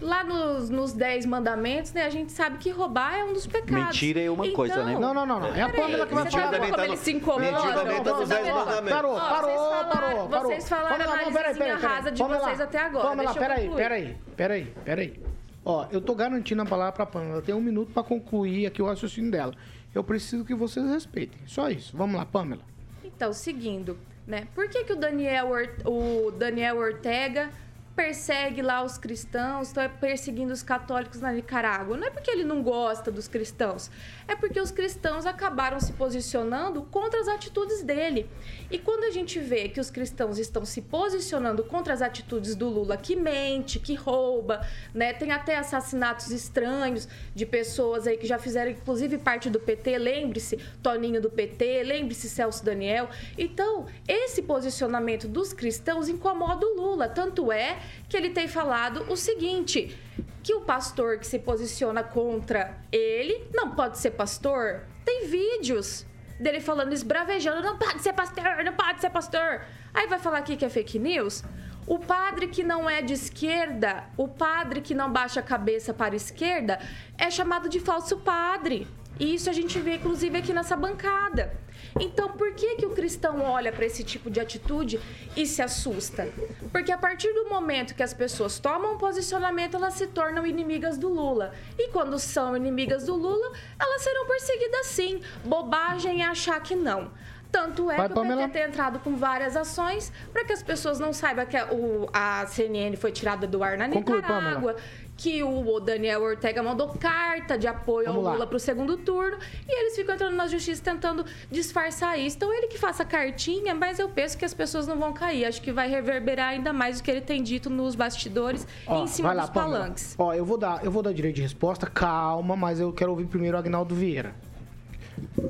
Lá 0.00 0.24
nos, 0.24 0.68
nos 0.68 0.92
Dez 0.92 1.24
Mandamentos, 1.24 1.92
né, 1.92 2.04
a 2.04 2.10
gente 2.10 2.32
sabe 2.32 2.58
que 2.58 2.70
roubar 2.70 3.14
é 3.18 3.24
um 3.24 3.32
dos 3.32 3.46
pecados. 3.46 3.72
Mentira 3.86 4.20
é 4.20 4.28
uma 4.30 4.50
coisa, 4.52 4.82
né? 4.84 4.98
Não, 4.98 5.14
não, 5.14 5.24
não, 5.24 5.38
não. 5.38 5.54
É 5.54 5.62
a 5.62 5.68
Pamela 5.68 6.06
que 6.06 6.14
vai 6.14 6.28
falar. 6.30 6.50
vendo 6.50 6.60
como 6.62 6.76
tá 6.76 6.84
ele 6.86 6.96
se 6.96 7.12
incomoda? 7.12 7.52
Mentira 7.52 7.72
também 7.72 8.02
tá 8.02 8.12
nos 8.16 8.28
Dez? 8.28 8.46
Mandamentos. 8.54 8.90
Parou, 8.90 9.14
parou, 9.14 9.42
vocês 9.50 9.58
falaram- 9.60 9.88
parou, 9.90 10.28
parou. 10.28 10.50
vocês 10.50 10.68
falaram 10.68 10.88
Pamela, 10.96 11.14
a 11.14 11.18
peraí, 11.52 11.70
rasa 11.80 12.10
de 12.10 12.22
vocês 12.22 12.60
até 12.60 12.78
agora. 12.78 13.08
Pamela, 13.08 13.34
peraí, 13.34 13.70
peraí, 13.70 14.16
peraí, 14.36 14.64
peraí. 14.84 15.20
Ó, 15.64 15.86
eu 15.92 16.00
tô 16.00 16.14
garantindo 16.14 16.62
a 16.62 16.66
palavra 16.66 16.92
pra 16.92 17.06
Pamela. 17.06 17.34
Ela 17.34 17.42
tem 17.42 17.54
um 17.54 17.60
minuto 17.60 17.92
pra 17.92 18.02
concluir 18.02 18.66
aqui 18.66 18.82
o 18.82 18.86
raciocínio 18.86 19.30
dela. 19.30 19.54
Eu 19.94 20.02
preciso 20.02 20.44
que 20.44 20.54
vocês 20.54 20.84
respeitem. 20.88 21.38
Só 21.46 21.68
isso. 21.70 21.96
Vamos 21.96 22.16
lá, 22.16 22.24
Pamela. 22.26 22.62
Então, 23.04 23.32
seguindo, 23.32 23.96
né? 24.26 24.48
Por 24.54 24.68
que, 24.68 24.82
que 24.82 24.92
o, 24.92 24.96
Daniel, 24.96 25.50
Or- 25.50 25.68
o 25.84 26.32
Daniel 26.32 26.78
Ortega 26.78 27.50
persegue 27.94 28.62
lá 28.62 28.82
os 28.82 28.96
cristãos, 28.96 29.68
está 29.68 29.88
perseguindo 29.88 30.52
os 30.52 30.62
católicos 30.62 31.20
na 31.20 31.32
Nicarágua? 31.32 31.96
Não 31.96 32.06
é 32.06 32.10
porque 32.10 32.30
ele 32.30 32.44
não 32.44 32.62
gosta 32.62 33.10
dos 33.10 33.28
cristãos, 33.28 33.90
é 34.26 34.34
porque 34.34 34.60
os 34.60 34.70
cristãos 34.70 35.26
acabaram 35.26 35.78
se 35.78 35.92
posicionando 35.92 36.82
contra 36.84 37.20
as 37.20 37.28
atitudes 37.28 37.82
dele. 37.82 38.28
E 38.70 38.78
quando 38.78 39.04
a 39.04 39.10
gente 39.10 39.38
vê 39.38 39.68
que 39.68 39.80
os 39.80 39.90
cristãos 39.90 40.38
estão 40.38 40.64
se 40.64 40.80
posicionando 40.80 41.62
contra 41.64 41.92
as 41.92 42.00
atitudes 42.00 42.54
do 42.54 42.68
Lula, 42.68 42.96
que 42.96 43.14
mente, 43.14 43.78
que 43.78 43.94
rouba, 43.94 44.66
né? 44.94 45.12
Tem 45.12 45.30
até 45.30 45.56
assassinatos 45.58 46.30
estranhos 46.30 47.06
de 47.34 47.44
pessoas 47.44 48.06
aí 48.06 48.16
que 48.16 48.26
já 48.26 48.38
fizeram 48.38 48.70
inclusive 48.70 49.18
parte 49.18 49.50
do 49.50 49.60
PT, 49.60 49.98
lembre-se, 49.98 50.56
Toninho 50.82 51.20
do 51.20 51.30
PT, 51.30 51.82
lembre-se 51.82 52.28
Celso 52.28 52.64
Daniel. 52.64 53.08
Então, 53.36 53.86
esse 54.08 54.42
posicionamento 54.42 55.28
dos 55.28 55.52
cristãos 55.52 56.08
incomoda 56.08 56.66
o 56.66 56.74
Lula, 56.74 57.08
tanto 57.08 57.52
é 57.52 57.81
que 58.08 58.16
ele 58.16 58.30
tem 58.30 58.48
falado 58.48 59.04
o 59.10 59.16
seguinte: 59.16 59.96
que 60.42 60.54
o 60.54 60.62
pastor 60.62 61.18
que 61.18 61.26
se 61.26 61.38
posiciona 61.38 62.02
contra 62.02 62.78
ele 62.90 63.48
não 63.54 63.70
pode 63.70 63.98
ser 63.98 64.12
pastor. 64.12 64.82
Tem 65.04 65.26
vídeos 65.26 66.06
dele 66.40 66.60
falando, 66.60 66.92
esbravejando, 66.92 67.62
não 67.62 67.78
pode 67.78 68.02
ser 68.02 68.12
pastor, 68.12 68.64
não 68.64 68.72
pode 68.72 69.00
ser 69.00 69.10
pastor. 69.10 69.62
Aí 69.94 70.06
vai 70.06 70.18
falar 70.18 70.38
aqui 70.38 70.56
que 70.56 70.64
é 70.64 70.68
fake 70.68 70.98
news? 70.98 71.44
O 71.86 71.98
padre 71.98 72.46
que 72.48 72.62
não 72.62 72.88
é 72.88 73.02
de 73.02 73.12
esquerda, 73.12 74.04
o 74.16 74.28
padre 74.28 74.80
que 74.80 74.94
não 74.94 75.12
baixa 75.12 75.40
a 75.40 75.42
cabeça 75.42 75.92
para 75.92 76.14
a 76.14 76.16
esquerda, 76.16 76.78
é 77.18 77.30
chamado 77.30 77.68
de 77.68 77.80
falso 77.80 78.18
padre. 78.18 78.86
E 79.18 79.34
isso 79.34 79.50
a 79.50 79.52
gente 79.52 79.78
vê, 79.80 79.96
inclusive, 79.96 80.38
aqui 80.38 80.52
nessa 80.52 80.76
bancada. 80.76 81.52
Então, 82.00 82.30
por 82.30 82.52
que, 82.54 82.76
que 82.76 82.86
o 82.86 82.90
cristão 82.90 83.40
olha 83.42 83.70
para 83.72 83.84
esse 83.84 84.02
tipo 84.02 84.30
de 84.30 84.40
atitude 84.40 84.98
e 85.36 85.46
se 85.46 85.60
assusta? 85.62 86.28
Porque 86.70 86.90
a 86.90 86.98
partir 86.98 87.32
do 87.34 87.48
momento 87.48 87.94
que 87.94 88.02
as 88.02 88.14
pessoas 88.14 88.58
tomam 88.58 88.94
um 88.94 88.98
posicionamento, 88.98 89.76
elas 89.76 89.94
se 89.94 90.06
tornam 90.06 90.46
inimigas 90.46 90.96
do 90.98 91.08
Lula. 91.08 91.52
E 91.78 91.88
quando 91.88 92.18
são 92.18 92.56
inimigas 92.56 93.04
do 93.04 93.14
Lula, 93.14 93.52
elas 93.78 94.02
serão 94.02 94.26
perseguidas 94.26 94.86
sim. 94.86 95.20
Bobagem 95.44 96.22
é 96.22 96.26
achar 96.26 96.60
que 96.62 96.74
não. 96.74 97.10
Tanto 97.50 97.90
é 97.90 97.98
Vai, 97.98 98.06
que 98.06 98.12
o 98.12 98.14
Pamela. 98.14 98.42
PT 98.48 98.52
tem 98.58 98.62
entrado 98.66 98.98
com 99.00 99.14
várias 99.14 99.54
ações 99.58 100.10
para 100.32 100.42
que 100.42 100.54
as 100.54 100.62
pessoas 100.62 100.98
não 100.98 101.12
saibam 101.12 101.44
que 101.44 101.54
a, 101.54 101.66
o- 101.70 102.08
a 102.10 102.46
CNN 102.46 102.96
foi 102.96 103.12
tirada 103.12 103.46
do 103.46 103.62
ar 103.62 103.76
na 103.76 103.90
Conclui, 103.90 104.16
Nicarágua, 104.22 104.74
que 105.22 105.40
o 105.42 105.78
Daniel 105.78 106.20
Ortega 106.22 106.60
mandou 106.64 106.88
carta 106.88 107.56
de 107.56 107.68
apoio 107.68 108.06
Vamos 108.08 108.26
ao. 108.26 108.32
Lula 108.32 108.46
para 108.46 108.56
o 108.56 108.58
segundo 108.60 108.96
turno 108.96 109.38
e 109.68 109.80
eles 109.80 109.94
ficam 109.94 110.16
entrando 110.16 110.34
na 110.34 110.48
justiça 110.48 110.82
tentando 110.82 111.24
disfarçar 111.48 112.18
isso. 112.18 112.36
Então 112.36 112.52
ele 112.52 112.66
que 112.66 112.76
faça 112.76 113.04
cartinha, 113.04 113.72
mas 113.72 114.00
eu 114.00 114.08
penso 114.08 114.36
que 114.36 114.44
as 114.44 114.52
pessoas 114.52 114.86
não 114.88 114.98
vão 114.98 115.12
cair. 115.12 115.44
Acho 115.44 115.62
que 115.62 115.70
vai 115.70 115.88
reverberar 115.88 116.48
ainda 116.48 116.72
mais 116.72 116.98
o 116.98 117.02
que 117.04 117.10
ele 117.10 117.20
tem 117.20 117.40
dito 117.40 117.70
nos 117.70 117.94
bastidores 117.94 118.66
e 118.90 118.92
em 118.94 119.06
cima 119.06 119.28
vai 119.28 119.36
lá, 119.36 119.42
dos 119.42 119.50
Pamela. 119.52 119.78
palanques. 119.78 120.14
Ó, 120.18 120.34
eu 120.34 120.44
vou 120.44 120.58
dar, 120.58 120.84
eu 120.84 120.90
vou 120.90 121.02
dar 121.02 121.12
direito 121.12 121.36
de 121.36 121.42
resposta, 121.42 121.86
calma, 121.86 122.56
mas 122.56 122.80
eu 122.80 122.92
quero 122.92 123.12
ouvir 123.12 123.26
primeiro 123.26 123.56
o 123.56 123.60
Agnaldo 123.60 123.94
Vieira. 123.94 124.34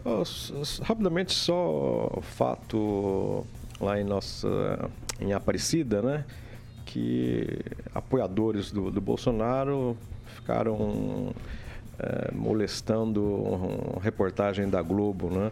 Ó, 0.04 0.20
s- 0.20 0.52
Rapidamente, 0.82 1.32
só 1.32 2.10
o 2.14 2.20
fato 2.20 3.46
lá 3.80 3.98
em 3.98 4.04
nossa. 4.04 4.90
em 5.18 5.32
Aparecida, 5.32 6.02
né? 6.02 6.24
Que 6.92 7.60
apoiadores 7.94 8.70
do, 8.70 8.90
do 8.90 9.00
Bolsonaro 9.00 9.96
ficaram 10.26 11.32
eh, 11.98 12.30
molestando 12.34 13.98
reportagem 14.02 14.68
da 14.68 14.82
Globo, 14.82 15.30
né? 15.30 15.50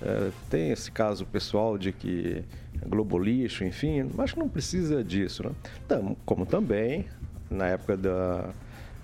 Eh, 0.00 0.30
tem 0.48 0.70
esse 0.70 0.90
caso 0.90 1.26
pessoal 1.26 1.76
de 1.76 1.92
que 1.92 2.42
Globo 2.86 3.18
lixo, 3.18 3.64
enfim, 3.64 4.08
mas 4.14 4.34
não 4.34 4.48
precisa 4.48 5.04
disso, 5.04 5.42
né? 5.44 6.14
Como 6.24 6.46
também, 6.46 7.04
na 7.50 7.66
época 7.66 7.94
da, 7.94 8.48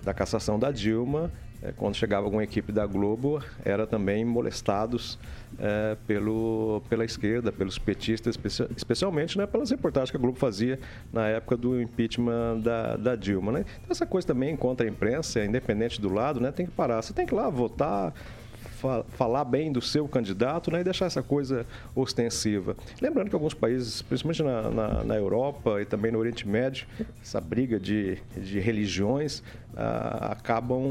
da 0.03 0.11
cassação 0.11 0.57
da 0.57 0.71
Dilma, 0.71 1.31
eh, 1.65 1.73
quando 1.75 1.95
chegava 1.95 2.25
alguma 2.25 2.43
equipe 2.43 2.71
da 2.71 2.85
Globo, 2.85 3.41
era 3.63 3.87
também 3.87 4.23
molestados 4.23 5.17
eh, 5.59 5.97
pelo, 6.05 6.81
pela 6.89 7.03
esquerda, 7.03 7.51
pelos 7.51 7.77
petistas, 7.79 8.35
especia- 8.35 8.69
especialmente 8.75 9.37
né, 9.37 9.45
pelas 9.47 9.71
reportagens 9.71 10.11
que 10.11 10.17
a 10.17 10.19
Globo 10.19 10.37
fazia 10.37 10.79
na 11.11 11.27
época 11.27 11.57
do 11.57 11.81
impeachment 11.81 12.59
da, 12.59 12.95
da 12.97 13.15
Dilma. 13.15 13.51
Né? 13.51 13.65
Então, 13.77 13.91
essa 13.91 14.05
coisa 14.05 14.27
também 14.27 14.55
contra 14.55 14.85
a 14.85 14.89
imprensa, 14.89 15.43
independente 15.43 15.99
do 15.99 16.13
lado, 16.13 16.39
né, 16.39 16.51
tem 16.51 16.65
que 16.65 16.71
parar. 16.71 17.01
Você 17.01 17.13
tem 17.13 17.25
que 17.25 17.33
ir 17.33 17.37
lá 17.37 17.49
votar, 17.49 18.13
fa- 18.85 19.03
falar 19.09 19.43
bem 19.45 19.71
do 19.71 19.81
seu 19.81 20.07
candidato 20.07 20.69
né, 20.71 20.81
e 20.81 20.83
deixar 20.83 21.07
essa 21.07 21.23
coisa 21.23 21.65
ostensiva. 21.95 22.75
Lembrando 23.01 23.29
que 23.29 23.35
alguns 23.35 23.53
países, 23.53 24.01
principalmente 24.01 24.43
na, 24.43 24.69
na, 24.69 25.03
na 25.03 25.15
Europa 25.15 25.81
e 25.81 25.85
também 25.85 26.11
no 26.11 26.19
Oriente 26.19 26.47
Médio, 26.47 26.85
essa 27.21 27.41
briga 27.41 27.79
de, 27.79 28.17
de 28.37 28.59
religiões 28.59 29.41
ah, 29.75 30.29
acabam 30.31 30.83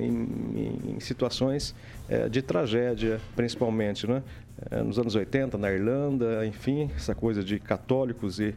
em, 0.00 0.96
em 0.96 1.00
situações 1.00 1.74
eh, 2.08 2.28
de 2.28 2.40
tragédia, 2.42 3.20
principalmente. 3.34 4.06
Né? 4.06 4.22
Eh, 4.70 4.82
nos 4.82 4.98
anos 4.98 5.14
80, 5.14 5.58
na 5.58 5.70
Irlanda, 5.70 6.46
enfim, 6.46 6.90
essa 6.96 7.14
coisa 7.14 7.42
de 7.42 7.58
católicos 7.58 8.38
e, 8.38 8.54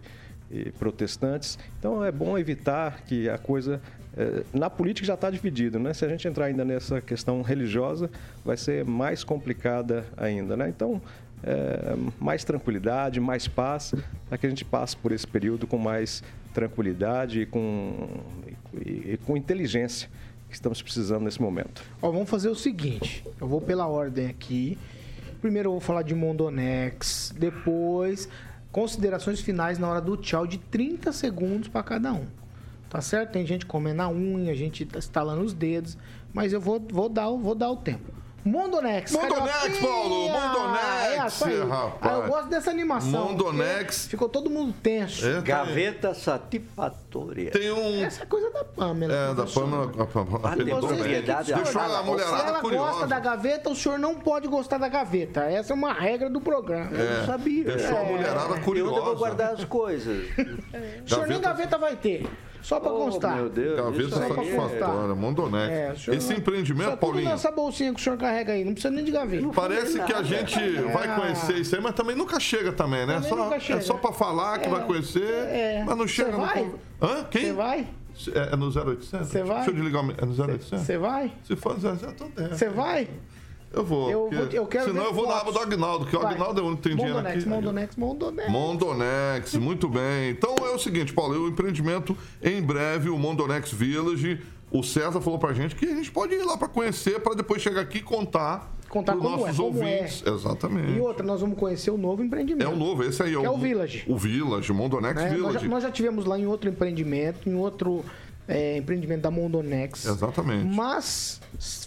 e 0.51 0.71
protestantes. 0.71 1.57
Então 1.79 2.03
é 2.03 2.11
bom 2.11 2.38
evitar 2.38 3.01
que 3.01 3.27
a 3.29 3.38
coisa. 3.38 3.81
Eh, 4.18 4.43
Na 4.53 4.70
política 4.70 5.05
já 5.05 5.13
está 5.13 5.30
dividido, 5.30 5.78
né? 5.80 5.93
Se 5.93 6.03
a 6.05 6.09
gente 6.09 6.28
entrar 6.28 6.45
ainda 6.45 6.65
nessa 6.65 6.99
questão 7.01 7.41
religiosa, 7.41 8.09
vai 8.43 8.57
ser 8.57 8.84
mais 8.86 9.24
complicada 9.24 10.05
ainda, 10.18 10.57
né? 10.57 10.68
Então, 10.70 11.01
eh, 11.43 11.95
mais 12.20 12.43
tranquilidade, 12.43 13.20
mais 13.20 13.47
paz, 13.47 13.93
para 14.28 14.38
que 14.38 14.45
a 14.45 14.49
gente 14.49 14.65
passe 14.65 14.97
por 14.97 15.11
esse 15.11 15.28
período 15.28 15.68
com 15.68 15.78
mais 15.78 16.24
tranquilidade 16.53 17.41
e 17.41 17.45
com, 17.45 18.07
e- 18.74 19.13
e 19.13 19.20
com 19.26 19.38
inteligência 19.38 20.09
que 20.49 20.55
estamos 20.55 20.82
precisando 20.82 21.24
nesse 21.26 21.41
momento. 21.41 21.84
Ó, 22.01 22.09
vamos 22.11 22.30
fazer 22.30 22.49
o 22.49 22.55
seguinte. 22.55 23.24
Eu 23.39 23.47
vou 23.47 23.61
pela 23.61 23.86
ordem 23.88 24.28
aqui. 24.28 24.78
Primeiro 25.41 25.68
eu 25.68 25.72
vou 25.74 25.82
falar 25.82 26.01
de 26.01 26.15
Mondonex, 26.15 27.34
depois 27.38 28.28
considerações 28.72 29.39
finais 29.41 29.78
na 29.78 29.88
hora 29.89 30.01
do 30.01 30.15
tchau 30.18 30.45
de 30.47 30.57
30 30.57 31.11
segundos 31.11 31.68
para 31.68 31.84
cada 31.84 32.13
um. 32.13 32.26
Tá 32.89 33.01
certo? 33.01 33.31
Tem 33.31 33.45
gente 33.45 33.65
comendo 33.65 34.01
a 34.01 34.07
unha, 34.07 34.55
gente 34.55 34.85
tá 34.85 34.97
estalando 34.99 35.41
os 35.41 35.53
dedos, 35.53 35.97
mas 36.33 36.53
eu 36.53 36.61
vou, 36.61 36.79
vou, 36.91 37.09
dar, 37.09 37.27
o- 37.29 37.38
vou 37.38 37.53
dar 37.55 37.69
o 37.69 37.75
tempo. 37.77 38.15
Mondonex. 38.45 39.11
Mondonex, 39.11 39.51
Carioquinha! 39.51 39.81
Paulo, 39.81 40.29
Mondonex, 40.29 41.11
É, 41.11 41.17
rapaz. 41.17 41.99
Ah, 42.01 42.13
eu 42.13 42.27
gosto 42.29 42.47
dessa 42.47 42.69
animação. 42.71 43.25
Mondonex. 43.25 43.97
porque 44.03 44.09
Ficou 44.11 44.29
todo 44.29 44.49
mundo 44.49 44.73
tenso. 44.81 45.27
É, 45.27 45.41
Gaveta 45.41 46.13
satisfatória. 46.13 47.51
Tem 47.51 47.69
um. 47.71 48.05
Essa 48.05 48.23
é 48.23 48.25
coisa 48.25 48.49
da 48.51 48.63
Pamela. 48.63 49.13
É, 49.13 49.33
da. 49.33 49.45
Pamela. 49.45 49.91
a 50.01 50.05
Pamela- 50.05 50.79
propriedade 50.79 51.53
Deixou 51.53 51.81
a 51.81 51.89
Se 51.99 52.03
mulherada 52.05 52.47
ela 52.49 52.59
curiosa. 52.61 52.91
gosta 52.91 53.07
da 53.07 53.19
gaveta, 53.19 53.69
o 53.69 53.75
senhor 53.75 53.99
não 53.99 54.15
pode 54.15 54.47
gostar 54.47 54.77
da 54.77 54.88
gaveta. 54.88 55.41
Essa 55.41 55.73
é 55.73 55.75
uma 55.75 55.91
regra 55.91 56.29
do 56.29 56.39
programa. 56.39 56.89
É, 56.97 57.25
sabia. 57.25 57.63
Deixou 57.65 57.97
a 57.97 58.01
É. 58.01 58.11
mulherada 58.11 58.39
Eu 58.45 58.51
onde 58.53 58.61
curiosa. 58.61 58.95
eu 58.97 59.03
vou 59.03 59.15
guardar 59.17 59.53
as 59.55 59.65
coisas? 59.65 60.25
O 61.05 61.09
senhor 61.09 61.27
nem 61.27 61.39
gaveta 61.41 61.77
vai 61.77 61.95
ter. 61.95 62.25
Só 62.62 62.80
pra 62.80 62.91
Oh, 62.91 62.97
constar. 63.05 63.36
meu 63.36 63.49
Deus. 63.49 63.78
Gaveta 63.78 64.03
isso 64.03 64.18
satisfatória, 64.18 65.16
Mondonex. 65.16 65.72
É, 65.72 65.91
o 65.93 65.97
senhor 65.99 66.18
Esse 66.18 66.34
empreendimento, 66.34 66.86
Só 66.89 66.91
tudo 66.95 66.99
Paulinho, 66.99 67.30
nessa 67.30 67.51
bolsinha 67.51 67.93
que 67.93 67.99
o 67.99 68.03
senhor 68.03 68.18
carrega 68.18 68.53
aí. 68.53 68.64
Não 68.66 68.74
precisa 68.74 68.93
nem 68.93 69.03
de 69.05 69.12
gaveta. 69.12 69.47
parece 69.53 69.99
que 70.03 70.14
a 70.14 70.24
gente 70.24 70.60
vai 70.93 71.16
conhecer 71.16 71.55
isso 71.58 71.76
aí, 71.76 71.82
mas 71.82 71.95
também 71.95 72.16
nunca 72.16 72.39
chega 72.39 72.72
também, 72.72 73.05
né? 73.05 73.16
Também 73.16 73.30
Só, 73.30 73.36
nunca 73.36 73.60
chega. 73.60 73.80
É 73.80 73.82
só 73.82 73.93
pra 73.95 74.12
falar 74.12 74.60
que 74.60 74.68
É, 74.68 74.70
vai 74.70 74.86
conhecer, 74.86 75.22
é. 75.24 75.84
mas 75.86 75.97
não 75.97 76.08
chega 76.08 76.32
Você 76.32 76.38
no... 76.38 76.45
vai? 76.45 76.64
con- 76.99 77.05
Hã? 77.08 77.24
Quem? 77.30 77.41
Você 77.45 77.53
vai? 77.53 77.88
É, 78.34 78.53
é 78.53 78.55
no 78.55 78.66
0800? 78.72 79.28
Você 79.28 79.43
vai? 79.43 79.55
Deixa 79.58 79.70
eu 79.72 79.76
desligar 79.76 80.03
o... 80.05 80.12
É 80.12 80.26
no 80.26 80.34
0800? 80.34 80.82
Você 80.86 80.97
vai? 80.97 81.32
Se 81.43 81.55
for 81.55 81.78
no 81.78 81.88
0800, 81.89 82.03
eu 82.03 82.14
tô 82.14 82.41
dentro. 82.41 82.58
Você 82.58 82.70
vai? 82.70 83.08
Eu 83.74 83.84
vou. 83.84 84.09
Eu 84.09 84.30
vou- 84.32 84.43
eu 84.51 84.65
quero 84.65 84.86
Senão 84.86 85.03
eu 85.05 85.13
vou 85.13 85.28
na 85.28 85.38
aba 85.39 85.51
do 85.51 85.59
Agnaldo, 85.59 86.05
que 86.05 86.15
o. 86.15 86.26
Agnaldo 86.26 86.59
é 86.59 86.63
o 86.63 86.68
único 86.68 86.82
que 86.82 86.89
tem 86.89 86.97
dinheiro 86.97 87.18
Mondonex, 87.18 87.41
aqui. 87.43 87.49
Mondonex, 87.49 87.95
Mondonex. 87.95 88.51
Mondonex, 88.51 89.53
muito 89.55 89.88
bem. 89.89 90.30
Então 90.32 90.55
é 90.59 90.74
o 90.74 90.80
seguinte, 90.80 91.13
Paulo, 91.13 91.38
o 91.45 91.47
empreendimento 91.49 92.18
em 92.41 92.61
breve, 92.61 93.09
o 93.09 93.18
Mondonex 93.18 93.72
Village. 93.72 94.39
O 94.70 94.84
César 94.84 95.22
falou 95.22 95.39
pra 95.39 95.53
gente 95.53 95.76
que 95.76 95.86
a 95.86 95.95
gente 95.95 96.11
pode 96.11 96.34
ir 96.34 96.43
lá 96.43 96.57
pra 96.57 96.68
conhecer, 96.68 97.22
pra 97.22 97.34
depois 97.34 97.61
chegar 97.61 97.80
aqui 97.82 97.99
e 97.99 98.01
contar, 98.01 98.74
Contar 98.89 99.13
pros 99.13 99.24
como 99.24 99.36
é, 99.36 99.39
nossos 99.39 99.57
como 99.57 99.68
ouvintes. 99.80 100.24
é. 100.26 100.30
Exatamente. 100.30 100.91
E 100.91 100.99
outra, 100.99 101.26
nós 101.26 101.39
vamos 101.39 101.57
conhecer 101.57 101.89
o 101.89 101.97
novo 101.97 102.22
empreendimento. 102.22 102.68
É 102.70 102.74
o 102.74 102.76
novo, 102.76 103.01
esse 103.03 103.24
aí. 103.24 103.30
Que 103.36 103.45
é 103.45 103.49
o 103.49 103.57
Village. 103.57 104.03
O 104.07 104.18
Village, 104.18 104.70
o 104.72 104.76
Mondonex 104.76 105.15
né? 105.15 105.30
Nós, 105.30 105.34
Village. 105.38 105.59
já, 105.59 105.68
nós 105.70 105.84
já 105.84 105.91
tivemos 105.91 106.26
lá 106.26 106.38
em 106.38 106.45
outro 106.47 106.70
empreendimento, 106.70 107.47
em 107.49 107.55
outro 107.55 108.03
é, 108.48 108.78
empreendimento 108.78 109.22
da 109.22 109.32
Mondonex. 109.32 110.06
Exatamente. 110.06 110.66
Mas 110.66 111.39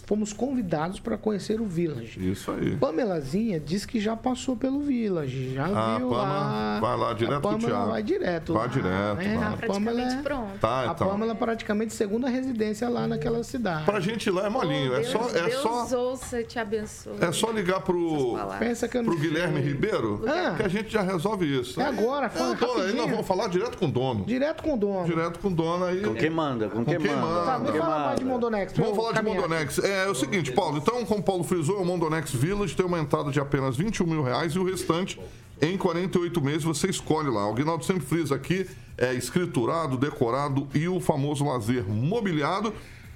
fomos 0.05 0.33
convidados 0.33 0.99
para 0.99 1.17
conhecer 1.17 1.61
o 1.61 1.65
Village. 1.65 2.19
Isso 2.31 2.51
aí. 2.51 2.75
Pamelazinha 2.75 3.59
disse 3.59 3.87
que 3.87 3.99
já 3.99 4.15
passou 4.15 4.55
pelo 4.55 4.81
Village, 4.81 5.53
já 5.53 5.65
A 5.65 5.97
viu 5.97 6.09
Pama 6.09 6.21
lá. 6.23 6.79
vai 6.81 6.97
lá 6.97 7.13
direto 7.13 7.37
a 7.37 7.41
com 7.41 7.47
o 7.47 7.51
Pamela 7.53 7.69
Thiago. 7.69 7.91
vai 7.91 8.03
direto. 8.03 8.53
Vai 8.53 8.61
lá, 8.63 8.67
direto, 8.67 9.15
né? 9.17 9.37
vai. 9.37 9.53
A 9.53 9.73
Pamela, 9.73 10.01
é- 10.01 10.21
pronto. 10.21 10.59
Tá, 10.59 10.81
a 10.81 10.85
então. 10.93 11.07
Pamela 11.09 11.33
praticamente 11.35 11.93
segunda 11.93 12.27
residência 12.29 12.89
lá 12.89 13.07
naquela 13.07 13.43
cidade. 13.43 13.85
Pra 13.85 13.99
gente 13.99 14.27
ir 14.27 14.31
lá 14.31 14.45
é 14.47 14.49
molinho. 14.49 14.91
Oh, 14.91 14.95
é 14.95 14.99
Deus, 14.99 15.07
só, 15.11 15.29
é 15.29 15.43
Deus 15.43 15.61
só, 15.61 15.97
ouça 16.09 16.41
e 16.41 16.43
te 16.43 16.59
abençoe. 16.59 17.13
é 17.21 17.31
só 17.31 17.51
ligar 17.51 17.79
pro. 17.81 18.35
Pensa 18.59 18.87
que 18.87 18.97
eu 18.97 19.03
pro 19.03 19.17
Guilherme 19.17 19.61
sei. 19.61 19.71
Ribeiro 19.71 20.23
Ah. 20.27 20.55
que 20.57 20.63
a 20.63 20.67
gente 20.67 20.91
já 20.91 21.01
resolve 21.01 21.45
isso. 21.61 21.79
É 21.79 21.85
agora, 21.85 22.25
É, 22.25 22.29
fala 22.29 22.51
o 22.51 22.55
dono, 22.55 22.81
aí 22.81 22.93
nós 22.93 23.09
vamos 23.09 23.25
falar 23.25 23.47
direto 23.47 23.77
com 23.77 23.85
o 23.85 23.91
dono. 23.91 24.25
Direto 24.25 24.61
com 24.63 24.73
o 24.73 24.77
dono. 24.77 25.05
Direto 25.05 25.39
com 25.39 25.47
o 25.47 25.51
dono 25.51 25.85
aí. 25.85 26.01
Com 26.01 26.13
quem 26.13 26.29
manda? 26.29 26.50
Com, 26.69 26.85
quem, 26.85 26.97
quem 26.97 27.11
manda? 27.11 27.21
manda? 27.21 27.45
Tá, 27.45 27.59
me 27.59 27.65
Com 27.65 27.71
quem 27.71 27.81
fala 27.81 27.99
mais 27.99 28.19
de 28.19 28.25
manda? 28.25 28.35
Mondonex. 28.35 28.73
Vamos 28.77 28.95
falar 28.95 29.11
de. 29.11 29.21
Mondonex. 29.21 29.79
É, 29.79 30.05
é 30.05 30.09
o 30.09 30.15
seguinte, 30.15 30.51
Paulo. 30.51 30.77
Então, 30.77 31.05
como 31.05 31.19
o 31.19 31.23
Paulo 31.23 31.43
frisou, 31.43 31.81
o 31.81 31.85
Mondonex 31.85 32.31
Village 32.33 32.75
tem 32.75 32.85
uma 32.85 32.99
entrada 32.99 33.31
de 33.31 33.39
apenas 33.39 33.77
21 33.77 34.05
mil 34.05 34.23
reais 34.23 34.53
e 34.53 34.59
o 34.59 34.63
restante 34.63 35.19
em 35.61 35.77
48 35.77 36.41
meses 36.41 36.63
você 36.63 36.87
escolhe 36.87 37.29
lá. 37.29 37.47
O 37.47 37.53
Guinaldo 37.53 37.85
sempre 37.85 38.03
frisa 38.03 38.35
aqui, 38.35 38.67
é 38.97 39.13
escriturado, 39.13 39.95
decorado 39.95 40.67
e 40.73 40.87
o 40.87 40.99
famoso 40.99 41.45
lazer 41.45 41.87
mobiliado. 41.87 42.73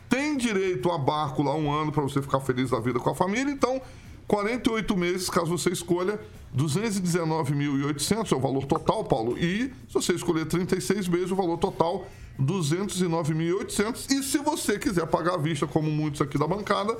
Tem 0.07 0.37
direito 0.37 0.91
a 0.91 0.97
barco 0.97 1.41
lá 1.41 1.55
um 1.55 1.71
ano 1.71 1.91
para 1.91 2.03
você 2.03 2.21
ficar 2.21 2.39
feliz 2.39 2.69
da 2.69 2.79
vida 2.79 2.99
com 2.99 3.09
a 3.09 3.15
família. 3.15 3.51
Então, 3.51 3.81
48 4.27 4.97
meses, 4.97 5.29
caso 5.29 5.57
você 5.57 5.69
escolha, 5.69 6.19
219.800 6.55 8.31
é 8.31 8.35
o 8.35 8.39
valor 8.39 8.65
total, 8.65 9.03
Paulo. 9.03 9.35
E 9.37 9.73
se 9.87 9.93
você 9.93 10.13
escolher 10.13 10.45
36 10.45 11.07
meses, 11.07 11.31
o 11.31 11.35
valor 11.35 11.57
total 11.57 12.07
209.800. 12.39 14.11
E 14.11 14.23
se 14.23 14.37
você 14.39 14.79
quiser 14.79 15.05
pagar 15.07 15.35
à 15.35 15.37
vista, 15.37 15.67
como 15.67 15.91
muitos 15.91 16.21
aqui 16.21 16.37
da 16.37 16.47
bancada, 16.47 16.97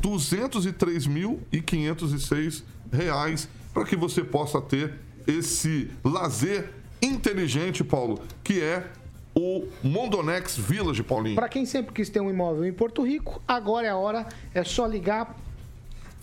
203.506 0.00 2.62
reais 2.92 3.48
para 3.72 3.84
que 3.84 3.96
você 3.96 4.24
possa 4.24 4.60
ter 4.60 4.94
esse 5.26 5.90
lazer 6.02 6.70
inteligente, 7.00 7.82
Paulo, 7.84 8.20
que 8.42 8.60
é 8.60 8.90
o 9.34 9.66
Mondonex 9.82 10.56
Village, 10.56 11.02
Paulinho. 11.02 11.34
Para 11.34 11.48
quem 11.48 11.66
sempre 11.66 11.92
quis 11.92 12.08
ter 12.08 12.20
um 12.20 12.30
imóvel 12.30 12.64
em 12.64 12.72
Porto 12.72 13.02
Rico, 13.02 13.42
agora 13.46 13.86
é 13.86 13.90
a 13.90 13.96
hora, 13.96 14.26
é 14.54 14.62
só 14.62 14.86
ligar. 14.86 15.36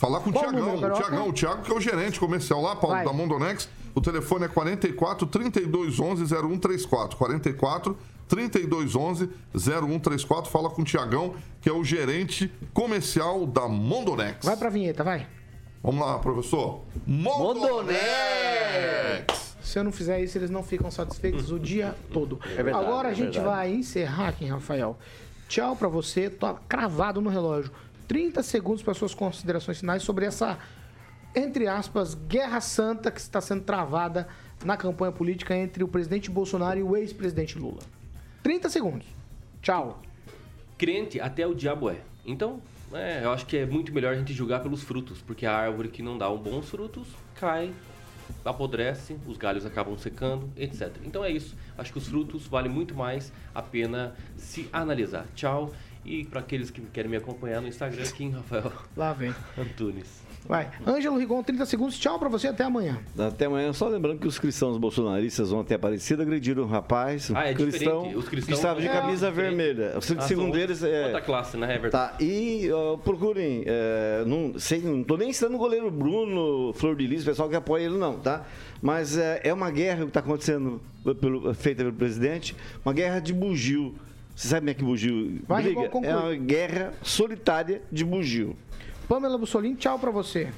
Falar 0.02 0.20
com 0.22 0.32
o 0.32 0.34
Tiagão, 0.34 0.76
o? 0.78 0.80
Tiagão, 0.80 1.30
o 1.30 1.34
Thiago 1.34 1.62
que 1.62 1.72
é 1.72 1.76
o 1.76 1.80
gerente 1.80 2.20
comercial 2.20 2.60
lá, 2.60 2.76
Paulo, 2.76 2.96
Vai. 2.96 3.06
da 3.06 3.14
Mondonex. 3.14 3.70
O 3.94 4.02
telefone 4.02 4.46
é 4.46 4.48
44 4.48 5.28
3211 5.28 6.26
0134. 6.26 7.16
44 7.16 7.96
3211 8.28 9.30
0134. 9.56 10.50
Fala 10.50 10.72
com 10.72 10.82
o 10.82 10.86
Tiagão, 10.86 11.36
que 11.62 11.70
é 11.70 11.72
o 11.72 11.84
gerente 11.84 12.52
comercial 12.74 13.46
da 13.46 13.68
Mondonex. 13.68 14.44
Vai 14.44 14.58
pra 14.58 14.72
vinheta, 14.72 15.04
vai. 15.04 15.28
Vamos 15.84 16.04
lá, 16.04 16.18
professor. 16.18 16.82
Mondonex! 17.06 18.02
Se 19.62 19.78
eu 19.78 19.84
não 19.84 19.92
fizer 19.92 20.20
isso, 20.20 20.36
eles 20.36 20.50
não 20.50 20.64
ficam 20.64 20.90
satisfeitos 20.90 21.52
o 21.52 21.60
dia 21.60 21.96
todo. 22.12 22.40
É 22.58 22.64
verdade, 22.64 22.86
Agora 22.88 23.10
a 23.10 23.12
é 23.12 23.14
gente 23.14 23.36
verdade. 23.36 23.56
vai 23.56 23.72
encerrar 23.72 24.30
aqui, 24.30 24.46
Rafael. 24.46 24.98
Tchau 25.48 25.76
pra 25.76 25.90
você, 25.90 26.28
tô 26.28 26.52
cravado 26.68 27.22
no 27.22 27.30
relógio. 27.30 27.72
30 28.12 28.44
segundos 28.44 28.84
para 28.84 28.94
suas 28.94 29.16
considerações 29.16 29.80
finais 29.80 30.04
sobre 30.04 30.26
essa, 30.26 30.60
entre 31.34 31.66
aspas, 31.66 32.14
guerra 32.14 32.60
santa 32.60 33.10
que 33.10 33.22
está 33.22 33.40
sendo 33.40 33.64
travada 33.64 34.28
na 34.66 34.76
campanha 34.76 35.14
política 35.14 35.56
entre 35.56 35.82
o 35.82 35.88
presidente 35.88 36.30
Bolsonaro 36.30 36.78
e 36.78 36.84
o 36.84 36.98
ex-presidente 36.98 37.58
Lula. 37.58 37.80
30 38.44 38.70
segundos. 38.70 39.08
Tchau. 39.62 40.02
Crente 40.78 41.22
até 41.22 41.48
o 41.48 41.56
diabo 41.56 41.90
é. 41.90 42.02
Então, 42.26 42.62
é, 42.92 43.24
eu 43.24 43.32
acho 43.32 43.46
que 43.46 43.56
é 43.56 43.66
muito 43.66 43.94
melhor 43.94 44.14
a 44.14 44.18
gente 44.18 44.34
julgar 44.34 44.60
pelos 44.60 44.84
frutos, 44.84 45.22
porque 45.22 45.46
a 45.46 45.56
árvore 45.56 45.88
que 45.88 46.04
não 46.04 46.18
dá 46.18 46.30
um 46.30 46.38
bons 46.38 46.70
frutos 46.70 47.08
cai, 47.36 47.74
apodrece, 48.44 49.16
os 49.26 49.38
galhos 49.38 49.66
acabam 49.66 49.98
secando, 49.98 50.52
etc. 50.58 50.98
Então 51.06 51.24
é 51.24 51.32
isso. 51.32 51.56
Acho 51.78 51.94
que 51.94 51.98
os 51.98 52.10
frutos 52.10 52.46
valem 52.46 52.70
muito 52.70 52.94
mais 52.94 53.32
a 53.56 53.62
pena 53.62 54.14
se 54.36 54.68
analisar. 54.74 55.28
Tchau. 55.34 55.72
E 56.04 56.24
para 56.26 56.40
aqueles 56.40 56.72
que 56.72 56.82
querem 56.82 57.10
me 57.12 57.18
acompanhar 57.18 57.62
no 57.62 57.68
Instagram, 57.68 58.04
Kim 58.16 58.32
Rafael 58.32 58.72
Lá 58.98 59.14
vem. 59.14 59.34
Antunes. 59.58 60.22
Vai. 60.48 60.72
Ângelo 60.88 61.20
Rigon, 61.20 61.44
30 61.44 61.68
segundos. 61.68 62.00
Tchau 62.00 62.18
pra 62.18 62.28
você, 62.28 62.48
até 62.48 62.64
amanhã. 62.64 62.98
Até 63.16 63.46
amanhã. 63.46 63.72
Só 63.74 63.88
lembrando 63.88 64.18
que 64.20 64.28
os 64.28 64.40
cristãos 64.40 64.76
bolsonaristas 64.80 65.52
ontem 65.54 65.76
aparecido 65.76 66.24
agrediram 66.24 66.64
um 66.64 66.66
rapaz, 66.66 67.30
Ah, 67.36 67.48
é 67.48 67.54
cristão, 67.54 67.98
diferente. 68.02 68.16
Os 68.18 68.28
cristãos 68.28 68.48
que 68.48 68.54
estava 68.54 68.82
de 68.82 68.88
é 68.88 68.92
camisa 68.92 69.30
diferente. 69.30 69.56
vermelha. 69.56 69.94
O 69.94 69.98
Ah, 70.18 70.22
segundo 70.28 70.58
eles 70.58 70.82
é... 70.82 71.04
Outra 71.06 71.22
classe, 71.22 71.56
né, 71.58 71.76
Everton? 71.76 71.96
Tá, 71.96 72.16
e 72.20 72.68
ó, 72.74 72.98
procurem, 72.98 73.64
é, 73.68 74.24
não, 74.26 74.58
sei, 74.58 74.80
não 74.82 75.04
tô 75.04 75.16
nem 75.16 75.32
citando 75.32 75.56
o 75.58 75.60
goleiro 75.60 75.92
Bruno, 75.92 76.74
Flor 76.74 76.96
de 76.96 77.06
Lis, 77.06 77.22
o 77.22 77.26
pessoal 77.26 77.48
que 77.48 77.56
apoia 77.56 77.84
ele 77.86 78.00
não, 78.00 78.18
tá? 78.18 78.44
Mas 78.82 79.16
é, 79.18 79.42
é 79.44 79.54
uma 79.54 79.70
guerra 79.70 80.02
que 80.02 80.08
está 80.08 80.22
acontecendo 80.22 80.82
pelo- 81.22 81.54
feita 81.54 81.84
pelo 81.84 81.94
presidente, 81.96 82.56
uma 82.84 82.94
guerra 82.96 83.20
de 83.20 83.32
bugio. 83.32 83.94
Você 84.36 84.48
sabe 84.48 84.62
como 84.62 84.70
é 84.70 84.74
que 84.74 84.84
bugio 84.84 85.42
Vai, 85.48 85.64
briga? 85.64 85.90
É 86.04 86.16
uma 86.16 86.36
guerra 86.36 86.94
solitária 87.04 87.82
de 87.92 88.04
bugio. 88.04 88.56
Pamela 89.08 89.38
Bussolini, 89.38 89.76
tchau 89.76 90.00
pra 90.00 90.10
você. 90.12 90.50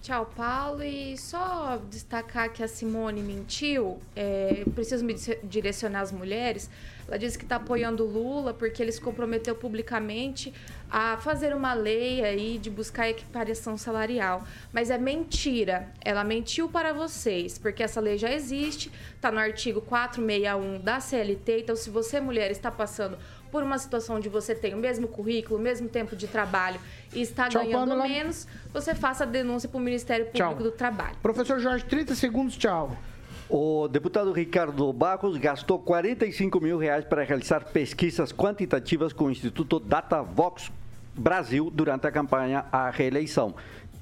Tchau, 0.00 0.30
Paulo. 0.36 0.82
E 0.82 1.18
só 1.18 1.80
destacar 1.90 2.52
que 2.52 2.62
a 2.62 2.68
Simone 2.68 3.20
mentiu, 3.20 3.98
é, 4.14 4.64
preciso 4.74 5.04
me 5.04 5.14
dire- 5.14 5.40
direcionar 5.44 6.00
às 6.00 6.12
mulheres. 6.12 6.70
Ela 7.08 7.18
disse 7.18 7.38
que 7.38 7.44
está 7.44 7.56
apoiando 7.56 8.04
o 8.04 8.06
Lula 8.06 8.52
porque 8.52 8.82
ele 8.82 8.92
se 8.92 9.00
comprometeu 9.00 9.54
publicamente 9.54 10.52
a 10.90 11.16
fazer 11.16 11.54
uma 11.54 11.72
lei 11.72 12.22
aí 12.22 12.58
de 12.58 12.70
buscar 12.70 13.08
equiparação 13.08 13.76
salarial. 13.78 14.44
Mas 14.72 14.90
é 14.90 14.98
mentira. 14.98 15.88
Ela 16.04 16.22
mentiu 16.22 16.68
para 16.68 16.92
vocês, 16.92 17.58
porque 17.58 17.82
essa 17.82 18.00
lei 18.00 18.18
já 18.18 18.30
existe, 18.32 18.92
está 19.16 19.32
no 19.32 19.38
artigo 19.38 19.80
461 19.80 20.80
da 20.80 21.00
CLT. 21.00 21.60
Então, 21.60 21.74
se 21.74 21.88
você, 21.88 22.20
mulher, 22.20 22.50
está 22.50 22.70
passando 22.70 23.18
por 23.50 23.62
uma 23.62 23.78
situação 23.78 24.16
onde 24.16 24.28
você 24.28 24.54
tem 24.54 24.74
o 24.74 24.78
mesmo 24.78 25.08
currículo, 25.08 25.58
o 25.58 25.62
mesmo 25.62 25.88
tempo 25.88 26.14
de 26.14 26.26
trabalho 26.26 26.78
e 27.14 27.22
está 27.22 27.48
Tchau, 27.48 27.62
ganhando 27.62 27.88
Pamela. 27.88 28.06
menos, 28.06 28.46
você 28.72 28.94
faça 28.94 29.24
a 29.24 29.26
denúncia 29.26 29.66
para 29.68 29.78
o 29.78 29.80
Ministério 29.80 30.26
Público 30.26 30.54
Tchau. 30.54 30.62
do 30.62 30.70
Trabalho. 30.70 31.16
Professor 31.22 31.58
Jorge, 31.58 31.84
30 31.86 32.14
segundos, 32.14 32.56
tchau. 32.56 32.96
O 33.50 33.88
deputado 33.88 34.30
Ricardo 34.30 34.92
Barros 34.92 35.38
gastou 35.38 35.78
45 35.78 36.60
mil 36.60 36.76
reais 36.76 37.06
para 37.06 37.24
realizar 37.24 37.64
pesquisas 37.64 38.30
quantitativas 38.30 39.14
com 39.14 39.24
o 39.24 39.30
Instituto 39.30 39.80
DataVox 39.80 40.70
Brasil 41.14 41.70
durante 41.72 42.06
a 42.06 42.12
campanha 42.12 42.66
à 42.70 42.90
reeleição. 42.90 43.54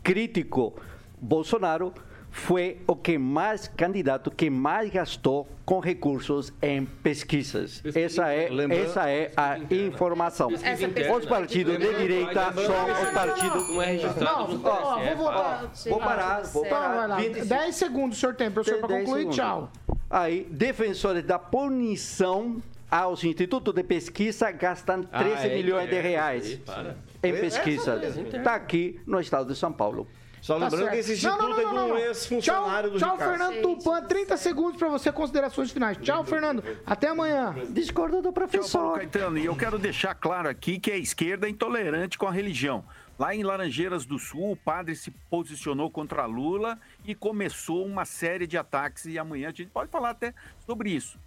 Crítico 0.02 0.74
Bolsonaro 1.20 1.94
foi 2.36 2.76
o 2.86 2.94
que 2.94 3.16
mais 3.16 3.66
candidato 3.66 4.30
que 4.30 4.50
mais 4.50 4.90
gastou 4.90 5.48
com 5.64 5.80
recursos 5.80 6.52
em 6.62 6.84
pesquisas. 6.84 7.82
Essa 7.94 8.28
é, 8.30 8.48
Lembrando- 8.50 8.84
essa 8.84 9.08
é 9.08 9.32
a 9.34 9.58
informação. 9.74 10.48
Pesquisa 10.50 10.84
interna. 10.84 11.16
Os 11.16 11.24
partidos 11.24 11.78
de 11.78 11.94
direita 11.94 12.52
são 12.52 13.02
os 13.02 13.10
partidos. 13.10 13.68
Não 13.70 13.82
é 13.82 13.94
Não, 13.96 14.60
ó, 14.64 14.98
TSE, 15.00 15.14
vou. 15.16 15.94
Vou 15.94 15.98
parar, 15.98 16.42
vou 16.42 16.66
Então, 16.66 16.78
parar. 16.78 17.06
lá. 17.08 17.16
25 17.16 17.46
10 17.46 17.74
segundos 17.74 18.18
o 18.18 18.20
senhor 18.20 18.34
tem, 18.34 18.50
professor, 18.50 18.78
para 18.80 18.88
10 18.88 19.00
concluir. 19.06 19.20
segundos. 19.22 19.36
Tchau. 19.36 19.70
Aí, 20.10 20.46
defensores 20.50 21.24
da 21.24 21.38
punição 21.38 22.62
aos 22.90 23.24
institutos 23.24 23.74
de 23.74 23.82
pesquisa 23.82 24.50
gastam 24.50 25.02
13 25.02 25.34
Ah, 25.38 25.46
é, 25.46 25.54
milhões 25.56 25.88
de 25.88 25.96
é, 25.96 26.00
reais 26.02 26.44
aí, 26.46 26.56
para. 26.58 26.96
em 27.22 27.32
pesquisa. 27.32 27.98
Está 28.34 28.54
aqui 28.54 29.00
no 29.06 29.18
estado 29.20 29.50
de 29.52 29.58
São 29.58 29.72
Paulo. 29.72 30.06
Só 30.46 30.60
Tá 30.60 30.66
lembrando 30.66 30.82
certo. 30.82 30.92
que 30.92 30.98
esse 31.00 31.26
Não, 31.26 31.32
instituto 31.32 31.42
não, 31.42 31.48
não, 31.48 31.56
é 31.56 31.58
de 31.58 31.74
não, 31.74 31.84
um 31.86 31.88
não. 31.88 31.98
ex-funcionário 31.98 32.90
do 32.92 32.98
Tchau, 33.00 33.16
tchau. 33.16 33.28
Fernando 33.28 33.62
Tupan. 33.62 34.02
30 34.04 34.36
segundos 34.36 34.76
para 34.78 34.88
você, 34.88 35.10
considerações 35.10 35.72
finais. 35.72 35.98
Tchau, 36.00 36.22
Fernando. 36.24 36.62
Até 36.86 37.08
amanhã. 37.08 37.52
Discordo 37.70 38.18
do 38.18 38.22
Tchau, 38.22 38.32
professor. 38.32 38.96
Caetano. 38.98 39.38
E 39.38 39.44
eu 39.44 39.56
quero 39.56 39.76
deixar 39.76 40.14
claro 40.14 40.48
aqui 40.48 40.78
que 40.78 40.92
a 40.92 40.96
esquerda 40.96 41.48
é 41.48 41.50
intolerante 41.50 42.16
com 42.16 42.28
a 42.28 42.30
religião. 42.30 42.84
Lá 43.18 43.34
em 43.34 43.42
Laranjeiras 43.42 44.04
do 44.06 44.20
Sul, 44.20 44.52
o 44.52 44.56
padre 44.56 44.94
se 44.94 45.10
posicionou 45.28 45.90
contra 45.90 46.24
Lula 46.26 46.78
e 47.04 47.12
começou 47.12 47.84
uma 47.84 48.04
série 48.04 48.46
de 48.46 48.56
ataques. 48.56 49.04
E 49.06 49.18
amanhã 49.18 49.48
a 49.48 49.50
gente 49.52 49.70
pode 49.70 49.90
falar 49.90 50.10
até 50.10 50.32
sobre 50.64 50.90
isso. 50.90 51.18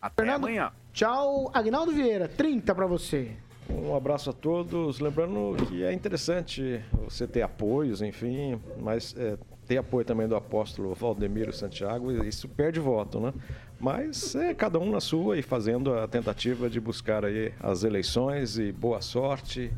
Até 0.00 0.22
Fernando. 0.22 0.44
amanhã. 0.44 0.70
Tchau, 0.92 1.50
Agnaldo 1.52 1.90
Vieira. 1.90 2.28
30 2.28 2.72
para 2.76 2.86
você. 2.86 3.36
Um 3.70 3.94
abraço 3.94 4.30
a 4.30 4.32
todos. 4.32 5.00
Lembrando 5.00 5.56
que 5.66 5.82
é 5.82 5.92
interessante 5.92 6.80
você 7.04 7.26
ter 7.26 7.42
apoios, 7.42 8.02
enfim, 8.02 8.60
mas 8.80 9.14
é, 9.16 9.36
ter 9.66 9.76
apoio 9.76 10.04
também 10.04 10.26
do 10.26 10.34
apóstolo 10.34 10.94
Valdemiro 10.94 11.52
Santiago, 11.52 12.10
isso 12.24 12.48
perde 12.48 12.80
voto, 12.80 13.20
né? 13.20 13.32
Mas 13.78 14.34
é 14.34 14.54
cada 14.54 14.78
um 14.78 14.90
na 14.90 15.00
sua 15.00 15.38
e 15.38 15.42
fazendo 15.42 15.94
a 15.94 16.08
tentativa 16.08 16.68
de 16.68 16.80
buscar 16.80 17.24
aí 17.24 17.52
as 17.60 17.84
eleições 17.84 18.58
e 18.58 18.72
boa 18.72 19.00
sorte. 19.00 19.70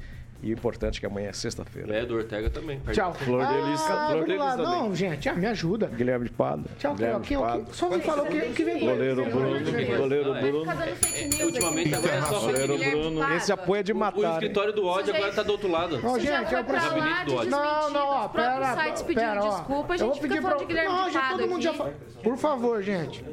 E 0.43 0.51
o 0.51 0.55
importante 0.55 0.97
é 0.97 1.01
que 1.01 1.07
amanhã 1.07 1.29
é 1.29 1.33
sexta-feira. 1.35 1.95
É, 1.95 2.07
do 2.07 2.15
Ortega 2.15 2.49
também. 2.49 2.81
Tchau. 2.93 3.13
Flor 3.13 3.47
de 3.47 3.55
Lis, 3.71 3.81
ah, 3.83 4.09
Flor 4.11 4.25
de 4.25 4.37
lá. 4.37 4.47
Lis 4.57 4.65
também. 4.65 4.81
Não, 4.81 4.95
gente, 4.97 5.29
ah, 5.29 5.35
me 5.35 5.47
ajuda. 5.47 5.87
Guilherme 5.89 6.25
de 6.27 6.31
Pada. 6.33 6.63
Tchau, 6.79 6.95
Guilherme 6.95 7.21
de 7.21 7.29
quem, 7.29 7.39
Pada. 7.39 7.65
Só 7.73 7.91
me 7.91 8.01
falou 8.01 8.25
que, 8.25 8.41
que 8.41 8.65
vem 8.65 8.81
Goleiro. 8.81 9.25
Bruno, 9.27 9.97
goleiro 9.99 10.35
é. 10.35 10.41
Bruno. 10.41 10.61
Fica 10.61 10.75
dando 10.77 10.97
fake 10.97 11.25
news 11.29 11.43
Ultimamente 11.43 11.95
agora 11.95 12.15
é 12.15 12.23
só 12.23 12.41
Goleiro 12.41 12.79
Bruno. 12.79 13.33
Esse 13.35 13.53
apoio 13.53 13.81
é 13.81 13.83
de 13.83 13.93
O 13.93 13.97
matar. 13.97 14.19
hein? 14.23 14.33
escritório 14.33 14.73
do 14.73 14.87
ódio 14.87 15.15
agora 15.15 15.33
tá 15.33 15.43
do 15.43 15.53
outro 15.53 15.71
lado. 15.71 16.01
Já 16.01 16.19
gente, 16.19 16.55
é 16.55 16.61
o 16.61 16.65
professor. 16.65 16.97
lá 16.99 17.25
de 17.25 17.35
Não, 17.35 17.45
Não, 17.51 17.91
não, 17.91 18.07
ó, 18.09 18.27
Os 18.27 18.33
próprios 18.33 18.59
pera, 18.59 18.75
sites 18.83 19.03
pedindo 19.03 19.21
pera, 19.21 19.45
ó. 19.45 19.49
desculpa, 19.51 19.93
a 19.93 19.97
Eu 19.97 19.99
gente 19.99 20.07
vou 20.07 20.15
fica 20.15 20.29
pedir 20.29 20.43
falando 20.43 20.59
de 20.61 20.65
Guilherme 20.67 20.95
Não, 20.95 21.11
já 21.11 21.21
Pádua 21.21 21.39
todo 21.39 21.51
mundo 21.51 21.63
já 21.63 21.75
falou. 21.75 21.93
Por 22.23 22.37
favor, 22.39 22.83
gente. 22.83 23.25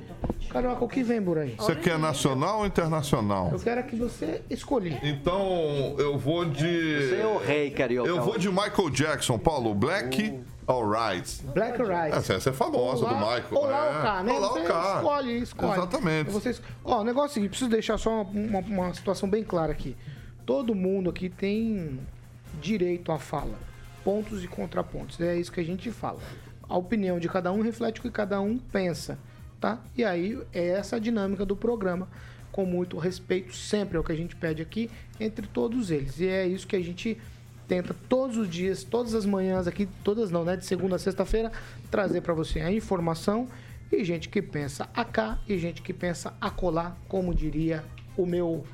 Carioca, 0.50 0.84
o 0.84 0.88
que 0.88 1.04
vem 1.04 1.22
por 1.22 1.38
aí? 1.38 1.56
Você 1.58 1.76
quer 1.76 2.00
nacional 2.00 2.60
ou 2.60 2.66
internacional? 2.66 3.50
Eu 3.52 3.60
quero 3.60 3.80
é 3.82 3.84
que 3.84 3.96
você 3.96 4.42
escolha. 4.50 5.00
Então, 5.04 5.96
eu 5.98 6.18
vou 6.18 6.46
de. 6.46 7.10
Você 7.10 7.22
é 7.22 7.28
o 7.28 7.38
rei, 7.38 7.72
carioca. 7.72 8.10
Eu 8.10 8.22
vou 8.22 8.38
de 8.38 8.50
Michael 8.50 8.90
Jackson, 8.90 9.38
Paulo. 9.38 9.74
Black, 9.74 10.40
alright. 10.66 11.44
Black 11.54 11.82
Right. 11.82 12.16
Essa, 12.16 12.34
essa 12.36 12.50
é 12.50 12.54
famosa 12.54 13.06
do 13.06 13.16
Michael. 13.16 13.46
Olá 13.52 13.86
é. 13.86 13.90
o 13.90 14.02
K, 14.02 14.24
né? 14.24 14.34
Olá 14.34 14.48
você 14.48 14.60
o 14.60 14.66
K. 14.66 14.96
escolhe, 14.96 15.38
escolhe. 15.40 15.72
Exatamente. 15.74 16.32
Vocês... 16.32 16.62
Ó, 16.84 17.02
o 17.02 17.04
negócio 17.04 17.28
é 17.28 17.32
o 17.32 17.34
seguinte, 17.34 17.50
preciso 17.50 17.70
deixar 17.70 17.98
só 17.98 18.22
uma, 18.24 18.60
uma 18.60 18.94
situação 18.94 19.30
bem 19.30 19.44
clara 19.44 19.72
aqui. 19.72 19.96
Todo 20.46 20.74
mundo 20.74 21.10
aqui 21.10 21.30
tem 21.30 22.00
direito 22.62 23.12
à 23.12 23.20
fala. 23.20 23.56
Pontos 24.04 24.44
e 24.44 24.48
contrapontos. 24.48 25.20
É 25.20 25.36
isso 25.36 25.52
que 25.52 25.60
a 25.60 25.66
gente 25.66 25.92
fala. 25.92 26.20
A 26.70 26.78
opinião 26.78 27.20
de 27.20 27.30
cada 27.30 27.52
um 27.52 27.62
reflete 27.62 28.00
o 28.00 28.04
que 28.04 28.12
cada 28.12 28.40
um 28.42 28.58
pensa, 28.58 29.18
tá? 29.60 29.80
E 29.96 30.04
aí 30.04 30.40
é 30.54 30.68
essa 30.70 30.96
a 30.96 31.00
dinâmica 31.00 31.46
do 31.46 31.56
programa, 31.56 32.08
com 32.52 32.66
muito 32.66 32.98
respeito, 32.98 33.56
sempre 33.56 33.98
é 33.98 34.00
o 34.00 34.04
que 34.04 34.12
a 34.12 34.16
gente 34.16 34.36
pede 34.36 34.62
aqui, 34.62 34.90
entre 35.20 35.48
todos 35.48 35.92
eles. 35.92 36.20
E 36.20 36.28
é 36.28 36.48
isso 36.48 36.68
que 36.68 36.76
a 36.76 36.82
gente 36.82 37.18
tenta 37.68 37.96
todos 38.08 38.38
os 38.38 38.50
dias, 38.50 38.84
todas 38.84 39.14
as 39.14 39.26
manhãs 39.26 39.68
aqui, 39.68 39.88
todas 40.04 40.32
não, 40.32 40.44
né? 40.44 40.56
De 40.56 40.66
segunda 40.66 40.96
a 40.96 41.00
sexta-feira, 41.00 41.52
trazer 41.92 42.22
para 42.22 42.34
você 42.34 42.62
a 42.62 42.72
informação 42.72 43.48
e 43.92 44.04
gente 44.04 44.30
que 44.30 44.42
pensa 44.42 44.90
a 44.94 45.06
cá 45.06 45.40
e 45.48 45.58
gente 45.58 45.82
que 45.82 45.94
pensa 45.94 46.34
a 46.40 46.50
colar, 46.50 46.98
como 47.08 47.34
diria 47.34 47.84
o 48.18 48.26
meu 48.26 48.66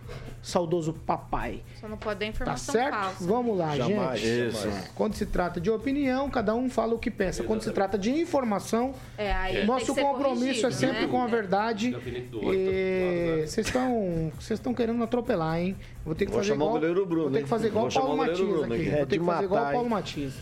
saudoso 0.41 0.93
papai. 0.93 1.61
Só 1.79 1.87
não 1.87 1.97
pode 1.97 2.19
dar 2.19 2.25
Tá 2.25 2.29
informação 2.29 2.73
certo? 2.73 2.93
falsa. 2.93 3.25
Vamos 3.25 3.57
lá, 3.57 3.75
Jamais, 3.75 4.19
gente. 4.19 4.51
jamais. 4.61 4.91
Quando 4.95 5.13
se 5.15 5.25
trata 5.25 5.61
de 5.61 5.69
opinião, 5.69 6.29
cada 6.29 6.53
um 6.55 6.69
fala 6.69 6.93
o 6.95 6.99
que 6.99 7.09
pensa. 7.11 7.43
Quando 7.43 7.61
se 7.61 7.71
trata 7.71 7.97
de 7.97 8.11
informação, 8.11 8.93
É, 9.17 9.63
nosso 9.65 9.93
compromisso 9.95 10.65
é 10.65 10.69
corrigido, 10.69 10.71
sempre 10.73 11.01
né? 11.01 11.07
com 11.07 11.21
a 11.21 11.27
verdade. 11.27 11.89
Independente 11.89 12.27
do 12.27 12.37
outro, 12.37 12.53
E 12.55 13.43
Vocês 13.47 13.67
estão 13.67 14.31
vocês 14.39 14.59
estão 14.59 14.73
querendo 14.73 15.01
atropelar, 15.03 15.59
hein? 15.59 15.75
Vou 16.05 16.13
ter 16.15 16.25
que 16.25 16.31
Vou 16.31 16.39
fazer 16.41 16.53
chamar 16.53 16.65
o 16.65 16.67
igual, 16.67 16.79
goleiro 16.81 17.05
Bruno, 17.05 17.23
Vou 17.23 17.31
ter 17.31 17.43
que 17.43 17.49
fazer 17.49 17.67
igual 17.67 17.89
Vou 17.89 17.91
o 17.91 17.93
Paulo 18.05 18.13
o 18.13 18.17
Matias 18.17 18.37
Bruno 18.39 18.63
aqui. 18.63 18.73
aqui. 18.73 18.83
Vou 18.89 18.93
É 18.99 19.05
ter 19.05 19.05
de 19.05 19.19
que 19.19 19.25
fazer 19.25 19.43
igual 19.45 19.61
o 19.61 19.63
matar, 19.63 19.73
Paulo? 19.75 19.89
Matias. 19.89 20.33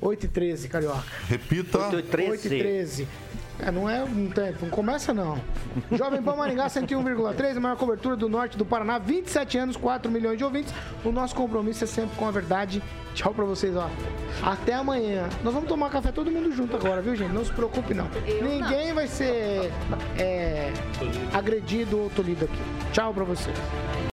8 0.00 0.24
e 0.24 0.28
13, 0.28 0.68
Carioca. 0.68 1.04
Repita. 1.28 1.78
8 1.78 1.98
e 1.98 2.02
13. 2.02 2.30
8 2.30 2.46
e 2.46 2.58
13. 2.58 3.08
É, 3.58 3.70
não 3.70 3.88
é 3.88 4.02
um 4.02 4.28
tempo, 4.28 4.58
não 4.62 4.70
começa 4.70 5.14
não. 5.14 5.38
Jovem 5.92 6.22
Pan 6.22 6.36
Maringá 6.36 6.66
101,3, 6.66 7.56
a 7.56 7.60
maior 7.60 7.76
cobertura 7.76 8.16
do 8.16 8.28
norte 8.28 8.58
do 8.58 8.64
Paraná, 8.64 8.98
27 8.98 9.58
anos, 9.58 9.76
4 9.76 10.10
milhões 10.10 10.38
de 10.38 10.44
ouvintes. 10.44 10.72
O 11.04 11.12
nosso 11.12 11.34
compromisso 11.34 11.84
é 11.84 11.86
sempre 11.86 12.16
com 12.16 12.26
a 12.26 12.30
verdade. 12.30 12.82
Tchau 13.14 13.32
pra 13.32 13.44
vocês, 13.44 13.76
ó. 13.76 13.88
Até 14.42 14.74
amanhã. 14.74 15.28
Nós 15.44 15.54
vamos 15.54 15.68
tomar 15.68 15.88
café 15.88 16.10
todo 16.10 16.30
mundo 16.30 16.50
junto 16.50 16.76
agora, 16.76 17.00
viu, 17.00 17.14
gente? 17.14 17.32
Não 17.32 17.44
se 17.44 17.52
preocupe, 17.52 17.94
não. 17.94 18.08
Eu 18.26 18.42
não. 18.42 18.50
Ninguém 18.50 18.92
vai 18.92 19.06
ser 19.06 19.72
é, 20.18 20.72
agredido 21.32 22.00
ou 22.00 22.10
tolhido 22.10 22.44
aqui. 22.46 22.58
Tchau 22.92 23.14
pra 23.14 23.22
vocês. 23.22 23.56